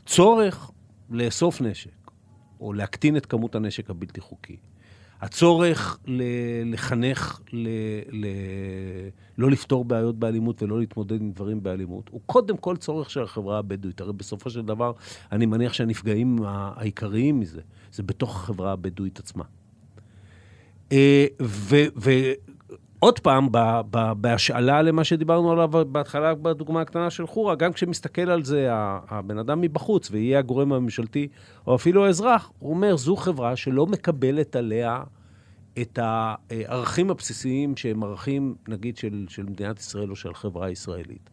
הצורך 0.05 0.71
לאסוף 1.09 1.61
נשק, 1.61 2.11
או 2.59 2.73
להקטין 2.73 3.17
את 3.17 3.25
כמות 3.25 3.55
הנשק 3.55 3.89
הבלתי 3.89 4.21
חוקי, 4.21 4.57
הצורך 5.23 5.99
לחנך, 6.65 7.39
ל- 7.53 7.67
ל- 8.11 9.09
לא 9.37 9.51
לפתור 9.51 9.85
בעיות 9.85 10.19
באלימות 10.19 10.63
ולא 10.63 10.79
להתמודד 10.79 11.21
עם 11.21 11.31
דברים 11.31 11.63
באלימות, 11.63 12.09
הוא 12.11 12.21
קודם 12.25 12.57
כל 12.57 12.77
צורך 12.77 13.09
של 13.09 13.23
החברה 13.23 13.59
הבדואית. 13.59 14.01
הרי 14.01 14.13
בסופו 14.13 14.49
של 14.49 14.61
דבר, 14.61 14.91
אני 15.31 15.45
מניח 15.45 15.73
שהנפגעים 15.73 16.39
העיקריים 16.45 17.39
מזה, 17.39 17.61
זה 17.91 18.03
בתוך 18.03 18.35
החברה 18.35 18.71
הבדואית 18.71 19.19
עצמה. 19.19 19.43
אה, 20.91 21.25
ועוד 23.03 23.19
פעם, 23.19 23.47
ב- 23.51 23.81
ב- 23.91 24.13
בהשאלה 24.17 24.81
למה 24.81 25.03
שדיברנו 25.03 25.51
עליו 25.51 25.69
בהתחלה 25.91 26.35
בדוגמה 26.35 26.81
הקטנה 26.81 27.09
של 27.09 27.27
חורה, 27.27 27.55
גם 27.55 27.73
כשמסתכל 27.73 28.29
על 28.29 28.43
זה 28.43 28.67
הבן 28.71 29.37
אדם 29.37 29.61
מבחוץ, 29.61 30.11
ויהיה 30.11 30.39
הגורם 30.39 30.73
הממשלתי, 30.73 31.27
או 31.67 31.75
אפילו 31.75 32.05
האזרח, 32.05 32.51
הוא 32.59 32.69
אומר, 32.69 32.97
זו 32.97 33.15
חברה 33.15 33.55
שלא 33.55 33.85
מקבלת 33.85 34.55
עליה 34.55 35.03
את 35.81 35.99
הערכים 36.01 37.09
הבסיסיים 37.09 37.77
שהם 37.77 38.03
ערכים, 38.03 38.55
נגיד, 38.67 38.97
של, 38.97 39.25
של 39.29 39.43
מדינת 39.43 39.79
ישראל 39.79 40.09
או 40.09 40.15
של 40.15 40.29
החברה 40.31 40.67
הישראלית. 40.67 41.29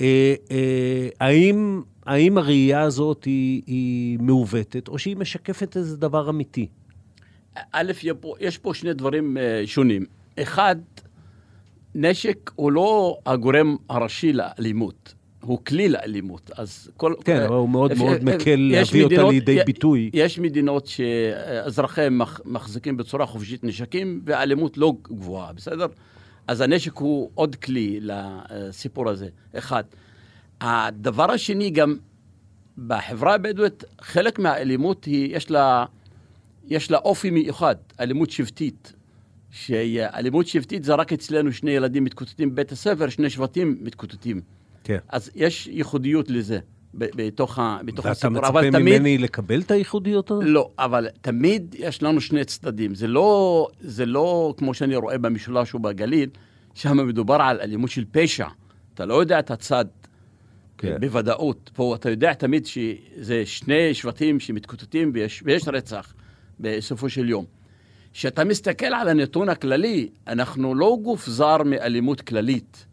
אה, 0.00 0.34
אה, 0.50 1.08
האם, 1.20 1.82
האם 2.06 2.38
הראייה 2.38 2.80
הזאת 2.80 3.24
היא, 3.24 3.62
היא 3.66 4.18
מעוותת, 4.20 4.88
או 4.88 4.98
שהיא 4.98 5.16
משקפת 5.16 5.76
איזה 5.76 5.96
דבר 5.96 6.30
אמיתי? 6.30 6.66
א', 7.72 7.92
יש 8.40 8.58
פה 8.58 8.74
שני 8.74 8.92
דברים 8.92 9.36
אה, 9.36 9.62
שונים. 9.66 10.17
אחד, 10.42 10.76
נשק 11.94 12.50
הוא 12.54 12.72
לא 12.72 13.18
הגורם 13.26 13.76
הראשי 13.88 14.32
לאלימות, 14.32 15.14
הוא 15.40 15.58
כלי 15.64 15.88
לאלימות. 15.88 16.50
אז 16.56 16.90
כל... 16.96 17.14
כן, 17.24 17.42
אבל 17.42 17.54
הוא 17.54 17.68
מאוד 17.68 17.94
מאוד 17.94 18.24
מקל 18.24 18.68
להביא 18.72 19.04
אותה 19.04 19.22
לידי 19.22 19.58
ביטוי. 19.66 20.10
יש 20.12 20.38
מדינות 20.38 20.86
שאזרחיהם 20.86 22.18
מח- 22.18 22.40
מחזיקים 22.44 22.96
בצורה 22.96 23.26
חופשית 23.26 23.64
נשקים, 23.64 24.20
והאלימות 24.24 24.78
לא 24.78 24.92
גבוהה, 25.02 25.52
בסדר? 25.52 25.86
אז 26.46 26.60
הנשק 26.60 26.96
הוא 26.96 27.30
עוד 27.34 27.56
כלי 27.56 27.98
לסיפור 28.02 29.08
הזה, 29.08 29.28
אחד. 29.54 29.84
הדבר 30.60 31.30
השני, 31.30 31.70
גם 31.70 31.96
בחברה 32.86 33.34
הבדואית, 33.34 33.84
חלק 34.00 34.38
מהאלימות 34.38 35.04
היא, 35.04 35.36
יש 35.36 35.50
לה, 35.50 35.84
יש 36.66 36.90
לה 36.90 36.98
אופי 36.98 37.30
מיוחד, 37.30 37.74
אלימות 38.00 38.30
שבטית. 38.30 38.92
שאלימות 39.50 40.46
שבטית 40.46 40.84
זה 40.84 40.94
רק 40.94 41.12
אצלנו 41.12 41.52
שני 41.52 41.70
ילדים 41.70 42.04
מתקוטטים 42.04 42.50
בבית 42.50 42.72
הספר, 42.72 43.08
שני 43.08 43.30
שבטים 43.30 43.78
מתקוטטים. 43.80 44.40
כן. 44.84 44.98
אז 45.08 45.30
יש 45.34 45.66
ייחודיות 45.66 46.30
לזה 46.30 46.58
בתוך, 46.94 47.58
בתוך 47.84 48.04
ואתה 48.04 48.10
הסיפור. 48.10 48.30
מצפה 48.30 48.48
אבל 48.48 48.70
תמיד, 48.70 48.98
ממני 48.98 49.18
לקבל 49.18 49.60
את 49.60 49.70
הייחודיות 49.70 50.30
הזאת? 50.30 50.44
לא, 50.46 50.70
אבל 50.78 51.08
תמיד 51.20 51.74
יש 51.78 52.02
לנו 52.02 52.20
שני 52.20 52.44
צדדים. 52.44 52.94
זה 52.94 53.06
לא, 53.06 53.68
זה 53.80 54.06
לא 54.06 54.54
כמו 54.56 54.74
שאני 54.74 54.96
רואה 54.96 55.18
במשולש 55.18 55.74
ובגליל, 55.74 56.30
שם 56.74 57.06
מדובר 57.06 57.34
על 57.34 57.60
אלימות 57.60 57.90
של 57.90 58.04
פשע. 58.10 58.46
אתה 58.94 59.06
לא 59.06 59.14
יודע 59.14 59.38
את 59.38 59.50
הצד 59.50 59.84
כן. 60.78 60.96
בוודאות. 61.00 61.70
פה 61.74 61.94
אתה 61.94 62.10
יודע 62.10 62.34
תמיד 62.34 62.66
שזה 62.66 63.46
שני 63.46 63.94
שבטים 63.94 64.40
שמתקוטטים 64.40 65.10
ויש, 65.14 65.42
ויש 65.44 65.68
רצח 65.68 66.14
בסופו 66.60 67.08
של 67.08 67.28
יום. 67.28 67.44
כשאתה 68.12 68.44
מסתכל 68.44 68.86
על 68.86 69.08
הנתון 69.08 69.48
הכללי, 69.48 70.08
אנחנו 70.26 70.74
לא 70.74 70.98
גוף 71.02 71.26
זר 71.26 71.62
מאלימות 71.62 72.20
כללית 72.20 72.86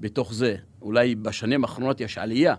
בתוך 0.00 0.34
זה. 0.34 0.56
אולי 0.82 1.14
בשנים 1.14 1.64
האחרונות 1.64 2.00
יש 2.00 2.18
עלייה, 2.18 2.54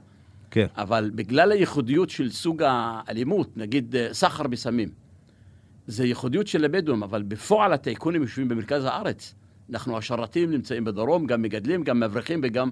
כן. 0.51 0.65
אבל 0.77 1.11
בגלל 1.15 1.51
הייחודיות 1.51 2.09
של 2.09 2.29
סוג 2.29 2.63
האלימות, 2.65 3.57
נגיד 3.57 3.95
אה, 3.95 4.13
סחר 4.13 4.47
בסמים, 4.47 4.89
זה 5.87 6.05
ייחודיות 6.05 6.47
של 6.47 6.65
הבדואים, 6.65 7.03
אבל 7.03 7.23
בפועל 7.23 7.73
הטייקונים 7.73 8.21
יושבים 8.21 8.47
במרכז 8.47 8.85
הארץ. 8.85 9.35
אנחנו 9.69 9.97
השרתים 9.97 10.51
נמצאים 10.51 10.83
בדרום, 10.83 11.25
גם 11.25 11.41
מגדלים, 11.41 11.83
גם 11.83 11.99
מבריחים 11.99 12.41
וגם... 12.43 12.69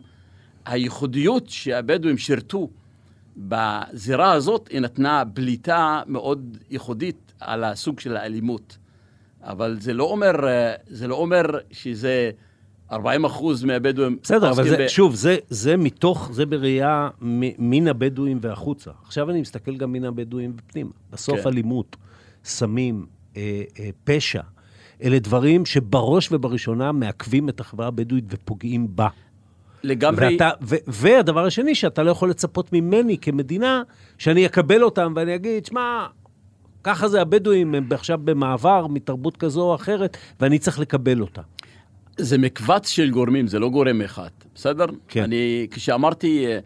הייחודיות 0.65 1.49
שהבדואים 1.49 2.17
שירתו 2.17 2.69
בזירה 3.37 4.31
הזאת, 4.31 4.67
היא 4.67 4.79
נתנה 4.79 5.23
בליטה 5.23 6.01
מאוד 6.07 6.57
ייחודית 6.69 7.33
על 7.39 7.63
הסוג 7.63 7.99
של 7.99 8.17
האלימות. 8.17 8.77
אבל 9.43 9.77
זה 9.79 9.93
לא 9.93 10.03
אומר, 10.03 10.47
אה, 10.47 10.73
זה 10.87 11.07
לא 11.07 11.15
אומר 11.15 11.41
שזה 11.71 12.31
40 12.91 13.25
אחוז 13.25 13.63
מהבדואים... 13.63 14.17
בסדר, 14.23 14.51
אבל 14.51 14.69
זה, 14.69 14.77
ב- 14.77 14.87
שוב, 14.87 15.15
זה, 15.15 15.37
זה 15.49 15.77
מתוך, 15.77 16.29
זה 16.33 16.45
בראייה 16.45 17.09
מ- 17.21 17.69
מן 17.71 17.87
הבדואים 17.87 18.37
והחוצה. 18.41 18.91
עכשיו 19.03 19.29
אני 19.29 19.41
מסתכל 19.41 19.75
גם 19.75 19.91
מן 19.91 20.05
הבדואים 20.05 20.53
ופנימה. 20.57 20.91
בסוף 21.11 21.39
כן. 21.39 21.47
אלימות, 21.47 21.95
סמים, 22.43 23.05
אה, 23.37 23.63
אה, 23.79 23.89
פשע, 24.03 24.41
אלה 25.03 25.19
דברים 25.19 25.65
שבראש 25.65 26.31
ובראשונה 26.31 26.91
מעכבים 26.91 27.49
את 27.49 27.59
החברה 27.59 27.87
הבדואית 27.87 28.25
ופוגעים 28.29 28.87
בה. 28.95 29.07
לגמרי... 29.83 30.33
ואתה, 30.33 30.49
ו, 30.61 30.75
והדבר 30.87 31.45
השני, 31.45 31.75
שאתה 31.75 32.03
לא 32.03 32.11
יכול 32.11 32.29
לצפות 32.29 32.73
ממני 32.73 33.17
כמדינה, 33.17 33.83
שאני 34.17 34.45
אקבל 34.45 34.83
אותם 34.83 35.13
ואני 35.15 35.35
אגיד, 35.35 35.65
שמע, 35.65 36.07
ככה 36.83 37.07
זה 37.07 37.21
הבדואים, 37.21 37.75
הם 37.75 37.87
עכשיו 37.91 38.19
במעבר 38.23 38.87
מתרבות 38.87 39.37
כזו 39.37 39.61
או 39.61 39.75
אחרת, 39.75 40.17
ואני 40.39 40.59
צריך 40.59 40.79
לקבל 40.79 41.21
אותה. 41.21 41.41
זה 42.17 42.37
מקבץ 42.37 42.89
של 42.89 43.09
גורמים, 43.09 43.47
זה 43.47 43.59
לא 43.59 43.69
גורם 43.69 44.01
אחד, 44.01 44.29
בסדר? 44.55 44.85
כן. 45.07 45.23
אני, 45.23 45.67
כשאמרתי 45.71 46.45
אה, 46.47 46.59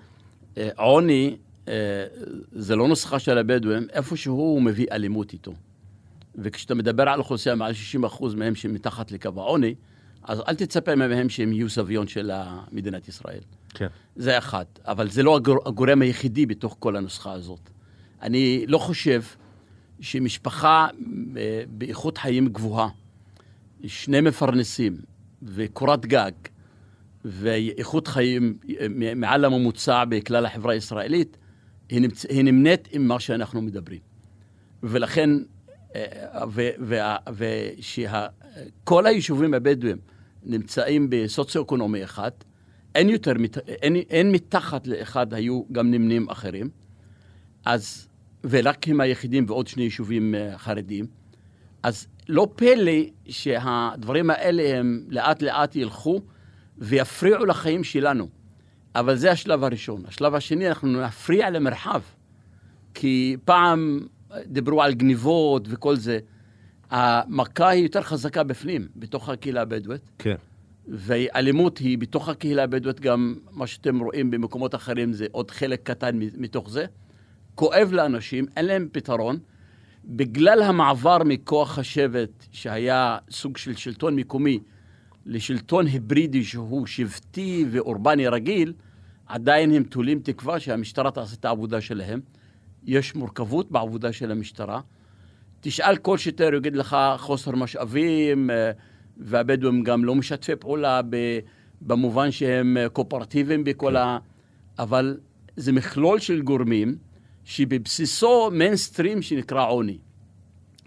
אה, 0.57 0.69
עוני, 0.77 1.37
אה, 1.67 1.73
זה 2.51 2.75
לא 2.75 2.87
נוסחה 2.87 3.19
של 3.19 3.37
הבדואים, 3.37 3.87
איפשהו 3.93 4.33
הוא 4.33 4.61
מביא 4.61 4.85
אלימות 4.91 5.33
איתו. 5.33 5.53
וכשאתה 6.35 6.75
מדבר 6.75 7.09
על 7.09 7.19
אוכלוסייה, 7.19 7.55
מעל 7.55 7.73
60% 8.03 8.35
מהם 8.35 8.55
שמתחת 8.55 9.11
לקו 9.11 9.29
העוני, 9.37 9.75
אז 10.23 10.41
אל 10.47 10.55
תצפה 10.55 10.95
מהם 10.95 11.29
שהם 11.29 11.53
יהיו 11.53 11.69
סביון 11.69 12.07
של 12.07 12.31
מדינת 12.71 13.07
ישראל. 13.07 13.41
כן. 13.73 13.87
זה 14.15 14.37
אחד, 14.37 14.65
אבל 14.85 15.09
זה 15.09 15.23
לא 15.23 15.35
הגור, 15.35 15.57
הגורם 15.65 16.01
היחידי 16.01 16.45
בתוך 16.45 16.75
כל 16.79 16.95
הנוסחה 16.95 17.31
הזאת. 17.31 17.69
אני 18.21 18.65
לא 18.67 18.77
חושב 18.77 19.21
שמשפחה 19.99 20.87
אה, 21.37 21.63
באיכות 21.69 22.17
חיים 22.17 22.47
גבוהה, 22.47 22.89
שני 23.85 24.21
מפרנסים 24.21 24.97
וקורת 25.43 26.05
גג 26.05 26.31
ואיכות 27.25 28.07
חיים 28.07 28.57
אה, 28.79 28.87
מעל 29.15 29.45
הממוצע 29.45 30.05
בכלל 30.05 30.45
החברה 30.45 30.73
הישראלית, 30.73 31.37
היא, 31.89 32.43
נמנית 32.43 32.87
עם 32.91 33.07
מה 33.07 33.19
שאנחנו 33.19 33.61
מדברים. 33.61 33.99
ולכן, 34.83 35.29
וכל 38.83 39.05
היישובים 39.05 39.53
הבדואים 39.53 39.97
נמצאים 40.43 41.07
בסוציו-אקונומי 41.09 42.03
אחד, 42.03 42.31
אין 42.95 43.09
יותר, 43.09 43.33
אין, 43.67 43.95
אין 43.95 44.31
מתחת 44.31 44.87
לאחד 44.87 45.33
היו 45.33 45.61
גם 45.71 45.91
נמנים 45.91 46.29
אחרים, 46.29 46.69
אז, 47.65 48.07
ורק 48.49 48.87
הם 48.87 49.01
היחידים 49.01 49.45
ועוד 49.47 49.67
שני 49.67 49.83
יישובים 49.83 50.35
אה, 50.35 50.57
חרדים, 50.57 51.05
אז 51.83 52.07
לא 52.29 52.47
פלא 52.55 52.91
שהדברים 53.27 54.29
האלה 54.29 54.79
הם 54.79 55.05
לאט 55.09 55.41
לאט 55.41 55.75
ילכו 55.75 56.21
ויפריעו 56.77 57.45
לחיים 57.45 57.83
שלנו. 57.83 58.27
אבל 58.95 59.15
זה 59.15 59.31
השלב 59.31 59.63
הראשון. 59.63 60.03
השלב 60.07 60.35
השני, 60.35 60.67
אנחנו 60.67 61.01
נפריע 61.01 61.49
למרחב. 61.49 62.01
כי 62.93 63.37
פעם 63.45 63.99
דיברו 64.45 64.81
על 64.81 64.93
גניבות 64.93 65.67
וכל 65.69 65.95
זה. 65.95 66.19
המכה 66.89 67.69
היא 67.69 67.83
יותר 67.83 68.01
חזקה 68.01 68.43
בפנים, 68.43 68.87
בתוך 68.95 69.29
הקהילה 69.29 69.61
הבדואית. 69.61 70.01
כן. 70.19 70.35
ואלימות 70.87 71.77
היא 71.77 71.97
בתוך 71.97 72.29
הקהילה 72.29 72.63
הבדואית, 72.63 72.99
גם 72.99 73.35
מה 73.51 73.67
שאתם 73.67 73.99
רואים 73.99 74.31
במקומות 74.31 74.75
אחרים 74.75 75.13
זה 75.13 75.25
עוד 75.31 75.51
חלק 75.51 75.83
קטן 75.83 76.19
מתוך 76.37 76.69
זה. 76.69 76.85
כואב 77.55 77.89
לאנשים, 77.91 78.45
אין 78.57 78.65
להם 78.65 78.87
פתרון. 78.91 79.39
בגלל 80.05 80.61
המעבר 80.61 81.17
מכוח 81.25 81.79
השבט, 81.79 82.45
שהיה 82.51 83.17
סוג 83.31 83.57
של 83.57 83.75
שלטון 83.75 84.15
מקומי, 84.15 84.59
לשלטון 85.25 85.87
היברידי 85.87 86.43
שהוא 86.43 86.87
שבטי 86.87 87.65
ואורבני 87.71 88.27
רגיל, 88.27 88.73
עדיין 89.25 89.71
הם 89.71 89.83
תולים 89.83 90.19
תקווה 90.19 90.59
שהמשטרה 90.59 91.11
תעשה 91.11 91.35
את 91.39 91.45
העבודה 91.45 91.81
שלהם. 91.81 92.19
יש 92.85 93.15
מורכבות 93.15 93.71
בעבודה 93.71 94.11
של 94.11 94.31
המשטרה. 94.31 94.81
תשאל 95.61 95.97
כל 95.97 96.17
שוטר, 96.17 96.53
יגיד 96.53 96.75
לך 96.75 96.97
חוסר 97.17 97.51
משאבים, 97.51 98.49
אה, 98.49 98.71
והבדואים 99.17 99.83
גם 99.83 100.05
לא 100.05 100.15
משתפי 100.15 100.55
פעולה 100.55 101.01
במובן 101.81 102.31
שהם 102.31 102.77
אה, 102.77 102.89
קואופרטיביים 102.89 103.63
בכל 103.63 103.95
ה... 103.95 104.17
אבל 104.79 105.17
זה 105.55 105.71
מכלול 105.71 106.19
של 106.19 106.41
גורמים 106.41 106.95
שבבסיסו 107.45 108.49
מיינסטרים 108.51 109.21
שנקרא 109.21 109.67
עוני. 109.67 109.97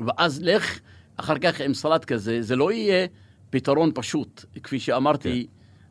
ואז 0.07 0.43
לך 0.43 0.81
אחר 1.17 1.39
כך 1.39 1.61
עם 1.61 1.75
סלט 1.75 2.05
כזה, 2.05 2.43
זה 2.43 2.57
לא 2.57 2.73
יהיה 2.73 3.07
פתרון 3.51 3.91
פשוט. 3.95 4.45
כפי 4.63 4.81
שאמרתי 4.81 5.47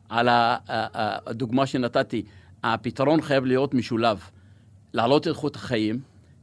על 0.08 0.28
ה- 0.28 0.32
ה- 0.32 0.58
ה- 0.68 1.18
הדוגמה 1.30 1.66
שנתתי, 1.66 2.22
הפתרון 2.64 3.22
חייב 3.22 3.44
להיות 3.44 3.74
משולב. 3.74 4.30
להעלות 4.92 5.22
את 5.22 5.26
איכות 5.28 5.56
החיים, 5.56 6.00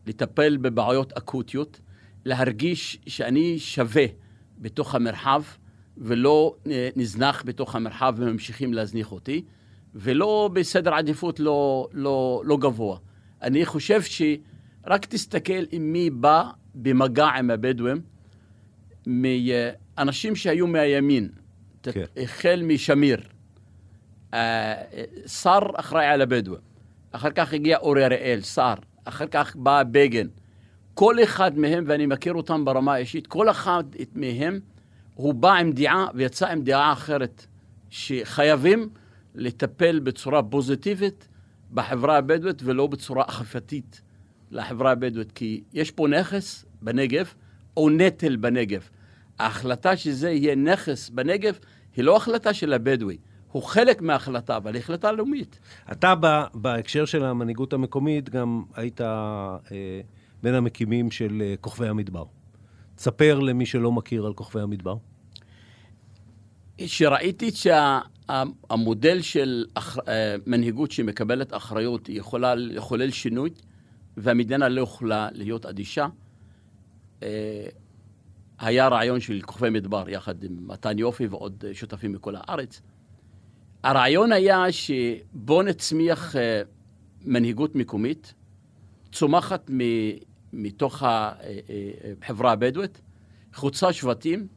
לטפל 0.07 0.57
בבעיות 0.57 1.13
אקוטיות, 1.13 1.79
להרגיש 2.25 2.99
שאני 3.07 3.59
שווה 3.59 4.05
בתוך 4.57 4.95
המרחב 4.95 5.43
ולא 5.97 6.55
אה, 6.67 6.89
נזנח 6.95 7.43
בתוך 7.45 7.75
המרחב 7.75 8.15
וממשיכים 8.17 8.73
להזניח 8.73 9.11
אותי, 9.11 9.43
ולא 9.95 10.49
בסדר 10.53 10.93
עדיפות 10.93 11.39
לא, 11.39 11.87
לא, 11.93 12.41
לא 12.45 12.57
גבוה. 12.57 12.97
אני 13.43 13.65
חושב 13.65 14.01
שרק 14.01 15.05
תסתכל 15.05 15.63
עם 15.71 15.93
מי 15.93 16.09
בא 16.09 16.43
במגע 16.75 17.25
עם 17.25 17.51
הבדואים, 17.51 18.01
מאנשים 19.05 20.35
שהיו 20.35 20.67
מהימין, 20.67 21.29
כן. 21.83 22.03
החל 22.17 22.61
משמיר, 22.65 23.21
אה, 24.33 24.73
שר 25.27 25.59
אחראי 25.75 26.05
על 26.05 26.21
הבדואים, 26.21 26.61
אחר 27.11 27.29
כך 27.29 27.53
הגיע 27.53 27.77
אורי 27.77 28.05
אריאל, 28.05 28.41
שר, 28.41 28.73
אחר 29.05 29.27
כך 29.27 29.55
בא 29.55 29.83
בגין. 29.91 30.29
כל 30.93 31.23
אחד 31.23 31.57
מהם, 31.57 31.83
ואני 31.87 32.05
מכיר 32.05 32.33
אותם 32.33 32.65
ברמה 32.65 32.93
האישית, 32.93 33.27
כל 33.27 33.49
אחד 33.49 33.83
מהם, 34.15 34.59
הוא 35.13 35.33
בא 35.33 35.53
עם 35.53 35.71
דעה 35.71 36.07
ויצא 36.13 36.47
עם 36.47 36.61
דעה 36.61 36.93
אחרת, 36.93 37.45
שחייבים 37.89 38.89
לטפל 39.35 39.99
בצורה 39.99 40.43
פוזיטיבית 40.43 41.27
בחברה 41.73 42.17
הבדואית 42.17 42.61
ולא 42.63 42.87
בצורה 42.87 43.23
אכיפתית 43.27 44.01
לחברה 44.51 44.91
הבדואית, 44.91 45.31
כי 45.31 45.63
יש 45.73 45.91
פה 45.91 46.07
נכס 46.07 46.65
בנגב 46.81 47.33
או 47.77 47.89
נטל 47.89 48.35
בנגב. 48.35 48.89
ההחלטה 49.39 49.97
שזה 49.97 50.31
יהיה 50.31 50.55
נכס 50.55 51.09
בנגב 51.09 51.59
היא 51.95 52.05
לא 52.05 52.15
החלטה 52.17 52.53
של 52.53 52.73
הבדואי, 52.73 53.17
הוא 53.51 53.63
חלק 53.63 54.01
מההחלטה, 54.01 54.57
אבל 54.57 54.73
היא 54.73 54.79
החלטה 54.79 55.11
לאומית. 55.11 55.59
אתה 55.91 56.13
ב- 56.19 56.43
בהקשר 56.53 57.05
של 57.05 57.25
המנהיגות 57.25 57.73
המקומית 57.73 58.29
גם 58.29 58.63
היית 58.75 59.01
אה, 59.01 59.57
בין 60.43 60.55
המקימים 60.55 61.11
של 61.11 61.41
אה, 61.45 61.53
כוכבי 61.61 61.87
המדבר. 61.87 62.23
תספר 62.95 63.39
למי 63.39 63.65
שלא 63.65 63.91
מכיר 63.91 64.25
על 64.25 64.33
כוכבי 64.33 64.61
המדבר. 64.61 64.95
שראיתי 66.85 67.51
שהמודל 68.27 69.21
של 69.21 69.65
אח- 69.73 69.97
אה, 70.07 70.35
מנהיגות 70.45 70.91
שמקבלת 70.91 71.53
אחריות 71.53 72.09
יכולה 72.09 72.55
לחולל 72.55 73.11
שינוי, 73.11 73.49
והמדינה 74.17 74.69
לא 74.69 74.81
יכולה 74.81 75.29
להיות 75.31 75.65
אדישה. 75.65 76.07
אה, 77.23 77.65
היה 78.59 78.87
רעיון 78.87 79.19
של 79.19 79.41
כוכבי 79.41 79.69
מדבר 79.69 80.09
יחד 80.09 80.43
עם 80.43 80.67
מתן 80.67 80.99
יופי 80.99 81.27
ועוד 81.27 81.63
שותפים 81.73 82.11
מכל 82.11 82.33
הארץ. 82.37 82.81
הרעיון 83.83 84.31
היה 84.31 84.65
שבואו 84.71 85.61
נצמיח 85.61 86.35
אה, 86.35 86.61
מנהיגות 87.25 87.75
מקומית, 87.75 88.33
צומחת 89.11 89.69
מ- 89.69 90.11
מתוך 90.53 91.03
החברה 91.05 92.51
הבדואית, 92.51 93.01
חוצה 93.53 93.93
שבטים, 93.93 94.47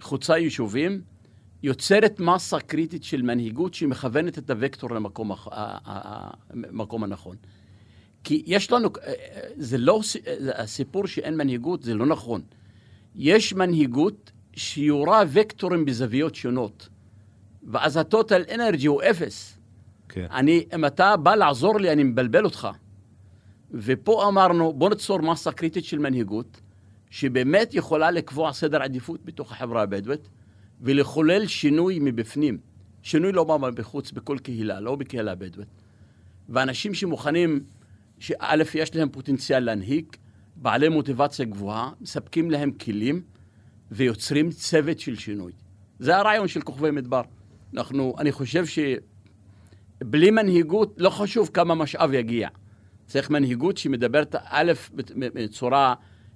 חוצה 0.00 0.38
יישובים, 0.38 1.00
יוצרת 1.66 2.20
מסה 2.20 2.60
קריטית 2.60 3.04
של 3.04 3.22
מנהיגות 3.22 3.74
שמכוונת 3.74 4.38
את 4.38 4.50
הוקטור 4.50 4.90
למקום 4.90 5.32
המקום 6.54 7.04
הנכון. 7.04 7.36
כי 8.24 8.42
יש 8.46 8.72
לנו, 8.72 8.88
אה, 9.02 9.12
זה 9.56 9.78
לא, 9.78 10.00
הסיפור 10.54 11.06
שאין 11.06 11.36
מנהיגות, 11.36 11.82
זה 11.82 11.94
לא 11.94 12.06
נכון. 12.06 12.40
יש 13.14 13.52
מנהיגות 13.52 14.32
שיורה 14.56 15.22
וקטורים 15.28 15.84
בזוויות 15.84 16.34
שונות, 16.34 16.88
ואז 17.62 17.96
הטוטל 17.96 18.42
אנרגי 18.54 18.86
הוא 18.86 19.02
אפס. 19.02 19.58
כן. 20.08 20.26
אני, 20.30 20.64
אם 20.74 20.84
אתה 20.84 21.16
בא 21.16 21.34
לעזור 21.34 21.80
לי, 21.80 21.92
אני 21.92 22.02
מבלבל 22.04 22.44
אותך. 22.44 22.68
ופה 23.70 24.28
אמרנו, 24.28 24.72
בוא 24.72 24.90
ניצור 24.90 25.20
מסה 25.20 25.52
קריטית 25.52 25.84
של 25.84 25.98
מנהיגות, 25.98 26.60
שבאמת 27.10 27.74
יכולה 27.74 28.10
לקבוע 28.10 28.52
סדר 28.52 28.82
עדיפות 28.82 29.24
בתוך 29.24 29.52
החברה 29.52 29.82
הבדואית, 29.82 30.28
ולחולל 30.80 31.46
שינוי 31.46 31.98
מבפנים. 32.00 32.58
שינוי 33.02 33.32
לא 33.32 33.44
בא 33.44 33.56
מבחוץ 33.56 34.12
בכל 34.12 34.38
קהילה, 34.38 34.80
לא 34.80 34.96
בקהילה 34.96 35.32
הבדואית. 35.32 35.68
ואנשים 36.48 36.94
שמוכנים, 36.94 37.64
שא', 38.18 38.62
יש 38.74 38.96
להם 38.96 39.08
פוטנציאל 39.08 39.64
להנהיג, 39.64 40.04
בעלי 40.56 40.88
מוטיבציה 40.88 41.44
גבוהה, 41.44 41.90
מספקים 42.00 42.50
להם 42.50 42.70
כלים 42.70 43.22
ויוצרים 43.90 44.50
צוות 44.50 44.98
של 44.98 45.16
שינוי. 45.16 45.52
זה 45.98 46.16
הרעיון 46.16 46.48
של 46.48 46.60
כוכבי 46.60 46.90
מדבר. 46.90 47.22
אנחנו, 47.74 48.14
אני 48.18 48.32
חושב 48.32 48.64
שבלי 48.66 50.30
מנהיגות, 50.30 50.94
לא 50.98 51.10
חשוב 51.10 51.50
כמה 51.54 51.74
משאב 51.74 52.12
יגיע. 52.12 52.48
צריך 53.06 53.30
מנהיגות 53.30 53.78
שמדברת, 53.78 54.34
א', 54.44 54.72
בצורה 55.16 55.94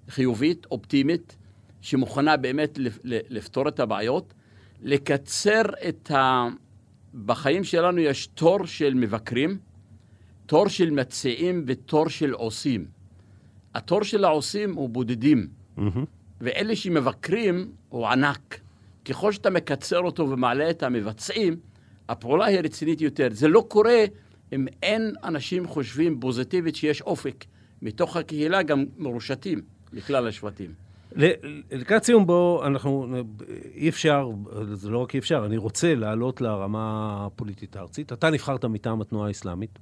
חיובית, 0.08 0.66
אופטימית, 0.70 1.36
שמוכנה 1.80 2.36
באמת 2.36 2.78
לפתור 3.04 3.68
את 3.68 3.80
הבעיות, 3.80 4.34
לקצר 4.82 5.62
את 5.88 6.10
ה... 6.10 6.48
בחיים 7.24 7.64
שלנו 7.64 7.98
יש 7.98 8.26
תור 8.26 8.66
של 8.66 8.94
מבקרים, 8.94 9.58
תור 10.46 10.68
של 10.68 10.90
מציעים 10.90 11.64
ותור 11.66 12.08
של 12.08 12.32
עושים. 12.32 12.86
התור 13.74 14.02
של 14.02 14.24
העושים 14.24 14.74
הוא 14.74 14.88
בודדים, 14.88 15.48
מהמם. 15.76 16.04
ואלה 16.40 16.76
שמבקרים 16.76 17.72
הוא 17.88 18.06
ענק. 18.06 18.60
ככל 19.04 19.32
שאתה 19.32 19.50
מקצר 19.50 19.98
אותו 19.98 20.30
ומעלה 20.30 20.70
את 20.70 20.82
המבצעים, 20.82 21.56
הפעולה 22.08 22.44
היא 22.44 22.58
רצינית 22.58 23.00
יותר. 23.00 23.28
זה 23.30 23.48
לא 23.48 23.64
קורה 23.68 24.04
אם 24.52 24.66
אין 24.82 25.14
אנשים 25.24 25.66
חושבים 25.66 26.20
פוזיטיבית 26.20 26.76
שיש 26.76 27.02
אופק. 27.02 27.44
מתוך 27.82 28.16
הקהילה 28.16 28.62
גם 28.62 28.84
מרושתים 28.96 29.62
לכלל 29.92 30.28
השבטים. 30.28 30.74
לקראת 31.72 32.04
סיום 32.04 32.26
בו, 32.26 32.62
אנחנו, 32.66 33.06
אי 33.74 33.88
אפשר, 33.88 34.30
זה 34.72 34.90
לא 34.90 34.98
רק 34.98 35.14
אי 35.14 35.18
אפשר, 35.18 35.42
אני 35.46 35.56
רוצה 35.56 35.94
לעלות 35.94 36.40
לרמה 36.40 37.16
הפוליטית 37.26 37.76
הארצית. 37.76 38.12
אתה 38.12 38.30
נבחרת 38.30 38.64
מטעם 38.64 39.00
התנועה 39.00 39.28
האסלאמית. 39.28 39.78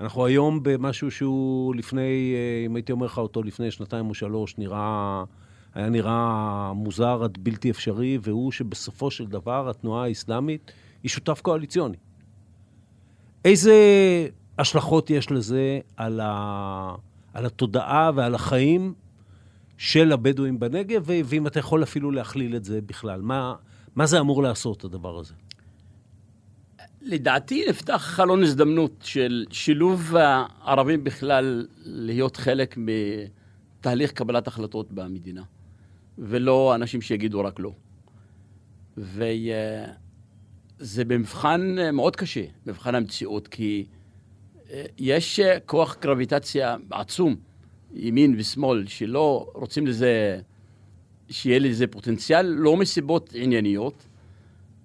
אנחנו 0.00 0.26
היום 0.26 0.60
במשהו 0.62 1.10
שהוא 1.10 1.74
לפני, 1.74 2.34
אם 2.66 2.76
הייתי 2.76 2.92
אומר 2.92 3.06
לך 3.06 3.18
אותו 3.18 3.42
לפני 3.42 3.70
שנתיים 3.70 4.08
או 4.08 4.14
שלוש, 4.14 4.58
נראה, 4.58 5.24
היה 5.74 5.88
נראה 5.88 6.72
מוזר 6.72 7.24
עד 7.24 7.38
בלתי 7.40 7.70
אפשרי, 7.70 8.18
והוא 8.22 8.52
שבסופו 8.52 9.10
של 9.10 9.26
דבר 9.26 9.70
התנועה 9.70 10.04
האסלאמית 10.04 10.72
היא 11.02 11.10
שותף 11.10 11.40
קואליציוני. 11.42 11.96
איזה 13.44 13.74
השלכות 14.58 15.10
יש 15.10 15.30
לזה 15.30 15.78
על, 15.96 16.20
ה, 16.22 16.94
על 17.34 17.46
התודעה 17.46 18.10
ועל 18.14 18.34
החיים 18.34 18.94
של 19.78 20.12
הבדואים 20.12 20.60
בנגב, 20.60 21.02
ואם 21.06 21.46
אתה 21.46 21.58
יכול 21.58 21.82
אפילו 21.82 22.10
להכליל 22.10 22.56
את 22.56 22.64
זה 22.64 22.80
בכלל. 22.80 23.20
מה, 23.20 23.54
מה 23.96 24.06
זה 24.06 24.20
אמור 24.20 24.42
לעשות, 24.42 24.84
הדבר 24.84 25.18
הזה? 25.18 25.34
לדעתי 27.02 27.64
נפתח 27.68 27.96
חלון 27.96 28.42
הזדמנות 28.42 28.92
של 29.02 29.44
שילוב 29.50 30.16
הערבים 30.16 31.04
בכלל 31.04 31.66
להיות 31.84 32.36
חלק 32.36 32.76
מתהליך 32.76 34.12
קבלת 34.12 34.46
החלטות 34.46 34.92
במדינה, 34.92 35.42
ולא 36.18 36.74
אנשים 36.74 37.02
שיגידו 37.02 37.40
רק 37.40 37.60
לא. 37.60 37.72
וזה 38.96 39.94
במבחן 41.04 41.76
מאוד 41.92 42.16
קשה, 42.16 42.44
מבחן 42.66 42.94
המציאות, 42.94 43.48
כי 43.48 43.86
אה, 44.70 44.84
יש 44.98 45.40
כוח 45.66 45.96
גרביטציה 46.00 46.76
עצום, 46.90 47.36
ימין 47.94 48.34
ושמאל, 48.38 48.86
שלא 48.86 49.50
רוצים 49.54 49.86
לזה, 49.86 50.40
שיהיה 51.30 51.58
לזה 51.58 51.86
פוטנציאל, 51.86 52.46
לא 52.46 52.76
מסיבות 52.76 53.30
ענייניות, 53.34 54.06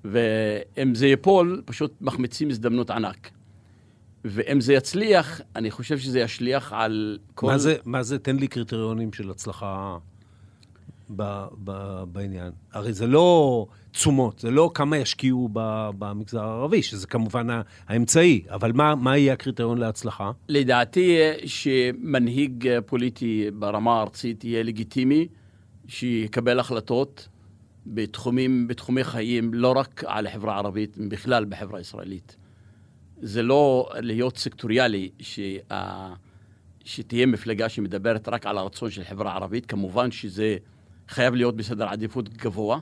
ואם 0.05 0.95
זה 0.95 1.07
ייפול, 1.07 1.61
פשוט 1.65 1.93
מחמיצים 2.01 2.49
הזדמנות 2.49 2.89
ענק. 2.89 3.29
ואם 4.25 4.61
זה 4.61 4.73
יצליח, 4.73 5.41
אני 5.55 5.71
חושב 5.71 5.97
שזה 5.97 6.19
ישליך 6.19 6.73
על 6.73 7.19
כל... 7.35 7.47
מה 7.47 7.57
זה, 7.57 7.75
מה 7.85 8.03
זה, 8.03 8.19
תן 8.19 8.35
לי 8.35 8.47
קריטריונים 8.47 9.13
של 9.13 9.29
הצלחה 9.29 9.97
ב, 11.15 11.45
ב, 11.63 12.03
בעניין. 12.11 12.51
הרי 12.73 12.93
זה 12.93 13.07
לא 13.07 13.67
תשומות, 13.91 14.39
זה 14.39 14.51
לא 14.51 14.71
כמה 14.73 14.97
ישקיעו 14.97 15.49
ב, 15.53 15.89
במגזר 15.99 16.43
הערבי, 16.43 16.83
שזה 16.83 17.07
כמובן 17.07 17.47
האמצעי, 17.87 18.43
אבל 18.49 18.71
מה, 18.71 18.95
מה 18.95 19.17
יהיה 19.17 19.33
הקריטריון 19.33 19.77
להצלחה? 19.77 20.31
לדעתי, 20.49 21.17
שמנהיג 21.45 22.69
פוליטי 22.85 23.51
ברמה 23.53 23.97
הארצית 23.97 24.43
יהיה 24.43 24.63
לגיטימי, 24.63 25.27
שיקבל 25.87 26.59
החלטות 26.59 27.27
בתחומים, 27.87 28.67
בתחומי 28.67 29.03
חיים, 29.03 29.53
לא 29.53 29.71
רק 29.71 30.03
על 30.07 30.27
החברה 30.27 30.53
הערבית, 30.53 30.97
בכלל 31.09 31.45
בחברה 31.45 31.77
הישראלית. 31.77 32.35
זה 33.21 33.43
לא 33.43 33.89
להיות 33.99 34.37
סקטוריאלי, 34.37 35.09
שה... 35.19 36.13
שתהיה 36.85 37.25
מפלגה 37.25 37.69
שמדברת 37.69 38.29
רק 38.29 38.45
על 38.45 38.57
הרצון 38.57 38.89
של 38.91 39.01
החברה 39.01 39.31
הערבית, 39.31 39.65
כמובן 39.65 40.11
שזה 40.11 40.57
חייב 41.11 41.35
להיות 41.35 41.55
בסדר 41.55 41.87
עדיפות 41.87 42.29
גבוה, 42.29 42.79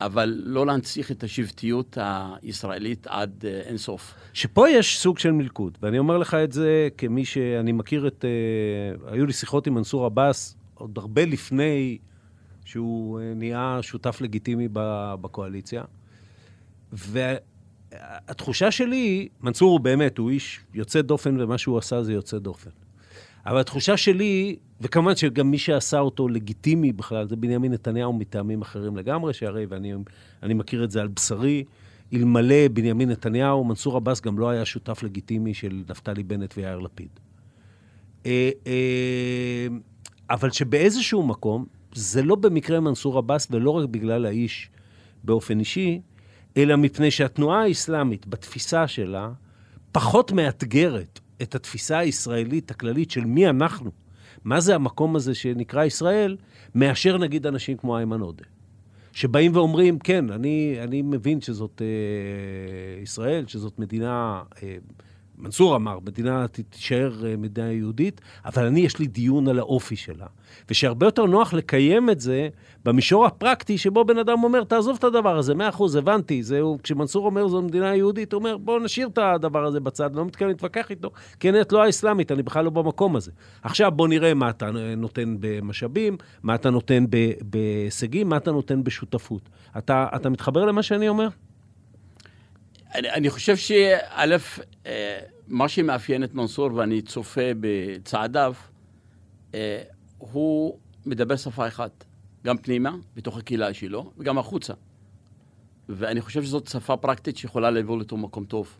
אבל 0.00 0.42
לא 0.44 0.66
להנציח 0.66 1.10
את 1.10 1.22
השבטיות 1.22 1.98
הישראלית 2.00 3.06
עד 3.06 3.44
אה, 3.44 3.60
אינסוף. 3.60 4.14
שפה 4.32 4.68
יש 4.68 4.98
סוג 4.98 5.18
של 5.18 5.32
מלכוד, 5.32 5.78
ואני 5.82 5.98
אומר 5.98 6.18
לך 6.18 6.34
את 6.34 6.52
זה 6.52 6.88
כמי 6.98 7.24
שאני 7.24 7.72
מכיר 7.72 8.06
את... 8.06 8.24
אה, 8.24 9.12
היו 9.12 9.26
לי 9.26 9.32
שיחות 9.32 9.66
עם 9.66 9.74
מנסור 9.74 10.06
עבאס 10.06 10.56
עוד 10.74 10.98
הרבה 10.98 11.24
לפני 11.24 11.98
שהוא 12.64 13.20
אה, 13.20 13.32
נהיה 13.34 13.78
שותף 13.82 14.20
לגיטימי 14.20 14.68
בקואליציה. 15.20 15.84
והתחושה 16.92 18.70
שלי, 18.70 19.28
מנסור 19.40 19.70
הוא 19.70 19.80
באמת, 19.80 20.18
הוא 20.18 20.30
איש 20.30 20.60
יוצא 20.74 21.02
דופן, 21.02 21.40
ומה 21.40 21.58
שהוא 21.58 21.78
עשה 21.78 22.02
זה 22.02 22.12
יוצא 22.12 22.38
דופן. 22.38 22.70
אבל 23.46 23.60
התחושה 23.60 23.96
שלי, 23.96 24.56
וכמובן 24.80 25.16
שגם 25.16 25.50
מי 25.50 25.58
שעשה 25.58 25.98
אותו 25.98 26.28
לגיטימי 26.28 26.92
בכלל, 26.92 27.28
זה 27.28 27.36
בנימין 27.36 27.72
נתניהו 27.72 28.12
מטעמים 28.12 28.62
אחרים 28.62 28.96
לגמרי, 28.96 29.34
שהרי, 29.34 29.66
ואני 29.68 30.54
מכיר 30.54 30.84
את 30.84 30.90
זה 30.90 31.00
על 31.00 31.08
בשרי, 31.08 31.64
אלמלא 32.14 32.68
בנימין 32.72 33.10
נתניהו, 33.10 33.64
מנסור 33.64 33.96
עבאס 33.96 34.20
גם 34.20 34.38
לא 34.38 34.50
היה 34.50 34.64
שותף 34.64 35.02
לגיטימי 35.02 35.54
של 35.54 35.82
נפתלי 35.90 36.22
בנט 36.22 36.54
ויאיר 36.56 36.78
לפיד. 36.78 37.08
אה, 38.26 38.50
אה, 38.66 39.66
אבל 40.30 40.50
שבאיזשהו 40.50 41.22
מקום, 41.22 41.66
זה 41.94 42.22
לא 42.22 42.34
במקרה 42.34 42.80
מנסור 42.80 43.18
עבאס, 43.18 43.48
ולא 43.50 43.70
רק 43.70 43.88
בגלל 43.88 44.26
האיש 44.26 44.70
באופן 45.24 45.58
אישי, 45.58 46.00
אלא 46.56 46.76
מפני 46.76 47.10
שהתנועה 47.10 47.62
האסלאמית, 47.62 48.26
בתפיסה 48.26 48.88
שלה, 48.88 49.30
פחות 49.92 50.32
מאתגרת 50.32 51.20
את 51.42 51.54
התפיסה 51.54 51.98
הישראלית 51.98 52.70
הכללית 52.70 53.10
של 53.10 53.24
מי 53.24 53.48
אנחנו, 53.48 53.90
מה 54.44 54.60
זה 54.60 54.74
המקום 54.74 55.16
הזה 55.16 55.34
שנקרא 55.34 55.84
ישראל, 55.84 56.36
מאשר 56.74 57.18
נגיד 57.18 57.46
אנשים 57.46 57.76
כמו 57.76 57.96
איימן 57.96 58.20
עודה. 58.20 58.44
שבאים 59.12 59.56
ואומרים, 59.56 59.98
כן, 59.98 60.30
אני, 60.30 60.76
אני 60.82 61.02
מבין 61.02 61.40
שזאת 61.40 61.82
אה, 61.84 63.02
ישראל, 63.02 63.46
שזאת 63.46 63.78
מדינה 63.78 64.42
אה, 64.62 64.76
מנסור 65.40 65.76
אמר, 65.76 65.98
מדינה 66.06 66.46
תישאר 66.48 67.26
אה, 67.26 67.36
מדינה 67.36 67.72
יהודית, 67.72 68.20
אבל 68.44 68.66
אני, 68.66 68.80
יש 68.80 68.98
לי 68.98 69.06
דיון 69.06 69.48
על 69.48 69.58
האופי 69.58 69.96
שלה. 69.96 70.26
ושהרבה 70.70 71.06
יותר 71.06 71.24
נוח 71.24 71.54
לקיים 71.54 72.10
את 72.10 72.20
זה 72.20 72.48
במישור 72.84 73.26
הפרקטי, 73.26 73.78
שבו 73.78 74.04
בן 74.04 74.18
אדם 74.18 74.42
אומר, 74.42 74.64
תעזוב 74.64 74.96
את 74.98 75.04
הדבר 75.04 75.38
הזה, 75.38 75.54
מאה 75.54 75.68
אחוז, 75.68 75.96
הבנתי. 75.96 76.42
זהו, 76.42 76.78
כשמנסור 76.82 77.26
אומר 77.26 77.48
זו 77.48 77.62
מדינה 77.62 77.96
יהודית, 77.96 78.32
הוא 78.32 78.38
אומר, 78.38 78.56
בואו 78.56 78.78
נשאיר 78.78 79.08
את 79.08 79.18
הדבר 79.18 79.64
הזה 79.64 79.80
בצד, 79.80 80.14
לא 80.14 80.24
מתכוון 80.24 80.48
להתווכח 80.48 80.90
איתו, 80.90 81.10
כי 81.40 81.50
אני 81.50 81.60
את 81.60 81.72
לא 81.72 81.82
האסלאמית, 81.82 82.32
אני 82.32 82.42
בכלל 82.42 82.64
לא 82.64 82.70
במקום 82.70 83.16
הזה. 83.16 83.30
עכשיו 83.62 83.90
בואו 83.90 84.08
נראה 84.08 84.34
מה 84.34 84.50
אתה 84.50 84.70
נותן 84.96 85.36
במשאבים, 85.40 86.16
מה 86.42 86.54
אתה 86.54 86.70
נותן 86.70 87.04
בהישגים, 87.42 88.28
מה 88.28 88.36
אתה 88.36 88.52
נותן 88.52 88.84
בשותפות. 88.84 89.48
אתה, 89.78 90.06
אתה 90.16 90.28
מתחבר 90.28 90.64
למה 90.64 90.82
שאני 90.82 91.08
אומר? 91.08 91.28
אני, 92.94 93.10
אני 93.10 93.30
חושב 93.30 93.56
שא', 93.56 94.36
אה, 94.86 95.18
מה 95.48 95.68
שמאפיין 95.68 96.24
את 96.24 96.34
מנסור, 96.34 96.74
ואני 96.74 97.02
צופה 97.02 97.50
בצעדיו, 97.60 98.54
אה, 99.54 99.82
הוא 100.18 100.78
מדבר 101.06 101.36
שפה 101.36 101.68
אחת, 101.68 102.04
גם 102.44 102.58
פנימה, 102.58 102.96
בתוך 103.16 103.38
הקהילה 103.38 103.74
שלו, 103.74 104.10
וגם 104.18 104.38
החוצה. 104.38 104.72
ואני 105.88 106.20
חושב 106.20 106.42
שזאת 106.42 106.66
שפה 106.68 106.96
פרקטית 106.96 107.36
שיכולה 107.36 107.70
לבוא 107.70 107.96
לאותו 107.96 108.16
מקום 108.16 108.44
טוב. 108.44 108.76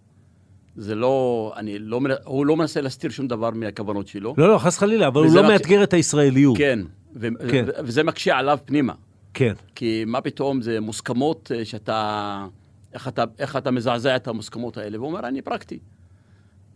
זה 0.76 0.94
לא, 0.94 1.52
אני 1.56 1.78
לא, 1.78 2.00
הוא 2.24 2.46
לא 2.46 2.56
מנסה 2.56 2.80
להסתיר 2.80 3.10
שום 3.10 3.28
דבר 3.28 3.50
מהכוונות 3.50 4.08
שלו. 4.08 4.34
לא, 4.38 4.52
לא, 4.52 4.58
חס 4.58 4.76
וחלילה, 4.76 5.08
אבל 5.08 5.20
הוא 5.20 5.34
לא 5.34 5.42
מקש... 5.42 5.50
מאתגר 5.52 5.82
את 5.82 5.92
הישראליות. 5.92 6.58
כן, 6.58 6.78
ו- 7.16 7.28
כן. 7.50 7.64
וזה 7.84 8.02
מקשה 8.02 8.38
עליו 8.38 8.58
פנימה. 8.64 8.92
כן. 9.34 9.52
כי 9.74 10.04
מה 10.06 10.20
פתאום, 10.20 10.62
זה 10.62 10.80
מוסכמות 10.80 11.52
אה, 11.54 11.64
שאתה 11.64 12.46
איך 12.92 13.08
אתה, 13.08 13.24
איך 13.38 13.56
אתה 13.56 13.70
מזעזע 13.70 14.16
את 14.16 14.28
המוסכמות 14.28 14.76
האלה? 14.76 14.98
והוא 14.98 15.08
אומר, 15.08 15.28
אני 15.28 15.42
פרקטי. 15.42 15.78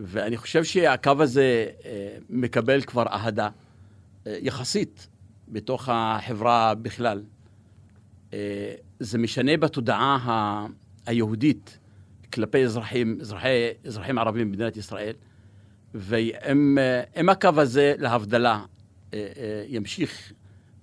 ואני 0.01 0.37
חושב 0.37 0.65
שהקו 0.65 1.13
הזה 1.19 1.67
אה, 1.85 2.17
מקבל 2.31 2.83
כבר 2.83 3.07
אהדה 3.07 3.49
אה, 4.27 4.39
יחסית 4.41 5.09
בתוך 5.49 5.89
החברה 5.93 6.75
בכלל. 6.75 7.23
אה, 8.33 8.75
זה 9.01 9.19
משנה 9.19 9.57
בתודעה 9.57 10.17
ה- 10.17 10.67
היהודית 11.07 11.79
כלפי 12.33 12.65
אזרחים, 12.65 13.19
אזרחי, 13.21 13.49
אזרחים 13.87 14.19
ערבים 14.19 14.51
במדינת 14.51 14.77
ישראל, 14.77 15.13
ואם 15.95 17.29
הקו 17.29 17.49
הזה 17.57 17.95
להבדלה 17.99 18.65
ימשיך 19.69 20.33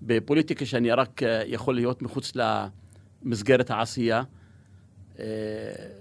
בפוליטיקה 0.02 0.66
שאני 0.66 0.92
רק 0.92 1.22
יכול 1.46 1.76
להיות 1.76 2.02
מחוץ 2.02 2.32
למסגרת 2.36 3.72
העשייה, 3.72 4.24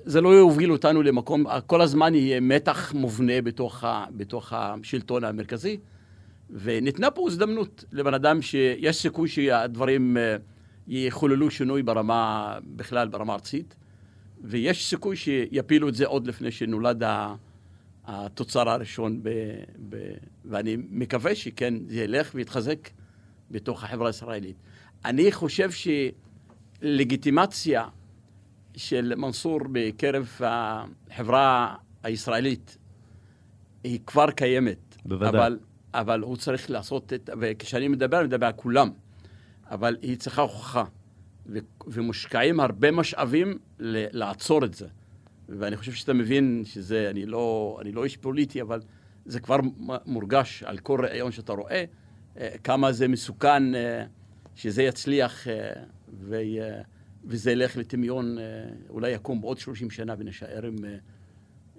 זה 0.05 0.21
לא 0.21 0.29
יוביל 0.29 0.73
אותנו 0.73 1.03
למקום, 1.03 1.45
כל 1.67 1.81
הזמן 1.81 2.15
יהיה 2.15 2.41
מתח 2.41 2.93
מובנה 2.95 3.43
בתוך, 3.43 3.85
ה, 3.85 4.05
בתוך 4.11 4.53
השלטון 4.53 5.25
המרכזי, 5.25 5.79
וניתנה 6.51 7.11
פה 7.11 7.29
הזדמנות 7.29 7.85
לבן 7.93 8.15
אדם 8.15 8.43
שיש 8.43 8.97
סיכוי 8.97 9.29
שהדברים 9.29 10.17
אה, 10.17 10.37
יחוללו 10.89 11.51
שינוי 11.51 11.83
ברמה, 11.83 12.59
בכלל 12.65 13.09
ברמה 13.09 13.35
ארצית, 13.35 13.77
ויש 14.45 14.89
סיכוי 14.89 15.17
שיפילו 15.17 15.89
את 15.89 15.95
זה 15.95 16.07
עוד 16.07 16.27
לפני 16.27 16.51
שנולד 16.51 17.03
התוצר 18.05 18.69
הראשון, 18.69 19.23
ב, 19.23 19.29
ב, 19.89 19.97
ואני 20.45 20.77
מקווה 20.91 21.35
שכן, 21.35 21.75
זה 21.87 22.01
ילך 22.01 22.31
ויתחזק 22.35 22.89
בתוך 23.51 23.85
החברה 23.85 24.07
הישראלית. 24.07 24.57
אני 25.05 25.33
חושב 25.33 25.71
שלגיטימציה 26.83 27.85
של 28.77 29.13
מנסור 29.17 29.61
בקרב 29.73 30.41
החברה 30.41 31.77
הישראלית 32.03 32.79
היא 33.85 34.01
כבר 34.07 34.31
קיימת. 34.31 34.97
בוודאי. 35.05 35.29
אבל, 35.29 35.59
אבל 35.95 36.21
הוא 36.21 36.37
צריך 36.37 36.71
לעשות 36.71 37.13
את... 37.13 37.31
וכשאני 37.41 37.89
מדבר, 37.89 38.19
אני 38.19 38.27
מדבר 38.27 38.47
על 38.47 38.53
כולם. 38.53 38.91
אבל 39.71 39.97
היא 40.03 40.17
צריכה 40.17 40.43
הוכחה. 40.43 40.85
ו, 41.47 41.59
ומושקעים 41.87 42.61
הרבה 42.61 42.91
משאבים 42.91 43.59
ל, 43.79 44.19
לעצור 44.19 44.65
את 44.65 44.75
זה. 44.75 44.87
ואני 45.49 45.77
חושב 45.77 45.93
שאתה 45.93 46.13
מבין 46.13 46.63
שזה, 46.65 47.11
אני 47.11 47.27
לא, 47.27 47.79
אני 47.81 47.93
לא 47.93 48.05
איש 48.05 48.17
פוליטי, 48.17 48.63
אבל 48.63 48.81
זה 49.25 49.41
כבר 49.41 49.57
מורגש 50.07 50.63
על 50.63 50.79
כל 50.79 51.01
ראיון 51.05 51.33
שאתה 51.33 51.53
רואה, 51.53 51.85
אה, 52.37 52.49
כמה 52.65 52.93
זה 52.93 53.09
מסוכן 53.09 53.75
אה, 53.75 54.05
שזה 54.55 54.83
יצליח. 54.83 55.49
אה, 55.49 55.73
ו... 56.21 56.37
וזה 57.25 57.53
ילך 57.53 57.77
לטמיון, 57.77 58.39
אה, 58.39 58.45
אולי 58.89 59.11
יקום 59.11 59.41
בעוד 59.41 59.59
30 59.59 59.91
שנה 59.91 60.15
ונשאר 60.19 60.67
עם, 60.67 60.85
אה, 60.85 60.97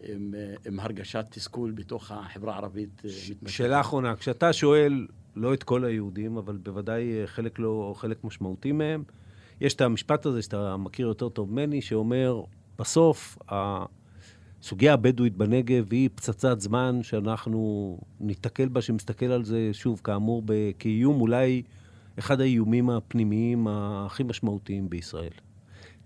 עם, 0.03 0.33
אה, 0.37 0.53
עם 0.65 0.79
הרגשת 0.79 1.25
תסכול 1.29 1.71
בתוך 1.71 2.11
החברה 2.11 2.53
הערבית. 2.53 3.01
שאלה 3.47 3.81
אחרונה, 3.81 4.15
כשאתה 4.15 4.53
שואל, 4.53 5.07
לא 5.35 5.53
את 5.53 5.63
כל 5.63 5.85
היהודים, 5.85 6.37
אבל 6.37 6.57
בוודאי 6.57 7.11
חלק 7.25 7.59
לא, 7.59 7.93
חלק 7.97 8.23
משמעותי 8.23 8.71
מהם, 8.71 9.03
יש 9.61 9.73
את 9.73 9.81
המשפט 9.81 10.25
הזה 10.25 10.41
שאתה 10.41 10.77
מכיר 10.77 11.07
יותר 11.07 11.29
טוב 11.29 11.51
ממני, 11.51 11.81
שאומר, 11.81 12.43
בסוף, 12.79 13.37
הסוגיה 13.49 14.93
הבדואית 14.93 15.37
בנגב 15.37 15.91
היא 15.91 16.09
פצצת 16.15 16.59
זמן 16.59 16.99
שאנחנו 17.03 17.97
ניתקל 18.19 18.67
בה, 18.67 18.81
שמסתכל 18.81 19.25
על 19.25 19.45
זה, 19.45 19.69
שוב, 19.71 20.01
כאמור, 20.03 20.43
כאיום 20.79 21.21
אולי 21.21 21.63
אחד 22.19 22.41
האיומים 22.41 22.89
הפנימיים 22.89 23.67
הכי 23.67 24.23
משמעותיים 24.23 24.89
בישראל. 24.89 25.31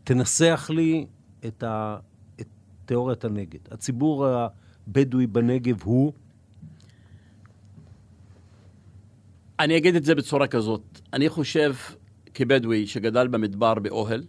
תנסח 0.04 0.70
לי 0.74 1.06
את, 1.48 1.64
ה, 1.64 1.98
את 2.42 2.48
תיאוריית 2.86 3.26
הנגד. 3.26 3.60
הציבור 3.72 4.28
הבדואי 4.28 5.28
בנגב 5.28 5.84
הוא... 5.84 6.14
אני 9.60 9.78
אגיד 9.78 9.96
את 9.96 10.04
זה 10.04 10.16
בצורה 10.16 10.48
כזאת. 10.48 11.02
אני 11.14 11.30
חושב, 11.30 11.74
כבדואי 12.34 12.88
שגדל 12.88 13.28
במדבר 13.28 13.74
באוהל, 13.74 14.24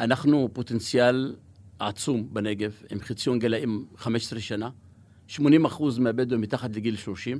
אנחנו 0.00 0.48
פוטנציאל 0.52 1.36
עצום 1.78 2.28
בנגב, 2.32 2.82
עם 2.90 3.00
חציון 3.00 3.38
גילאים 3.38 3.86
15 3.96 4.40
שנה. 4.40 4.70
80 5.26 5.64
אחוז 5.64 5.98
מהבדואים 5.98 6.40
מתחת 6.40 6.76
לגיל 6.76 6.96
30. 6.96 7.38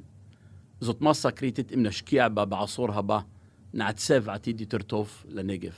זאת 0.81 1.01
מסה 1.01 1.31
קריטית 1.31 1.73
אם 1.73 1.83
נשקיע 1.83 2.29
בה 2.29 2.45
בעשור 2.45 2.93
הבא 2.93 3.21
נעצב 3.75 4.29
עתיד 4.29 4.61
יותר 4.61 4.79
טוב 4.79 5.25
לנגב. 5.29 5.73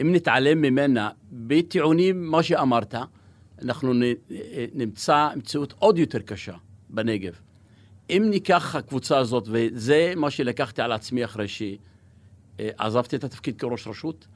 אם 0.00 0.12
נתעלם 0.12 0.60
ממנה 0.60 1.10
בטיעונים, 1.32 2.30
מה 2.30 2.42
שאמרת, 2.42 2.94
אנחנו 3.62 3.92
נמצא 4.74 5.28
מציאות 5.36 5.74
עוד 5.78 5.98
יותר 5.98 6.18
קשה 6.18 6.54
בנגב. 6.90 7.40
אם 8.10 8.26
ניקח 8.30 8.76
הקבוצה 8.76 9.18
הזאת, 9.18 9.48
וזה 9.50 10.12
מה 10.16 10.30
שלקחתי 10.30 10.82
על 10.82 10.92
עצמי 10.92 11.24
אחרי 11.24 11.46
שעזבתי 11.48 13.16
את 13.16 13.24
התפקיד 13.24 13.56
כראש 13.56 13.86
רשות, 13.86 14.26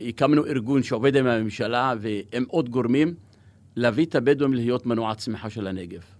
הקמנו 0.00 0.46
ארגון 0.46 0.82
שעובד 0.82 1.16
עם 1.16 1.26
הממשלה 1.26 1.94
ועם 2.00 2.44
עוד 2.48 2.68
גורמים, 2.68 3.14
להביא 3.76 4.06
את 4.06 4.14
הבדואים 4.14 4.54
להיות 4.54 4.86
מנוע 4.86 5.14
צמיחה 5.14 5.50
של 5.50 5.66
הנגב. 5.66 6.15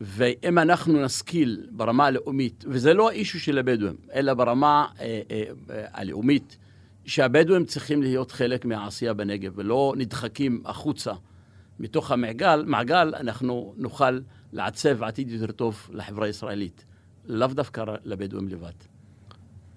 ואם 0.00 0.58
אנחנו 0.58 1.04
נשכיל 1.04 1.66
ברמה 1.70 2.06
הלאומית, 2.06 2.64
וזה 2.68 2.94
לא 2.94 3.08
האישו 3.08 3.40
של 3.40 3.58
הבדואים, 3.58 3.96
אלא 4.14 4.34
ברמה 4.34 4.86
אה, 5.00 5.20
אה, 5.30 5.42
אה, 5.70 5.84
הלאומית, 5.92 6.58
שהבדואים 7.04 7.64
צריכים 7.64 8.02
להיות 8.02 8.32
חלק 8.32 8.64
מהעשייה 8.64 9.14
בנגב 9.14 9.52
ולא 9.56 9.94
נדחקים 9.96 10.62
החוצה 10.64 11.12
מתוך 11.80 12.10
המעגל, 12.10 12.64
מעגל, 12.66 13.14
אנחנו 13.20 13.74
נוכל 13.76 14.18
לעצב 14.52 15.02
עתיד 15.02 15.30
יותר 15.30 15.52
טוב 15.52 15.90
לחברה 15.92 16.26
הישראלית, 16.26 16.84
לאו 17.24 17.46
דווקא 17.48 17.84
לבדואים 18.04 18.48
לבד. 18.48 18.72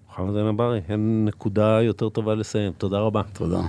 מוחמד 0.08 0.36
אנברי, 0.36 0.82
אין 0.90 1.26
נקודה 1.26 1.80
יותר 1.82 2.10
טובה 2.10 2.36
לסיים. 2.36 2.74
תודה 2.78 3.00
רבה. 3.00 3.22
תודה. 3.34 3.62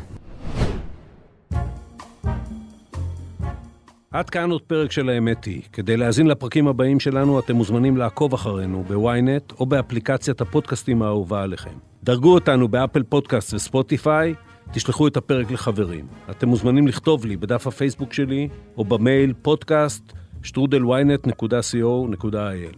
עד 4.13 4.31
כאן 4.31 4.51
עוד 4.51 4.63
פרק 4.63 4.93
של 4.93 5.09
האמת 5.09 5.45
היא. 5.45 5.63
כדי 5.73 5.97
להאזין 5.97 6.27
לפרקים 6.27 6.69
הבאים 6.69 7.01
שלנו, 7.01 7.39
אתם 7.39 7.57
מוזמנים 7.57 7.97
לעקוב 7.97 8.35
אחרינו 8.35 8.85
בוויינט 8.89 9.53
או 9.61 9.67
באפליקציית 9.67 10.41
הפודקאסטים 10.41 11.03
האהובה 11.03 11.43
עליכם. 11.43 11.71
דרגו 12.05 12.35
אותנו 12.35 12.69
באפל 12.69 13.03
פודקאסט 13.03 13.55
וספוטיפיי, 13.55 14.35
תשלחו 14.73 15.07
את 15.07 15.17
הפרק 15.17 15.51
לחברים. 15.51 16.07
אתם 16.31 16.49
מוזמנים 16.49 16.89
לכתוב 16.89 17.27
לי 17.27 17.37
בדף 17.37 17.67
הפייסבוק 17.67 18.13
שלי 18.13 18.49
או 18.77 18.85
במייל 18.85 19.33
פודקאסט 19.43 20.13
שטרודל 20.43 21.34
ynet.co.il. 21.34 22.77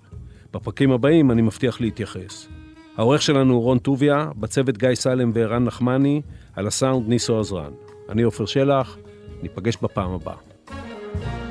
בפרקים 0.52 0.90
הבאים 0.90 1.30
אני 1.30 1.42
מבטיח 1.42 1.80
להתייחס. 1.80 2.48
העורך 2.96 3.22
שלנו 3.22 3.54
הוא 3.54 3.62
רון 3.62 3.78
טוביה, 3.78 4.30
בצוות 4.36 4.78
גיא 4.78 4.94
סלם 4.94 5.30
וערן 5.34 5.64
נחמני, 5.64 6.22
על 6.52 6.66
הסאונד 6.66 7.08
ניסו 7.08 7.40
עזרן. 7.40 7.72
אני 8.08 8.22
עופר 8.22 8.46
שלח, 8.46 8.98
ניפגש 9.42 9.76
בפעם 9.82 10.10
הבאה. 10.10 10.53
thank 11.20 11.38
you 11.38 11.43